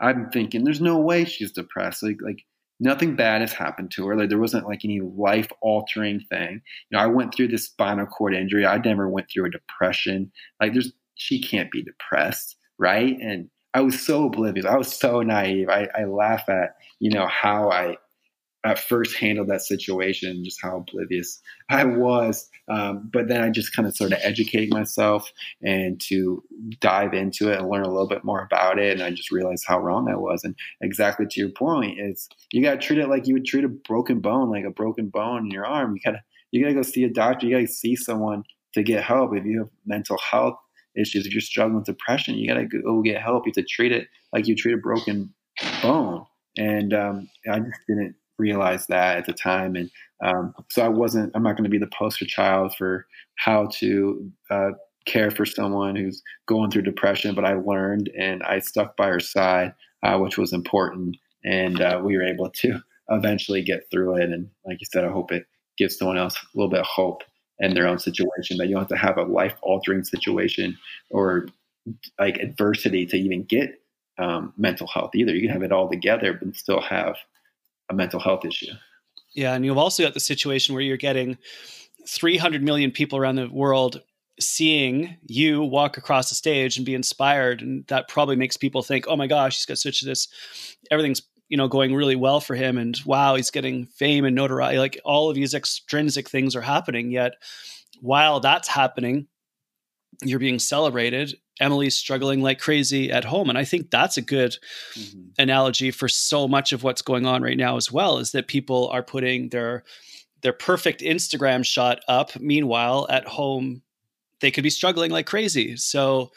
i'm 0.00 0.30
thinking 0.30 0.64
there's 0.64 0.80
no 0.80 0.98
way 0.98 1.24
she's 1.24 1.52
depressed. 1.52 2.02
Like 2.02 2.18
like 2.22 2.44
nothing 2.82 3.14
bad 3.14 3.40
has 3.40 3.52
happened 3.52 3.92
to 3.92 4.06
her. 4.06 4.16
Like 4.16 4.28
there 4.28 4.38
wasn't 4.38 4.66
like 4.66 4.84
any 4.84 5.00
life 5.00 5.48
altering 5.60 6.20
thing. 6.28 6.60
You 6.90 6.98
know, 6.98 6.98
I 6.98 7.06
went 7.06 7.32
through 7.32 7.48
this 7.48 7.66
spinal 7.66 8.06
cord 8.06 8.34
injury. 8.34 8.66
I 8.66 8.78
never 8.78 9.08
went 9.08 9.28
through 9.30 9.46
a 9.46 9.50
depression. 9.50 10.32
Like 10.60 10.72
there's 10.72 10.92
she 11.14 11.40
can't 11.40 11.70
be 11.70 11.82
depressed, 11.82 12.56
right? 12.78 13.16
And 13.20 13.48
I 13.74 13.80
was 13.82 14.04
so 14.04 14.26
oblivious. 14.26 14.66
I 14.66 14.76
was 14.76 14.94
so 14.94 15.22
naive. 15.22 15.68
I, 15.68 15.88
I 15.96 16.04
laugh 16.04 16.48
at, 16.48 16.74
you 16.98 17.10
know, 17.10 17.26
how 17.26 17.70
I 17.70 17.96
at 18.64 18.78
first 18.78 19.16
handled 19.16 19.48
that 19.48 19.62
situation, 19.62 20.44
just 20.44 20.62
how 20.62 20.78
oblivious 20.78 21.40
I 21.68 21.84
was. 21.84 22.48
Um, 22.68 23.10
but 23.12 23.28
then 23.28 23.42
I 23.42 23.50
just 23.50 23.74
kind 23.74 23.88
of 23.88 23.94
started 23.94 24.24
educating 24.24 24.70
myself 24.70 25.32
and 25.62 26.00
to 26.08 26.42
dive 26.80 27.12
into 27.12 27.50
it 27.50 27.58
and 27.58 27.68
learn 27.68 27.84
a 27.84 27.90
little 27.90 28.08
bit 28.08 28.24
more 28.24 28.42
about 28.42 28.78
it. 28.78 28.92
And 28.92 29.02
I 29.02 29.10
just 29.10 29.32
realized 29.32 29.64
how 29.66 29.80
wrong 29.80 30.08
I 30.08 30.16
was. 30.16 30.44
And 30.44 30.54
exactly 30.80 31.26
to 31.28 31.40
your 31.40 31.50
point, 31.50 31.98
is 31.98 32.28
you 32.52 32.62
got 32.62 32.80
to 32.80 32.86
treat 32.86 33.00
it 33.00 33.08
like 33.08 33.26
you 33.26 33.34
would 33.34 33.46
treat 33.46 33.64
a 33.64 33.68
broken 33.68 34.20
bone, 34.20 34.50
like 34.50 34.64
a 34.64 34.70
broken 34.70 35.08
bone 35.08 35.46
in 35.46 35.50
your 35.50 35.66
arm. 35.66 35.96
You 35.96 36.00
gotta 36.04 36.22
you 36.52 36.62
gotta 36.62 36.74
go 36.74 36.82
see 36.82 37.04
a 37.04 37.10
doctor. 37.10 37.46
You 37.46 37.56
gotta 37.56 37.66
see 37.66 37.96
someone 37.96 38.44
to 38.74 38.82
get 38.82 39.02
help. 39.02 39.34
If 39.34 39.44
you 39.44 39.58
have 39.60 39.70
mental 39.86 40.18
health 40.18 40.56
issues, 40.96 41.26
if 41.26 41.32
you're 41.32 41.40
struggling 41.40 41.76
with 41.76 41.86
depression, 41.86 42.36
you 42.36 42.46
gotta 42.46 42.66
go 42.66 43.02
get 43.02 43.20
help. 43.20 43.46
You 43.46 43.52
have 43.56 43.64
to 43.64 43.68
treat 43.68 43.90
it 43.90 44.06
like 44.32 44.46
you 44.46 44.54
treat 44.54 44.74
a 44.74 44.78
broken 44.78 45.34
bone. 45.82 46.26
And 46.58 46.92
um, 46.92 47.28
I 47.50 47.58
just 47.58 47.80
didn't 47.88 48.14
realize 48.38 48.86
that 48.86 49.18
at 49.18 49.26
the 49.26 49.32
time. 49.32 49.76
And 49.76 49.90
um, 50.22 50.54
so 50.70 50.82
I 50.82 50.88
wasn't, 50.88 51.32
I'm 51.34 51.42
not 51.42 51.56
going 51.56 51.64
to 51.64 51.70
be 51.70 51.78
the 51.78 51.86
poster 51.86 52.26
child 52.26 52.74
for 52.76 53.06
how 53.36 53.68
to 53.78 54.30
uh, 54.50 54.70
care 55.06 55.30
for 55.30 55.44
someone 55.44 55.96
who's 55.96 56.22
going 56.46 56.70
through 56.70 56.82
depression, 56.82 57.34
but 57.34 57.44
I 57.44 57.54
learned 57.54 58.10
and 58.18 58.42
I 58.42 58.60
stuck 58.60 58.96
by 58.96 59.08
her 59.08 59.20
side, 59.20 59.74
uh, 60.02 60.18
which 60.18 60.38
was 60.38 60.52
important. 60.52 61.16
And 61.44 61.80
uh, 61.80 62.00
we 62.02 62.16
were 62.16 62.24
able 62.24 62.50
to 62.50 62.80
eventually 63.08 63.62
get 63.62 63.84
through 63.90 64.16
it. 64.16 64.30
And 64.30 64.48
like 64.64 64.80
you 64.80 64.86
said, 64.92 65.04
I 65.04 65.10
hope 65.10 65.32
it 65.32 65.46
gives 65.76 65.98
someone 65.98 66.18
else 66.18 66.36
a 66.36 66.56
little 66.56 66.70
bit 66.70 66.80
of 66.80 66.86
hope 66.86 67.22
in 67.58 67.74
their 67.74 67.86
own 67.86 67.98
situation 67.98 68.56
that 68.56 68.66
you 68.66 68.74
don't 68.74 68.82
have 68.82 68.88
to 68.88 68.96
have 68.96 69.18
a 69.18 69.30
life 69.30 69.54
altering 69.62 70.04
situation 70.04 70.76
or 71.10 71.46
like 72.18 72.38
adversity 72.38 73.06
to 73.06 73.16
even 73.16 73.44
get 73.44 73.80
um, 74.18 74.52
mental 74.56 74.86
health 74.86 75.14
either. 75.14 75.34
You 75.34 75.42
can 75.42 75.50
have 75.50 75.62
it 75.62 75.72
all 75.72 75.88
together, 75.88 76.32
but 76.34 76.54
still 76.54 76.80
have 76.80 77.16
a 77.90 77.94
mental 77.94 78.20
health 78.20 78.44
issue. 78.44 78.72
Yeah, 79.34 79.54
and 79.54 79.64
you've 79.64 79.78
also 79.78 80.02
got 80.02 80.14
the 80.14 80.20
situation 80.20 80.74
where 80.74 80.82
you're 80.82 80.96
getting 80.96 81.38
300 82.08 82.62
million 82.62 82.90
people 82.90 83.18
around 83.18 83.36
the 83.36 83.48
world 83.48 84.02
seeing 84.40 85.16
you 85.26 85.62
walk 85.62 85.96
across 85.96 86.28
the 86.28 86.34
stage 86.34 86.76
and 86.76 86.86
be 86.86 86.94
inspired, 86.94 87.62
and 87.62 87.86
that 87.88 88.08
probably 88.08 88.36
makes 88.36 88.56
people 88.56 88.82
think, 88.82 89.06
"Oh 89.08 89.16
my 89.16 89.26
gosh, 89.26 89.56
he's 89.56 89.66
got 89.66 89.78
such 89.78 90.00
this, 90.00 90.28
everything's 90.90 91.22
you 91.48 91.56
know 91.56 91.68
going 91.68 91.94
really 91.94 92.16
well 92.16 92.40
for 92.40 92.54
him, 92.54 92.78
and 92.78 92.98
wow, 93.04 93.34
he's 93.34 93.50
getting 93.50 93.86
fame 93.86 94.24
and 94.24 94.34
notoriety. 94.34 94.78
Like 94.78 95.00
all 95.04 95.28
of 95.28 95.34
these 95.34 95.54
extrinsic 95.54 96.28
things 96.28 96.56
are 96.56 96.62
happening. 96.62 97.10
Yet, 97.10 97.34
while 98.00 98.40
that's 98.40 98.68
happening, 98.68 99.28
you're 100.22 100.38
being 100.38 100.58
celebrated 100.58 101.34
Emily's 101.60 101.94
struggling 101.94 102.42
like 102.42 102.58
crazy 102.58 103.10
at 103.10 103.24
home. 103.24 103.48
And 103.48 103.58
I 103.58 103.64
think 103.64 103.90
that's 103.90 104.16
a 104.16 104.22
good 104.22 104.56
mm-hmm. 104.94 105.20
analogy 105.38 105.90
for 105.90 106.08
so 106.08 106.48
much 106.48 106.72
of 106.72 106.82
what's 106.82 107.02
going 107.02 107.26
on 107.26 107.42
right 107.42 107.56
now 107.56 107.76
as 107.76 107.92
well, 107.92 108.18
is 108.18 108.32
that 108.32 108.48
people 108.48 108.88
are 108.88 109.02
putting 109.02 109.50
their 109.50 109.84
their 110.42 110.52
perfect 110.52 111.02
Instagram 111.02 111.64
shot 111.64 112.00
up. 112.08 112.38
Meanwhile, 112.40 113.06
at 113.08 113.28
home, 113.28 113.82
they 114.40 114.50
could 114.50 114.64
be 114.64 114.70
struggling 114.70 115.12
like 115.12 115.26
crazy. 115.26 115.76
So 115.76 116.32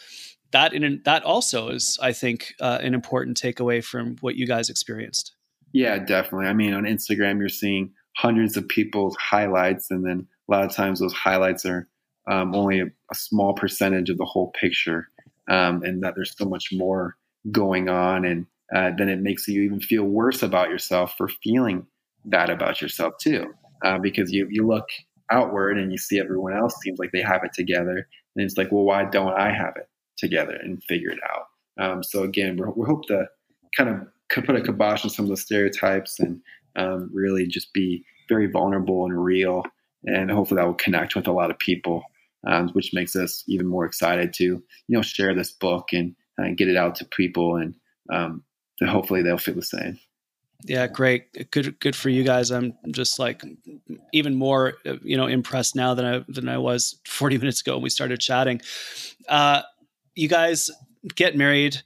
that 0.51 0.73
in 0.73 1.01
that 1.05 1.23
also 1.23 1.69
is, 1.69 1.97
I 2.01 2.11
think, 2.11 2.53
uh, 2.59 2.79
an 2.81 2.93
important 2.93 3.41
takeaway 3.41 3.83
from 3.83 4.17
what 4.21 4.35
you 4.35 4.45
guys 4.45 4.69
experienced. 4.69 5.33
Yeah, 5.71 5.97
definitely. 5.97 6.47
I 6.47 6.53
mean, 6.53 6.73
on 6.73 6.83
Instagram, 6.83 7.39
you're 7.39 7.49
seeing 7.49 7.91
hundreds 8.15 8.55
of 8.57 8.67
people's 8.67 9.15
highlights, 9.17 9.89
and 9.89 10.05
then 10.05 10.27
a 10.47 10.51
lot 10.51 10.65
of 10.65 10.73
times 10.73 10.99
those 10.99 11.13
highlights 11.13 11.65
are 11.65 11.87
um, 12.27 12.55
only 12.55 12.79
a, 12.79 12.85
a, 12.85 13.15
small 13.15 13.53
percentage 13.53 14.09
of 14.09 14.17
the 14.17 14.25
whole 14.25 14.51
picture, 14.59 15.09
um, 15.49 15.83
and 15.83 16.03
that 16.03 16.13
there's 16.15 16.35
so 16.37 16.45
much 16.45 16.69
more 16.71 17.15
going 17.51 17.89
on, 17.89 18.25
and 18.25 18.45
uh, 18.75 18.91
then 18.97 19.09
it 19.09 19.21
makes 19.21 19.47
you 19.47 19.61
even 19.61 19.79
feel 19.79 20.05
worse 20.05 20.41
about 20.41 20.69
yourself 20.69 21.15
for 21.17 21.27
feeling 21.43 21.85
that 22.25 22.49
about 22.49 22.81
yourself 22.81 23.13
too, 23.19 23.53
uh, 23.83 23.99
because 23.99 24.31
you 24.31 24.47
you 24.49 24.65
look 24.65 24.87
outward 25.31 25.77
and 25.77 25.91
you 25.91 25.97
see 25.97 26.19
everyone 26.19 26.55
else 26.55 26.75
seems 26.81 26.99
like 26.99 27.11
they 27.11 27.21
have 27.21 27.43
it 27.43 27.53
together, 27.53 28.07
and 28.35 28.45
it's 28.45 28.57
like, 28.57 28.71
well, 28.71 28.83
why 28.83 29.05
don't 29.05 29.33
I 29.33 29.51
have 29.53 29.75
it 29.77 29.89
together 30.17 30.55
and 30.55 30.83
figure 30.83 31.11
it 31.11 31.19
out? 31.31 31.47
Um, 31.77 32.03
so 32.03 32.23
again, 32.23 32.59
we 32.75 32.85
hope 32.85 33.05
to 33.07 33.27
kind 33.77 33.89
of 33.89 34.45
put 34.45 34.55
a 34.55 34.61
kibosh 34.61 35.03
on 35.03 35.11
some 35.11 35.25
of 35.25 35.29
the 35.29 35.37
stereotypes 35.37 36.19
and 36.19 36.41
um, 36.75 37.09
really 37.13 37.45
just 37.45 37.73
be 37.73 38.03
very 38.27 38.47
vulnerable 38.47 39.05
and 39.05 39.23
real 39.23 39.63
and 40.05 40.31
hopefully 40.31 40.59
that 40.59 40.67
will 40.67 40.73
connect 40.75 41.15
with 41.15 41.27
a 41.27 41.31
lot 41.31 41.51
of 41.51 41.59
people 41.59 42.03
um, 42.45 42.69
which 42.69 42.93
makes 42.93 43.15
us 43.15 43.43
even 43.47 43.67
more 43.67 43.85
excited 43.85 44.33
to 44.33 44.43
you 44.43 44.63
know 44.89 45.01
share 45.01 45.33
this 45.33 45.51
book 45.51 45.89
and 45.93 46.15
uh, 46.39 46.49
get 46.55 46.67
it 46.67 46.77
out 46.77 46.95
to 46.95 47.05
people 47.05 47.55
and 47.55 47.75
um, 48.11 48.43
hopefully 48.83 49.21
they'll 49.21 49.37
feel 49.37 49.55
the 49.55 49.61
same. 49.61 49.99
Yeah 50.63 50.87
great. 50.87 51.51
Good 51.51 51.79
good 51.79 51.95
for 51.95 52.09
you 52.09 52.23
guys. 52.23 52.51
I'm 52.51 52.73
just 52.91 53.19
like 53.19 53.43
even 54.13 54.35
more 54.35 54.73
you 55.03 55.17
know 55.17 55.27
impressed 55.27 55.75
now 55.75 55.93
than 55.93 56.05
i 56.05 56.25
than 56.27 56.49
i 56.49 56.57
was 56.57 56.99
40 57.05 57.37
minutes 57.39 57.61
ago 57.61 57.75
when 57.75 57.83
we 57.83 57.89
started 57.89 58.19
chatting. 58.19 58.61
Uh 59.27 59.61
you 60.15 60.27
guys 60.27 60.71
get 61.15 61.35
married 61.35 61.77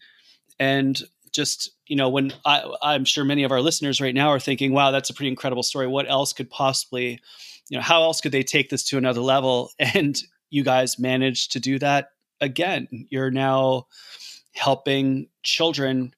and 0.60 1.02
just 1.32 1.72
you 1.88 1.96
know 1.96 2.10
when 2.10 2.32
i 2.46 2.64
i'm 2.82 3.06
sure 3.06 3.24
many 3.26 3.44
of 3.44 3.52
our 3.52 3.62
listeners 3.62 4.00
right 4.02 4.16
now 4.16 4.30
are 4.30 4.40
thinking 4.40 4.72
wow 4.72 4.92
that's 4.92 5.10
a 5.10 5.14
pretty 5.14 5.30
incredible 5.30 5.64
story. 5.64 5.88
What 5.88 6.10
else 6.10 6.32
could 6.32 6.50
possibly 6.50 7.20
you 7.70 7.78
know 7.78 7.84
how 7.84 8.04
else 8.04 8.22
could 8.22 8.32
they 8.32 8.44
take 8.44 8.70
this 8.70 8.84
to 8.90 8.98
another 8.98 9.22
level? 9.22 9.72
And 9.80 10.18
you 10.50 10.64
guys 10.64 11.00
managed 11.00 11.52
to 11.54 11.60
do 11.60 11.80
that 11.80 12.12
again. 12.42 12.88
You're 13.10 13.32
now 13.32 13.88
helping 14.54 15.28
children 15.44 16.14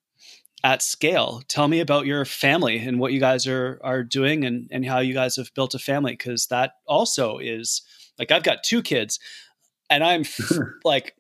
at 0.64 0.82
scale. 0.82 1.42
Tell 1.48 1.68
me 1.68 1.80
about 1.80 2.06
your 2.06 2.26
family 2.26 2.78
and 2.78 3.00
what 3.00 3.14
you 3.14 3.20
guys 3.20 3.48
are 3.48 3.80
are 3.84 4.04
doing 4.04 4.46
and 4.46 4.68
and 4.72 4.86
how 4.86 5.00
you 5.00 5.14
guys 5.14 5.36
have 5.36 5.54
built 5.54 5.74
a 5.74 5.80
family 5.80 6.14
because 6.14 6.48
that 6.48 6.74
also 6.86 7.38
is 7.38 7.82
like 8.20 8.32
I've 8.32 8.44
got 8.44 8.64
two 8.64 8.82
kids 8.82 9.20
and 9.90 10.04
I'm 10.04 10.24
like 10.84 11.16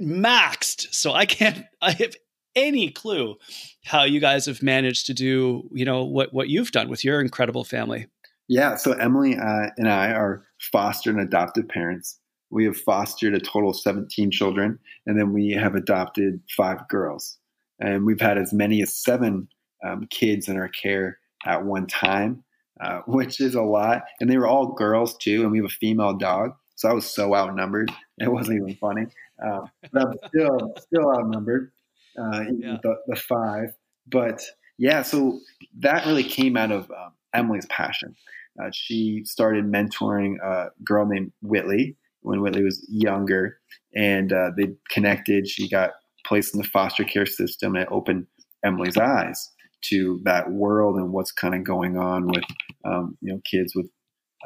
maxed 0.00 0.94
so 0.94 1.12
I 1.12 1.26
can't 1.26 1.64
I 1.82 1.92
have 1.92 2.14
any 2.56 2.90
clue 2.90 3.36
how 3.84 4.04
you 4.04 4.20
guys 4.20 4.46
have 4.46 4.62
managed 4.62 5.06
to 5.06 5.14
do, 5.14 5.68
you 5.72 5.84
know, 5.84 6.04
what 6.04 6.32
what 6.32 6.48
you've 6.48 6.72
done 6.72 6.88
with 6.88 7.04
your 7.04 7.20
incredible 7.20 7.64
family. 7.64 8.06
Yeah, 8.48 8.76
so 8.76 8.92
Emily 8.92 9.36
uh, 9.36 9.68
and 9.76 9.88
I 9.88 10.10
are 10.10 10.44
foster 10.72 11.10
and 11.10 11.20
adoptive 11.20 11.68
parents. 11.68 12.18
We 12.50 12.64
have 12.64 12.76
fostered 12.76 13.34
a 13.34 13.40
total 13.40 13.70
of 13.70 13.76
17 13.78 14.30
children, 14.30 14.78
and 15.06 15.18
then 15.18 15.32
we 15.32 15.50
have 15.52 15.74
adopted 15.74 16.40
five 16.56 16.88
girls. 16.88 17.38
And 17.78 18.04
we've 18.04 18.20
had 18.20 18.38
as 18.38 18.52
many 18.52 18.82
as 18.82 18.94
seven 18.94 19.48
um, 19.86 20.06
kids 20.10 20.48
in 20.48 20.56
our 20.56 20.68
care 20.68 21.18
at 21.46 21.64
one 21.64 21.86
time, 21.86 22.44
uh, 22.80 23.00
which 23.06 23.40
is 23.40 23.54
a 23.54 23.62
lot. 23.62 24.02
And 24.20 24.28
they 24.28 24.36
were 24.36 24.46
all 24.46 24.74
girls 24.74 25.16
too, 25.16 25.42
and 25.42 25.52
we 25.52 25.58
have 25.58 25.66
a 25.66 25.68
female 25.68 26.14
dog. 26.14 26.52
So 26.76 26.88
I 26.88 26.92
was 26.92 27.06
so 27.06 27.34
outnumbered. 27.34 27.92
It 28.18 28.32
wasn't 28.32 28.62
even 28.62 28.76
funny. 28.76 29.06
Um, 29.42 29.70
but 29.92 30.08
I'm 30.08 30.14
still, 30.28 30.74
still 30.78 31.10
outnumbered, 31.10 31.72
uh, 32.18 32.44
yeah. 32.58 32.76
the, 32.82 32.96
the, 33.06 33.16
five. 33.16 33.74
But 34.06 34.42
yeah, 34.78 35.02
so 35.02 35.40
that 35.78 36.06
really 36.06 36.24
came 36.24 36.56
out 36.56 36.72
of 36.72 36.90
um, 36.90 37.12
Emily's 37.34 37.66
passion. 37.66 38.14
Uh, 38.60 38.70
she 38.72 39.22
started 39.24 39.64
mentoring 39.64 40.36
a 40.42 40.70
girl 40.84 41.06
named 41.06 41.32
Whitley, 41.42 41.96
when 42.22 42.40
Whitley 42.40 42.64
was 42.64 42.86
younger, 42.90 43.58
and 43.94 44.32
uh, 44.32 44.50
they 44.56 44.68
connected. 44.90 45.48
She 45.48 45.68
got 45.68 45.90
placed 46.26 46.54
in 46.54 46.60
the 46.60 46.68
foster 46.68 47.04
care 47.04 47.26
system, 47.26 47.74
and 47.74 47.84
it 47.84 47.88
opened 47.90 48.26
Emily's 48.64 48.96
eyes 48.96 49.50
to 49.82 50.20
that 50.24 50.50
world 50.50 50.96
and 50.96 51.12
what's 51.12 51.32
kind 51.32 51.54
of 51.54 51.64
going 51.64 51.96
on 51.96 52.26
with 52.26 52.44
um, 52.84 53.16
you 53.20 53.32
know 53.32 53.40
kids 53.50 53.74
with 53.74 53.88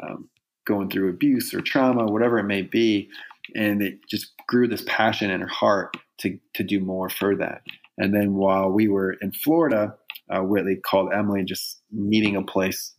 um, 0.02 0.28
going 0.66 0.88
through 0.88 1.10
abuse 1.10 1.52
or 1.52 1.60
trauma, 1.60 2.06
whatever 2.06 2.38
it 2.38 2.44
may 2.44 2.62
be, 2.62 3.08
and 3.54 3.82
it 3.82 3.98
just 4.10 4.32
grew 4.48 4.66
this 4.66 4.84
passion 4.87 5.30
in 5.30 5.40
her 5.40 5.46
heart 5.46 5.96
to 6.20 6.38
to 6.54 6.62
do 6.62 6.80
more 6.80 7.08
for 7.08 7.37
that. 7.37 7.62
And 7.98 8.14
then 8.14 8.34
while 8.34 8.70
we 8.70 8.88
were 8.88 9.16
in 9.20 9.32
Florida, 9.32 9.94
uh, 10.30 10.40
Whitley 10.40 10.76
called 10.76 11.12
Emily 11.12 11.44
just 11.44 11.82
needing 11.90 12.37
a 12.37 12.42
place 12.42 12.94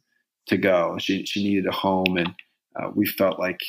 to 0.47 0.57
go. 0.57 0.97
She 0.99 1.25
she 1.25 1.43
needed 1.43 1.67
a 1.67 1.71
home, 1.71 2.17
and 2.17 2.33
uh, 2.79 2.89
we 2.93 3.05
felt 3.05 3.39
like 3.39 3.59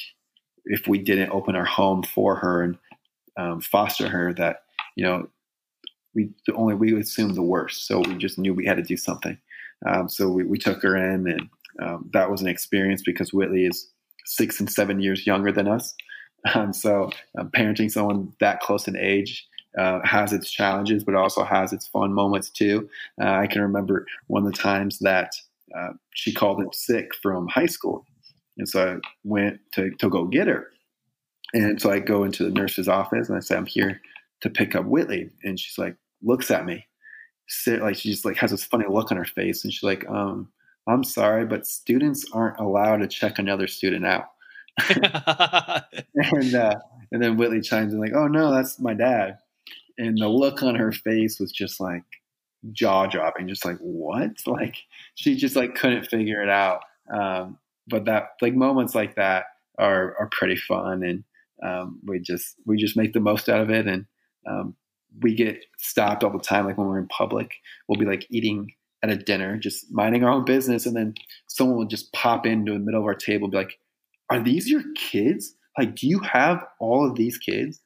if 0.66 0.86
we 0.86 0.98
didn't 0.98 1.30
open 1.30 1.56
our 1.56 1.64
home 1.64 2.02
for 2.02 2.36
her 2.36 2.62
and 2.62 2.78
um, 3.36 3.60
foster 3.60 4.08
her, 4.08 4.32
that 4.34 4.62
you 4.96 5.04
know 5.04 5.28
we 6.14 6.30
only 6.54 6.74
we 6.74 6.98
assumed 6.98 7.34
the 7.34 7.42
worst. 7.42 7.86
So 7.86 8.00
we 8.00 8.16
just 8.16 8.38
knew 8.38 8.54
we 8.54 8.66
had 8.66 8.76
to 8.76 8.82
do 8.82 8.96
something. 8.96 9.38
Um, 9.86 10.08
so 10.08 10.28
we, 10.28 10.44
we 10.44 10.58
took 10.58 10.82
her 10.82 10.96
in, 10.96 11.28
and 11.28 11.48
um, 11.80 12.10
that 12.12 12.30
was 12.30 12.40
an 12.40 12.48
experience 12.48 13.02
because 13.02 13.32
Whitley 13.32 13.66
is 13.66 13.90
six 14.24 14.58
and 14.58 14.70
seven 14.70 15.00
years 15.00 15.26
younger 15.26 15.52
than 15.52 15.68
us. 15.68 15.94
Um, 16.54 16.72
so 16.72 17.10
um, 17.38 17.50
parenting 17.50 17.90
someone 17.90 18.32
that 18.40 18.60
close 18.60 18.86
in 18.86 18.96
age 18.96 19.46
uh, 19.76 20.00
has 20.04 20.32
its 20.32 20.50
challenges, 20.50 21.04
but 21.04 21.14
also 21.14 21.44
has 21.44 21.72
its 21.72 21.86
fun 21.86 22.12
moments 22.12 22.50
too. 22.50 22.88
Uh, 23.20 23.30
I 23.30 23.46
can 23.46 23.62
remember 23.62 24.06
one 24.28 24.46
of 24.46 24.52
the 24.52 24.58
times 24.58 24.98
that 25.00 25.32
uh, 25.76 25.90
she 26.14 26.32
called 26.32 26.60
in 26.60 26.72
sick 26.72 27.14
from 27.20 27.48
high 27.48 27.66
school, 27.66 28.06
and 28.58 28.68
so 28.68 28.94
I 28.94 29.08
went 29.24 29.60
to, 29.72 29.90
to 29.90 30.08
go 30.08 30.24
get 30.24 30.48
her. 30.48 30.68
And 31.54 31.80
so 31.80 31.90
I 31.90 32.00
go 32.00 32.24
into 32.24 32.44
the 32.44 32.50
nurse's 32.50 32.88
office 32.88 33.28
and 33.28 33.36
I 33.36 33.40
say, 33.40 33.56
I'm 33.56 33.66
here 33.66 34.00
to 34.40 34.50
pick 34.50 34.74
up 34.74 34.84
Whitley. 34.84 35.30
And 35.44 35.58
she's 35.58 35.78
like, 35.78 35.96
looks 36.22 36.50
at 36.50 36.66
me, 36.66 36.86
sit, 37.48 37.80
like 37.80 37.96
she 37.96 38.10
just 38.10 38.24
like 38.24 38.36
has 38.36 38.50
this 38.50 38.64
funny 38.64 38.86
look 38.88 39.10
on 39.10 39.16
her 39.16 39.24
face. 39.24 39.64
And 39.64 39.72
she's 39.72 39.82
like, 39.82 40.08
um, 40.08 40.48
I'm 40.88 41.04
sorry, 41.04 41.46
but 41.46 41.66
students 41.66 42.26
aren't 42.32 42.60
allowed 42.60 42.98
to 42.98 43.08
check 43.08 43.38
another 43.38 43.66
student 43.66 44.06
out. 44.06 44.26
and 46.14 46.54
uh, 46.54 46.74
and 47.12 47.22
then 47.22 47.36
Whitley 47.36 47.60
chimes 47.60 47.92
in 47.92 48.00
like, 48.00 48.12
"Oh 48.14 48.28
no, 48.28 48.52
that's 48.52 48.78
my 48.78 48.94
dad." 48.94 49.38
And 49.98 50.18
the 50.18 50.28
look 50.28 50.62
on 50.62 50.74
her 50.74 50.92
face 50.92 51.40
was 51.40 51.50
just 51.50 51.80
like 51.80 52.04
jaw 52.72 53.06
dropping, 53.06 53.48
just 53.48 53.64
like 53.64 53.78
what? 53.78 54.30
Like 54.46 54.76
she 55.14 55.36
just 55.36 55.56
like 55.56 55.74
couldn't 55.74 56.06
figure 56.06 56.42
it 56.42 56.48
out. 56.48 56.82
Um, 57.12 57.58
but 57.88 58.04
that 58.06 58.30
like 58.40 58.54
moments 58.54 58.94
like 58.94 59.16
that 59.16 59.46
are 59.78 60.16
are 60.18 60.28
pretty 60.32 60.56
fun, 60.56 61.02
and 61.02 61.24
um, 61.62 62.00
we 62.04 62.18
just 62.20 62.56
we 62.66 62.76
just 62.76 62.96
make 62.96 63.12
the 63.12 63.20
most 63.20 63.48
out 63.48 63.60
of 63.60 63.70
it, 63.70 63.86
and 63.86 64.06
um, 64.48 64.74
we 65.22 65.34
get 65.34 65.64
stopped 65.78 66.24
all 66.24 66.32
the 66.32 66.38
time. 66.38 66.66
Like 66.66 66.78
when 66.78 66.88
we're 66.88 66.98
in 66.98 67.08
public, 67.08 67.52
we'll 67.88 68.00
be 68.00 68.06
like 68.06 68.26
eating 68.30 68.72
at 69.02 69.10
a 69.10 69.16
dinner, 69.16 69.58
just 69.58 69.86
minding 69.90 70.24
our 70.24 70.32
own 70.32 70.44
business, 70.44 70.86
and 70.86 70.96
then 70.96 71.14
someone 71.46 71.76
will 71.76 71.86
just 71.86 72.12
pop 72.12 72.46
into 72.46 72.72
the 72.72 72.78
middle 72.78 73.00
of 73.00 73.06
our 73.06 73.14
table, 73.14 73.48
be 73.48 73.56
like, 73.58 73.78
"Are 74.30 74.42
these 74.42 74.68
your 74.68 74.82
kids? 74.96 75.54
Like, 75.78 75.94
do 75.94 76.08
you 76.08 76.20
have 76.20 76.64
all 76.80 77.08
of 77.08 77.16
these 77.16 77.38
kids?" 77.38 77.80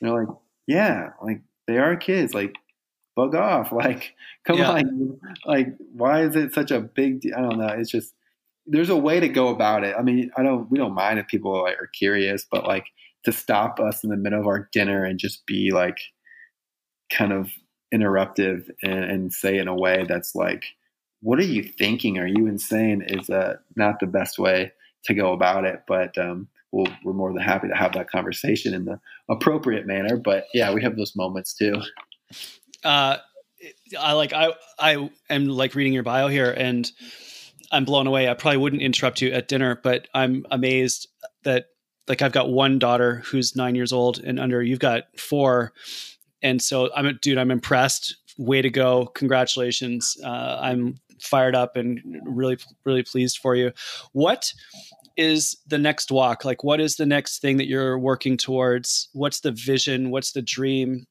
And 0.00 0.10
they're 0.10 0.24
like, 0.24 0.36
"Yeah, 0.66 1.10
like 1.22 1.42
they 1.66 1.78
are 1.78 1.96
kids. 1.96 2.34
Like, 2.34 2.54
bug 3.16 3.34
off. 3.34 3.72
Like, 3.82 4.14
come 4.44 4.58
yeah. 4.58 4.70
on. 4.70 5.20
Like, 5.44 5.68
why 5.92 6.22
is 6.22 6.36
it 6.36 6.54
such 6.54 6.70
a 6.70 6.80
big 6.80 7.20
deal? 7.20 7.34
I 7.36 7.42
don't 7.42 7.58
know. 7.58 7.68
It's 7.68 7.90
just 7.90 8.14
there's 8.66 8.90
a 8.90 8.96
way 8.96 9.20
to 9.20 9.28
go 9.28 9.48
about 9.48 9.84
it. 9.84 9.94
I 9.98 10.02
mean, 10.02 10.30
I 10.36 10.42
don't 10.42 10.70
we 10.70 10.78
don't 10.78 10.94
mind 10.94 11.18
if 11.18 11.26
people 11.26 11.54
are, 11.54 11.86
curious, 11.98 12.46
but 12.50 12.66
like 12.66 12.86
to 13.24 13.32
stop 13.32 13.80
us 13.80 14.02
in 14.04 14.10
the 14.10 14.16
middle 14.16 14.40
of 14.40 14.46
our 14.46 14.68
dinner 14.72 15.04
and 15.04 15.18
just 15.18 15.46
be 15.46 15.70
like 15.72 15.98
kind 17.12 17.32
of 17.32 17.50
interruptive 17.94 18.70
and, 18.82 19.04
and 19.04 19.32
say 19.32 19.58
in 19.58 19.68
a 19.68 19.74
way 19.74 20.06
that's 20.08 20.34
like, 20.34 20.64
what 21.20 21.38
are 21.38 21.44
you 21.44 21.62
thinking? 21.62 22.18
Are 22.18 22.26
you 22.26 22.46
insane? 22.46 23.02
Is 23.06 23.30
uh, 23.30 23.56
not 23.76 24.00
the 24.00 24.06
best 24.06 24.38
way 24.38 24.72
to 25.04 25.14
go 25.14 25.32
about 25.32 25.64
it. 25.64 25.82
But 25.86 26.16
um, 26.18 26.48
we 26.72 26.84
we 27.04 27.10
are 27.10 27.14
more 27.14 27.32
than 27.32 27.42
happy 27.42 27.68
to 27.68 27.74
have 27.74 27.92
that 27.92 28.10
conversation 28.10 28.74
in 28.74 28.84
the 28.84 29.00
appropriate 29.30 29.86
manner. 29.86 30.16
But 30.16 30.46
yeah, 30.54 30.72
we 30.72 30.82
have 30.82 30.96
those 30.96 31.14
moments 31.16 31.54
too. 31.54 31.80
Uh, 32.82 33.18
I 33.98 34.12
like 34.12 34.32
I 34.32 34.52
I 34.78 35.10
am 35.30 35.46
like 35.48 35.74
reading 35.74 35.92
your 35.92 36.02
bio 36.02 36.28
here 36.28 36.50
and 36.50 36.90
I'm 37.72 37.84
blown 37.84 38.06
away. 38.06 38.28
I 38.28 38.34
probably 38.34 38.58
wouldn't 38.58 38.82
interrupt 38.82 39.22
you 39.22 39.32
at 39.32 39.48
dinner, 39.48 39.80
but 39.82 40.06
I'm 40.14 40.44
amazed 40.50 41.08
that 41.44 41.66
like 42.08 42.22
I've 42.22 42.32
got 42.32 42.50
one 42.50 42.78
daughter 42.78 43.22
who's 43.24 43.56
nine 43.56 43.74
years 43.74 43.92
old 43.92 44.18
and 44.18 44.38
under. 44.38 44.62
You've 44.62 44.78
got 44.78 45.04
four, 45.18 45.72
and 46.42 46.60
so 46.60 46.90
I'm 46.94 47.18
dude. 47.22 47.38
I'm 47.38 47.50
impressed. 47.50 48.16
Way 48.38 48.62
to 48.62 48.70
go! 48.70 49.06
Congratulations. 49.14 50.16
Uh, 50.24 50.58
I'm 50.60 50.96
fired 51.20 51.54
up 51.54 51.76
and 51.76 52.00
really 52.24 52.58
really 52.84 53.02
pleased 53.02 53.38
for 53.38 53.54
you. 53.54 53.72
What 54.12 54.52
is 55.16 55.56
the 55.66 55.78
next 55.78 56.10
walk? 56.10 56.44
Like, 56.44 56.64
what 56.64 56.80
is 56.80 56.96
the 56.96 57.06
next 57.06 57.40
thing 57.40 57.58
that 57.58 57.68
you're 57.68 57.98
working 57.98 58.36
towards? 58.36 59.08
What's 59.12 59.40
the 59.40 59.52
vision? 59.52 60.10
What's 60.10 60.32
the 60.32 60.42
dream? 60.42 61.06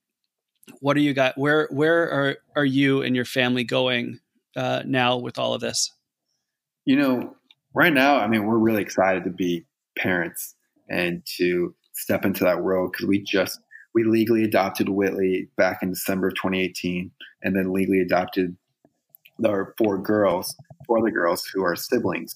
What 0.80 0.95
do 0.95 1.01
you 1.01 1.14
got? 1.14 1.38
Where 1.38 1.68
where 1.72 2.03
are 2.12 2.38
are 2.55 2.66
you 2.66 3.01
and 3.01 3.16
your 3.16 3.26
family 3.26 3.64
going 3.64 4.20
uh, 4.55 4.84
now 4.86 5.18
with 5.18 5.39
all 5.39 5.53
of 5.53 5.62
this? 5.62 5.91
You 6.86 6.95
know, 6.95 7.36
right 7.73 7.93
now, 7.93 8.17
I 8.17 8.27
mean, 8.27 8.45
we're 8.45 8.57
really 8.57 8.82
excited 8.82 9.23
to 9.25 9.29
be 9.29 9.65
parents 9.97 10.55
and 10.89 11.23
to 11.38 11.75
step 11.93 12.25
into 12.25 12.43
that 12.43 12.63
world 12.63 12.91
because 12.91 13.07
we 13.07 13.23
just 13.23 13.59
we 13.93 14.03
legally 14.03 14.43
adopted 14.43 14.89
Whitley 14.89 15.49
back 15.57 15.84
in 15.84 15.89
December 15.89 16.27
of 16.27 16.36
2018, 16.36 17.11
and 17.43 17.55
then 17.55 17.73
legally 17.73 17.99
adopted 17.99 18.55
our 19.45 19.73
four 19.77 19.97
girls, 19.97 20.55
four 20.88 20.99
other 20.99 21.11
girls 21.11 21.45
who 21.45 21.63
are 21.63 21.75
siblings, 21.75 22.36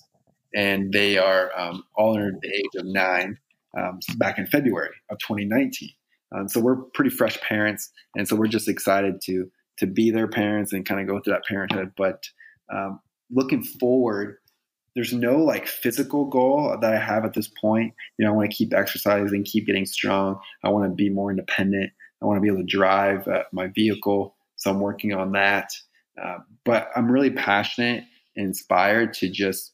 and 0.53 0.91
they 0.91 1.17
are 1.17 1.51
um, 1.57 1.83
all 1.95 2.15
under 2.15 2.31
the 2.41 2.53
age 2.53 2.75
of 2.77 2.85
nine 2.85 3.37
um, 3.77 3.99
back 4.17 4.37
in 4.37 4.45
February 4.47 4.93
of 5.09 5.17
2019. 5.19 5.89
Um, 6.35 6.49
so 6.49 6.59
we're 6.59 6.77
pretty 6.93 7.09
fresh 7.11 7.39
parents, 7.41 7.91
and 8.15 8.27
so 8.27 8.35
we're 8.35 8.47
just 8.47 8.67
excited 8.67 9.21
to 9.23 9.49
to 9.77 9.87
be 9.87 10.09
their 10.09 10.27
parents 10.27 10.71
and 10.71 10.85
kind 10.85 11.01
of 11.01 11.07
go 11.07 11.19
through 11.19 11.33
that 11.33 11.45
parenthood. 11.45 11.91
But 11.97 12.23
um, 12.73 12.99
looking 13.32 13.63
forward, 13.63 14.38
there's 14.95 15.13
no 15.13 15.38
like 15.38 15.67
physical 15.67 16.26
goal 16.26 16.78
that 16.80 16.93
I 16.93 16.97
have 16.97 17.26
at 17.26 17.34
this 17.34 17.49
point. 17.49 17.93
You 18.17 18.26
know, 18.26 18.32
I 18.32 18.36
want 18.36 18.49
to 18.49 18.55
keep 18.55 18.73
exercising, 18.73 19.43
keep 19.43 19.67
getting 19.67 19.86
strong. 19.86 20.39
I 20.63 20.69
want 20.69 20.89
to 20.89 20.95
be 20.95 21.09
more 21.09 21.32
independent. 21.32 21.91
I 22.21 22.26
want 22.26 22.38
to 22.38 22.41
be 22.41 22.47
able 22.47 22.59
to 22.59 22.63
drive 22.63 23.28
uh, 23.28 23.43
my 23.51 23.67
vehicle. 23.67 24.36
So 24.55 24.71
I'm 24.71 24.80
working 24.80 25.13
on 25.13 25.34
that. 25.34 25.69
Uh, 26.21 26.38
but 26.63 26.89
I'm 26.95 27.11
really 27.11 27.32
passionate 27.32 28.05
and 28.38 28.47
inspired 28.47 29.13
to 29.15 29.30
just 29.30 29.73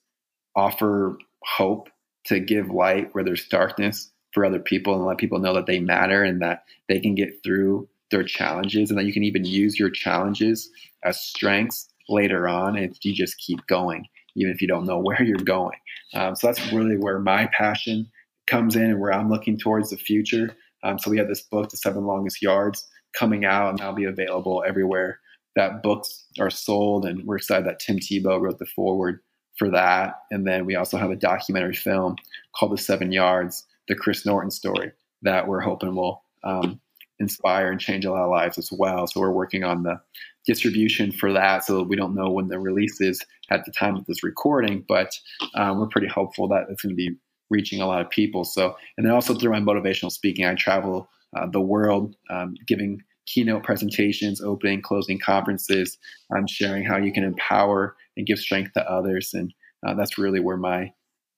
offer 0.55 1.17
hope, 1.43 1.89
to 2.25 2.39
give 2.39 2.69
light 2.69 3.13
where 3.13 3.23
there's 3.23 3.47
darkness 3.47 4.11
for 4.33 4.45
other 4.45 4.59
people 4.59 4.95
and 4.95 5.05
let 5.05 5.17
people 5.17 5.39
know 5.39 5.53
that 5.53 5.65
they 5.65 5.79
matter 5.79 6.23
and 6.23 6.41
that 6.41 6.63
they 6.87 6.99
can 6.99 7.15
get 7.15 7.43
through 7.43 7.87
their 8.09 8.23
challenges 8.23 8.89
and 8.89 8.99
that 8.99 9.05
you 9.05 9.13
can 9.13 9.23
even 9.23 9.45
use 9.45 9.79
your 9.79 9.89
challenges 9.89 10.69
as 11.03 11.19
strengths 11.19 11.90
later 12.09 12.47
on 12.47 12.77
if 12.77 12.97
you 13.03 13.13
just 13.13 13.37
keep 13.37 13.65
going 13.67 14.05
even 14.35 14.51
if 14.51 14.61
you 14.61 14.67
don't 14.67 14.85
know 14.85 14.99
where 15.03 15.21
you're 15.21 15.37
going. 15.37 15.77
Um, 16.13 16.35
so 16.35 16.47
that's 16.47 16.71
really 16.71 16.97
where 16.97 17.19
my 17.19 17.49
passion 17.57 18.09
comes 18.47 18.75
in 18.75 18.83
and 18.83 18.99
where 18.99 19.13
I'm 19.13 19.29
looking 19.29 19.57
towards 19.57 19.89
the 19.89 19.97
future. 19.97 20.55
Um, 20.83 20.97
so 20.97 21.11
we 21.11 21.17
have 21.17 21.27
this 21.27 21.41
book, 21.41 21.69
The 21.69 21.77
Seven 21.77 22.05
Longest 22.05 22.41
Yards, 22.41 22.87
coming 23.17 23.45
out 23.45 23.69
and 23.69 23.79
that'll 23.79 23.93
be 23.93 24.05
available 24.05 24.63
everywhere 24.67 25.19
that 25.55 25.83
books 25.83 26.25
are 26.39 26.49
sold. 26.49 27.05
And 27.05 27.25
we're 27.25 27.37
excited 27.37 27.65
that 27.65 27.79
Tim 27.79 27.99
Tebow 27.99 28.39
wrote 28.39 28.57
the 28.57 28.65
foreword 28.65 29.19
for 29.57 29.69
that. 29.69 30.15
And 30.31 30.47
then 30.47 30.65
we 30.65 30.75
also 30.75 30.97
have 30.97 31.11
a 31.11 31.15
documentary 31.15 31.75
film 31.75 32.15
called 32.55 32.71
The 32.71 32.77
Seven 32.77 33.11
Yards, 33.11 33.65
the 33.87 33.95
Chris 33.95 34.25
Norton 34.25 34.49
story 34.49 34.91
that 35.23 35.47
we're 35.47 35.59
hoping 35.59 35.93
will 35.93 36.23
um, 36.43 36.79
inspire 37.19 37.69
and 37.71 37.79
change 37.79 38.05
a 38.05 38.11
lot 38.11 38.23
of 38.23 38.31
lives 38.31 38.57
as 38.57 38.71
well. 38.71 39.05
So 39.07 39.19
we're 39.19 39.31
working 39.31 39.63
on 39.63 39.83
the 39.83 39.99
distribution 40.45 41.11
for 41.11 41.33
that. 41.33 41.65
So 41.65 41.83
we 41.83 41.95
don't 41.95 42.15
know 42.15 42.31
when 42.31 42.47
the 42.47 42.59
release 42.59 42.99
is 42.99 43.21
at 43.49 43.65
the 43.65 43.71
time 43.71 43.95
of 43.95 44.05
this 44.05 44.23
recording, 44.23 44.83
but 44.87 45.11
um, 45.55 45.79
we're 45.79 45.87
pretty 45.87 46.07
hopeful 46.07 46.47
that 46.49 46.65
it's 46.69 46.81
going 46.81 46.95
to 46.95 46.95
be 46.95 47.15
reaching 47.49 47.81
a 47.81 47.87
lot 47.87 48.01
of 48.01 48.09
people. 48.09 48.43
So, 48.43 48.75
and 48.97 49.05
then 49.05 49.13
also 49.13 49.33
through 49.33 49.51
my 49.51 49.59
motivational 49.59 50.11
speaking, 50.11 50.45
I 50.45 50.55
travel 50.55 51.09
uh, 51.37 51.47
the 51.51 51.61
world 51.61 52.15
um, 52.29 52.55
giving 52.67 53.01
keynote 53.27 53.63
presentations, 53.63 54.41
opening, 54.41 54.81
closing 54.81 55.19
conferences. 55.19 55.97
I'm 56.35 56.47
sharing 56.47 56.83
how 56.83 56.97
you 56.97 57.13
can 57.13 57.23
empower 57.23 57.95
and 58.17 58.25
give 58.25 58.39
strength 58.39 58.73
to 58.73 58.89
others. 58.89 59.31
And 59.33 59.53
uh, 59.85 59.93
that's 59.93 60.17
really 60.17 60.39
where 60.39 60.57
my 60.57 60.91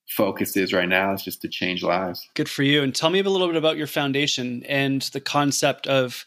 focus 0.10 0.58
is 0.58 0.74
right 0.74 0.90
now 0.90 1.14
is 1.14 1.24
just 1.24 1.42
to 1.42 1.48
change 1.48 1.84
lives. 1.84 2.28
Good 2.36 2.50
for 2.50 2.64
you. 2.64 2.84
And 2.84 2.94
tell 2.94 3.10
me 3.10 3.20
a 3.20 3.24
little 3.24 3.48
bit 3.48 3.56
about 3.56 3.78
your 3.78 3.88
foundation 3.88 4.64
and 4.64 5.02
the 5.14 5.22
concept 5.22 5.88
of 5.88 6.26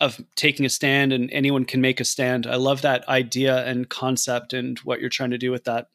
of 0.00 0.20
taking 0.36 0.64
a 0.64 0.68
stand 0.68 1.12
and 1.12 1.30
anyone 1.32 1.64
can 1.64 1.80
make 1.80 2.00
a 2.00 2.04
stand. 2.04 2.46
I 2.46 2.56
love 2.56 2.82
that 2.82 3.08
idea 3.08 3.64
and 3.66 3.88
concept 3.88 4.52
and 4.52 4.78
what 4.80 5.00
you're 5.00 5.08
trying 5.08 5.30
to 5.30 5.38
do 5.38 5.50
with 5.50 5.64
that. 5.64 5.88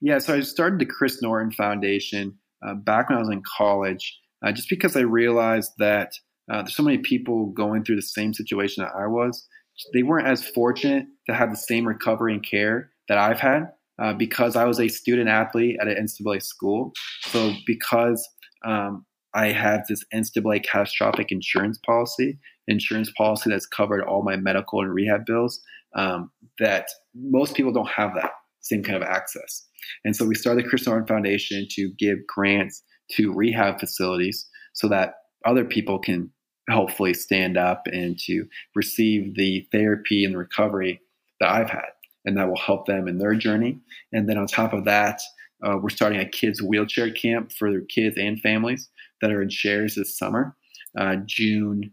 Yeah, 0.00 0.18
so 0.18 0.34
I 0.34 0.40
started 0.40 0.78
the 0.78 0.86
Chris 0.86 1.22
Norton 1.22 1.50
Foundation 1.50 2.38
uh, 2.64 2.74
back 2.74 3.08
when 3.08 3.18
I 3.18 3.20
was 3.20 3.30
in 3.30 3.42
college, 3.56 4.18
uh, 4.44 4.52
just 4.52 4.68
because 4.68 4.96
I 4.96 5.00
realized 5.00 5.72
that 5.78 6.12
uh, 6.50 6.62
there's 6.62 6.76
so 6.76 6.82
many 6.82 6.98
people 6.98 7.46
going 7.46 7.84
through 7.84 7.96
the 7.96 8.02
same 8.02 8.34
situation 8.34 8.84
that 8.84 8.92
I 8.94 9.06
was. 9.06 9.46
They 9.92 10.02
weren't 10.02 10.28
as 10.28 10.46
fortunate 10.46 11.06
to 11.28 11.34
have 11.34 11.50
the 11.50 11.56
same 11.56 11.86
recovery 11.86 12.34
and 12.34 12.44
care 12.44 12.90
that 13.08 13.18
I've 13.18 13.40
had 13.40 13.72
uh, 14.00 14.12
because 14.12 14.56
I 14.56 14.64
was 14.64 14.78
a 14.78 14.88
student 14.88 15.28
athlete 15.28 15.78
at 15.80 15.88
an 15.88 15.96
NCAA 16.06 16.42
school. 16.42 16.92
So 17.22 17.52
because 17.66 18.26
um, 18.64 19.04
I 19.34 19.48
have 19.48 19.86
this 19.88 20.04
NCAA 20.14 20.64
catastrophic 20.64 21.32
insurance 21.32 21.78
policy, 21.78 22.38
insurance 22.68 23.10
policy 23.16 23.50
that's 23.50 23.66
covered 23.66 24.04
all 24.04 24.22
my 24.22 24.36
medical 24.36 24.80
and 24.80 24.92
rehab 24.92 25.26
bills. 25.26 25.60
Um, 25.96 26.30
that 26.58 26.88
most 27.14 27.54
people 27.54 27.72
don't 27.72 27.88
have 27.88 28.14
that 28.14 28.32
same 28.60 28.82
kind 28.82 28.96
of 28.96 29.08
access. 29.08 29.66
And 30.04 30.16
so 30.16 30.24
we 30.24 30.34
started 30.34 30.64
the 30.64 30.68
Chris 30.68 30.86
Norton 30.86 31.06
Foundation 31.06 31.66
to 31.70 31.92
give 31.98 32.26
grants 32.26 32.82
to 33.12 33.32
rehab 33.32 33.78
facilities 33.78 34.48
so 34.72 34.88
that 34.88 35.14
other 35.44 35.64
people 35.64 35.98
can 35.98 36.30
hopefully 36.70 37.14
stand 37.14 37.56
up 37.56 37.86
and 37.86 38.18
to 38.18 38.46
receive 38.74 39.34
the 39.36 39.66
therapy 39.70 40.24
and 40.24 40.36
recovery 40.36 41.00
that 41.40 41.50
I've 41.50 41.70
had. 41.70 41.90
And 42.24 42.38
that 42.38 42.48
will 42.48 42.58
help 42.58 42.86
them 42.86 43.06
in 43.06 43.18
their 43.18 43.34
journey. 43.34 43.78
And 44.12 44.28
then 44.28 44.38
on 44.38 44.46
top 44.46 44.72
of 44.72 44.84
that, 44.86 45.20
uh, 45.62 45.76
we're 45.80 45.90
starting 45.90 46.20
a 46.20 46.28
kids 46.28 46.62
wheelchair 46.62 47.10
camp 47.10 47.52
for 47.52 47.70
their 47.70 47.82
kids 47.82 48.16
and 48.18 48.40
families 48.40 48.88
that 49.20 49.30
are 49.30 49.42
in 49.42 49.50
shares 49.50 49.94
this 49.94 50.18
summer. 50.18 50.56
Uh, 50.98 51.16
June 51.26 51.90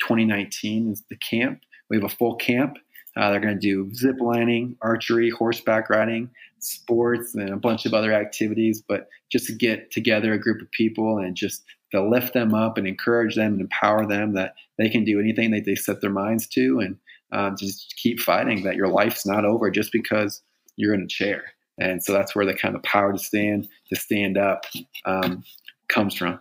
2019 0.00 0.92
is 0.92 1.02
the 1.08 1.16
camp. 1.16 1.60
We 1.90 1.96
have 1.96 2.04
a 2.04 2.08
full 2.08 2.36
camp. 2.36 2.78
Uh, 3.16 3.30
they're 3.30 3.40
going 3.40 3.54
to 3.54 3.60
do 3.60 3.94
zip 3.94 4.16
lining, 4.20 4.76
archery, 4.82 5.30
horseback 5.30 5.88
riding, 5.88 6.30
sports, 6.58 7.34
and 7.34 7.50
a 7.50 7.56
bunch 7.56 7.86
of 7.86 7.94
other 7.94 8.12
activities. 8.12 8.82
But 8.86 9.08
just 9.30 9.46
to 9.46 9.54
get 9.54 9.92
together 9.92 10.32
a 10.32 10.40
group 10.40 10.60
of 10.60 10.70
people 10.72 11.18
and 11.18 11.36
just 11.36 11.62
to 11.92 12.02
lift 12.02 12.34
them 12.34 12.54
up 12.54 12.76
and 12.76 12.88
encourage 12.88 13.36
them 13.36 13.52
and 13.52 13.60
empower 13.60 14.06
them 14.06 14.34
that 14.34 14.54
they 14.78 14.88
can 14.88 15.04
do 15.04 15.20
anything 15.20 15.52
that 15.52 15.64
they 15.64 15.76
set 15.76 16.00
their 16.00 16.10
minds 16.10 16.48
to, 16.48 16.80
and 16.80 16.98
um, 17.30 17.56
just 17.56 17.94
keep 17.96 18.18
fighting. 18.18 18.64
That 18.64 18.74
your 18.74 18.88
life's 18.88 19.24
not 19.24 19.44
over 19.44 19.70
just 19.70 19.92
because 19.92 20.42
you're 20.76 20.94
in 20.94 21.02
a 21.02 21.08
chair. 21.08 21.44
And 21.78 22.02
so 22.02 22.12
that's 22.12 22.34
where 22.34 22.46
the 22.46 22.54
kind 22.54 22.74
of 22.74 22.82
power 22.82 23.12
to 23.12 23.18
stand, 23.18 23.68
to 23.92 23.96
stand 23.96 24.38
up, 24.38 24.64
um, 25.04 25.44
comes 25.88 26.14
from. 26.14 26.40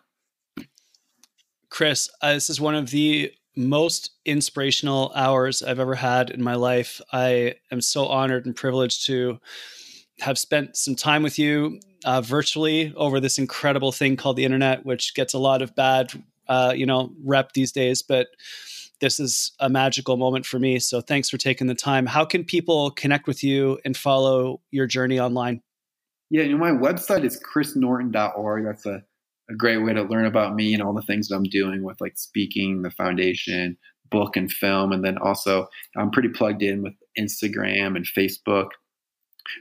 Chris, 1.69 2.09
uh, 2.21 2.33
this 2.33 2.49
is 2.49 2.61
one 2.61 2.75
of 2.75 2.91
the 2.91 3.33
most 3.55 4.11
inspirational 4.25 5.11
hours 5.15 5.61
I've 5.61 5.79
ever 5.79 5.95
had 5.95 6.29
in 6.29 6.41
my 6.41 6.55
life. 6.55 7.01
I 7.11 7.55
am 7.71 7.81
so 7.81 8.07
honored 8.07 8.45
and 8.45 8.55
privileged 8.55 9.05
to 9.07 9.39
have 10.19 10.37
spent 10.37 10.77
some 10.77 10.95
time 10.95 11.23
with 11.23 11.37
you 11.37 11.79
uh, 12.05 12.21
virtually 12.21 12.93
over 12.95 13.19
this 13.19 13.37
incredible 13.37 13.91
thing 13.91 14.15
called 14.15 14.37
the 14.37 14.45
internet, 14.45 14.85
which 14.85 15.13
gets 15.13 15.33
a 15.33 15.39
lot 15.39 15.61
of 15.61 15.75
bad, 15.75 16.11
uh, 16.47 16.73
you 16.75 16.85
know, 16.85 17.13
rep 17.23 17.53
these 17.53 17.71
days. 17.71 18.01
But 18.01 18.27
this 18.99 19.19
is 19.19 19.51
a 19.59 19.69
magical 19.69 20.17
moment 20.17 20.45
for 20.45 20.59
me. 20.59 20.79
So 20.79 21.01
thanks 21.01 21.29
for 21.29 21.37
taking 21.37 21.67
the 21.67 21.75
time. 21.75 22.05
How 22.05 22.25
can 22.25 22.43
people 22.43 22.91
connect 22.91 23.27
with 23.27 23.43
you 23.43 23.79
and 23.83 23.97
follow 23.97 24.61
your 24.71 24.87
journey 24.87 25.19
online? 25.19 25.61
Yeah, 26.29 26.43
you 26.43 26.57
know, 26.57 26.57
my 26.57 26.71
website 26.71 27.23
is 27.23 27.39
chrisnorton.org. 27.43 28.65
That's 28.65 28.85
a, 28.85 29.03
a 29.53 29.57
great 29.57 29.77
way 29.77 29.93
to 29.93 30.03
learn 30.03 30.25
about 30.25 30.55
me 30.55 30.73
and 30.73 30.81
all 30.81 30.93
the 30.93 31.01
things 31.01 31.27
that 31.27 31.35
I'm 31.35 31.43
doing 31.43 31.83
with 31.83 32.01
like 32.01 32.17
speaking, 32.17 32.81
the 32.81 32.91
foundation, 32.91 33.77
book 34.09 34.35
and 34.35 34.51
film. 34.51 34.91
And 34.91 35.03
then 35.03 35.17
also 35.17 35.67
I'm 35.95 36.11
pretty 36.11 36.29
plugged 36.29 36.61
in 36.61 36.81
with 36.81 36.93
Instagram 37.17 37.95
and 37.95 38.05
Facebook. 38.05 38.69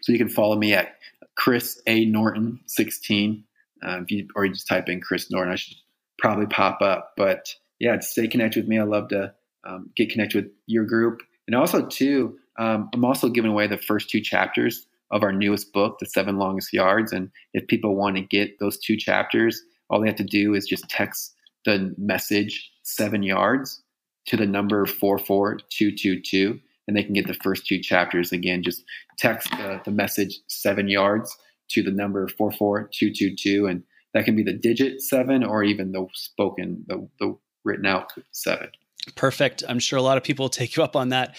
So 0.02 0.12
you 0.12 0.18
can 0.18 0.28
follow 0.28 0.56
me 0.56 0.72
at 0.74 0.96
Chris 1.36 1.80
A 1.86 2.04
Norton 2.04 2.60
16. 2.66 3.44
Uh, 3.84 4.00
if 4.02 4.10
you, 4.10 4.28
or 4.36 4.44
you 4.44 4.52
just 4.52 4.68
type 4.68 4.88
in 4.88 5.00
Chris 5.00 5.30
Norton, 5.30 5.52
I 5.52 5.56
should 5.56 5.76
probably 6.18 6.46
pop 6.46 6.80
up. 6.82 7.14
But 7.16 7.54
yeah, 7.80 7.98
stay 8.00 8.28
connected 8.28 8.60
with 8.60 8.68
me. 8.68 8.78
I 8.78 8.84
love 8.84 9.08
to 9.08 9.34
um, 9.64 9.90
get 9.96 10.10
connected 10.10 10.44
with 10.44 10.52
your 10.66 10.84
group. 10.84 11.20
And 11.48 11.56
also, 11.56 11.84
too, 11.86 12.38
um, 12.58 12.88
I'm 12.94 13.04
also 13.04 13.28
giving 13.28 13.50
away 13.50 13.66
the 13.66 13.78
first 13.78 14.08
two 14.08 14.20
chapters 14.20 14.86
of 15.10 15.22
our 15.22 15.32
newest 15.32 15.72
book, 15.72 15.98
The 15.98 16.06
Seven 16.06 16.38
Longest 16.38 16.72
Yards. 16.72 17.12
And 17.12 17.30
if 17.54 17.66
people 17.66 17.96
want 17.96 18.16
to 18.16 18.22
get 18.22 18.58
those 18.60 18.78
two 18.78 18.96
chapters, 18.96 19.62
all 19.92 20.00
they 20.00 20.08
have 20.08 20.16
to 20.16 20.24
do 20.24 20.54
is 20.54 20.66
just 20.66 20.88
text 20.88 21.34
the 21.64 21.94
message 21.98 22.72
seven 22.82 23.22
yards 23.22 23.82
to 24.26 24.36
the 24.36 24.46
number 24.46 24.86
44222 24.86 26.58
and 26.88 26.96
they 26.96 27.02
can 27.04 27.12
get 27.12 27.26
the 27.26 27.34
first 27.34 27.66
two 27.66 27.78
chapters. 27.78 28.32
Again, 28.32 28.62
just 28.62 28.84
text 29.18 29.50
the, 29.52 29.80
the 29.84 29.90
message 29.90 30.40
seven 30.48 30.88
yards 30.88 31.36
to 31.70 31.82
the 31.82 31.90
number 31.90 32.26
44222, 32.28 33.66
and 33.66 33.82
that 34.14 34.24
can 34.24 34.36
be 34.36 34.42
the 34.42 34.52
digit 34.52 35.00
seven 35.00 35.44
or 35.44 35.62
even 35.62 35.92
the 35.92 36.06
spoken, 36.12 36.84
the, 36.88 37.08
the 37.20 37.36
written 37.64 37.86
out 37.86 38.12
seven. 38.32 38.68
Perfect. 39.14 39.62
I'm 39.68 39.78
sure 39.78 39.98
a 39.98 40.02
lot 40.02 40.16
of 40.16 40.24
people 40.24 40.44
will 40.44 40.50
take 40.50 40.76
you 40.76 40.82
up 40.82 40.96
on 40.96 41.10
that. 41.10 41.36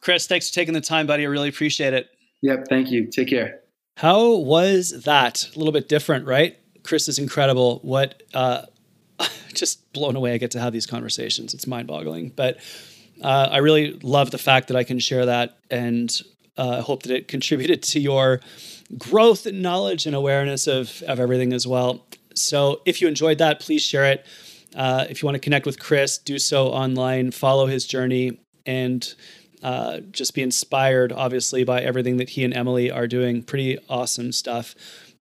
Chris, 0.00 0.26
thanks 0.26 0.48
for 0.48 0.54
taking 0.54 0.74
the 0.74 0.80
time, 0.80 1.06
buddy. 1.06 1.24
I 1.24 1.28
really 1.28 1.48
appreciate 1.48 1.94
it. 1.94 2.08
Yep. 2.42 2.66
Thank 2.68 2.90
you. 2.90 3.06
Take 3.06 3.28
care. 3.28 3.60
How 3.96 4.36
was 4.36 5.02
that? 5.04 5.48
A 5.54 5.58
little 5.58 5.72
bit 5.72 5.88
different, 5.88 6.26
right? 6.26 6.56
Chris 6.82 7.08
is 7.08 7.18
incredible. 7.18 7.80
What, 7.82 8.22
uh, 8.34 8.62
just 9.54 9.92
blown 9.92 10.16
away. 10.16 10.34
I 10.34 10.38
get 10.38 10.52
to 10.52 10.60
have 10.60 10.72
these 10.72 10.86
conversations. 10.86 11.54
It's 11.54 11.66
mind 11.66 11.86
boggling. 11.86 12.30
But 12.30 12.58
uh, 13.22 13.48
I 13.50 13.58
really 13.58 13.92
love 14.02 14.30
the 14.30 14.38
fact 14.38 14.68
that 14.68 14.76
I 14.76 14.84
can 14.84 14.98
share 14.98 15.26
that 15.26 15.58
and 15.70 16.10
uh, 16.56 16.82
hope 16.82 17.02
that 17.04 17.12
it 17.12 17.28
contributed 17.28 17.82
to 17.82 18.00
your 18.00 18.40
growth 18.98 19.46
and 19.46 19.62
knowledge 19.62 20.06
and 20.06 20.14
awareness 20.14 20.66
of, 20.66 21.02
of 21.02 21.20
everything 21.20 21.52
as 21.52 21.66
well. 21.66 22.06
So 22.34 22.80
if 22.86 23.00
you 23.00 23.08
enjoyed 23.08 23.38
that, 23.38 23.60
please 23.60 23.82
share 23.82 24.06
it. 24.06 24.26
Uh, 24.74 25.06
if 25.08 25.22
you 25.22 25.26
want 25.26 25.34
to 25.34 25.40
connect 25.40 25.66
with 25.66 25.80
Chris, 25.80 26.18
do 26.18 26.38
so 26.38 26.68
online, 26.68 27.30
follow 27.30 27.66
his 27.66 27.86
journey, 27.86 28.40
and 28.66 29.14
uh, 29.62 29.98
just 30.10 30.34
be 30.34 30.42
inspired, 30.42 31.12
obviously, 31.12 31.64
by 31.64 31.82
everything 31.82 32.18
that 32.18 32.30
he 32.30 32.44
and 32.44 32.54
Emily 32.54 32.90
are 32.90 33.06
doing. 33.06 33.42
Pretty 33.42 33.78
awesome 33.88 34.32
stuff. 34.32 34.74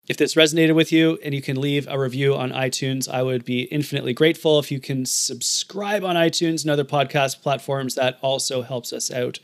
If 0.09 0.17
this 0.17 0.33
resonated 0.33 0.73
with 0.73 0.91
you 0.91 1.19
and 1.23 1.35
you 1.35 1.41
can 1.41 1.61
leave 1.61 1.87
a 1.87 1.99
review 1.99 2.35
on 2.35 2.49
iTunes, 2.49 3.07
I 3.07 3.21
would 3.21 3.45
be 3.45 3.61
infinitely 3.65 4.13
grateful. 4.13 4.57
If 4.57 4.71
you 4.71 4.79
can 4.79 5.05
subscribe 5.05 6.03
on 6.03 6.15
iTunes 6.15 6.63
and 6.63 6.71
other 6.71 6.83
podcast 6.83 7.43
platforms, 7.43 7.93
that 7.93 8.17
also 8.23 8.63
helps 8.63 8.91
us 8.91 9.11
out 9.11 9.37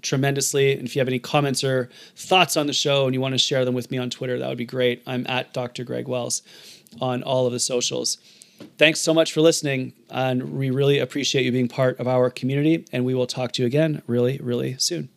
tremendously. 0.00 0.72
And 0.72 0.88
if 0.88 0.96
you 0.96 1.00
have 1.00 1.08
any 1.08 1.18
comments 1.18 1.62
or 1.62 1.90
thoughts 2.14 2.56
on 2.56 2.66
the 2.66 2.72
show 2.72 3.04
and 3.04 3.12
you 3.12 3.20
want 3.20 3.34
to 3.34 3.38
share 3.38 3.66
them 3.66 3.74
with 3.74 3.90
me 3.90 3.98
on 3.98 4.08
Twitter, 4.08 4.38
that 4.38 4.48
would 4.48 4.56
be 4.56 4.64
great. 4.64 5.02
I'm 5.06 5.26
at 5.28 5.52
Dr. 5.52 5.84
Greg 5.84 6.08
Wells 6.08 6.40
on 6.98 7.22
all 7.22 7.46
of 7.46 7.52
the 7.52 7.60
socials. 7.60 8.16
Thanks 8.78 9.02
so 9.02 9.12
much 9.12 9.34
for 9.34 9.42
listening. 9.42 9.92
And 10.08 10.54
we 10.54 10.70
really 10.70 10.98
appreciate 10.98 11.44
you 11.44 11.52
being 11.52 11.68
part 11.68 12.00
of 12.00 12.08
our 12.08 12.30
community. 12.30 12.86
And 12.90 13.04
we 13.04 13.14
will 13.14 13.26
talk 13.26 13.52
to 13.52 13.62
you 13.62 13.66
again 13.66 14.00
really, 14.06 14.40
really 14.42 14.78
soon. 14.78 15.10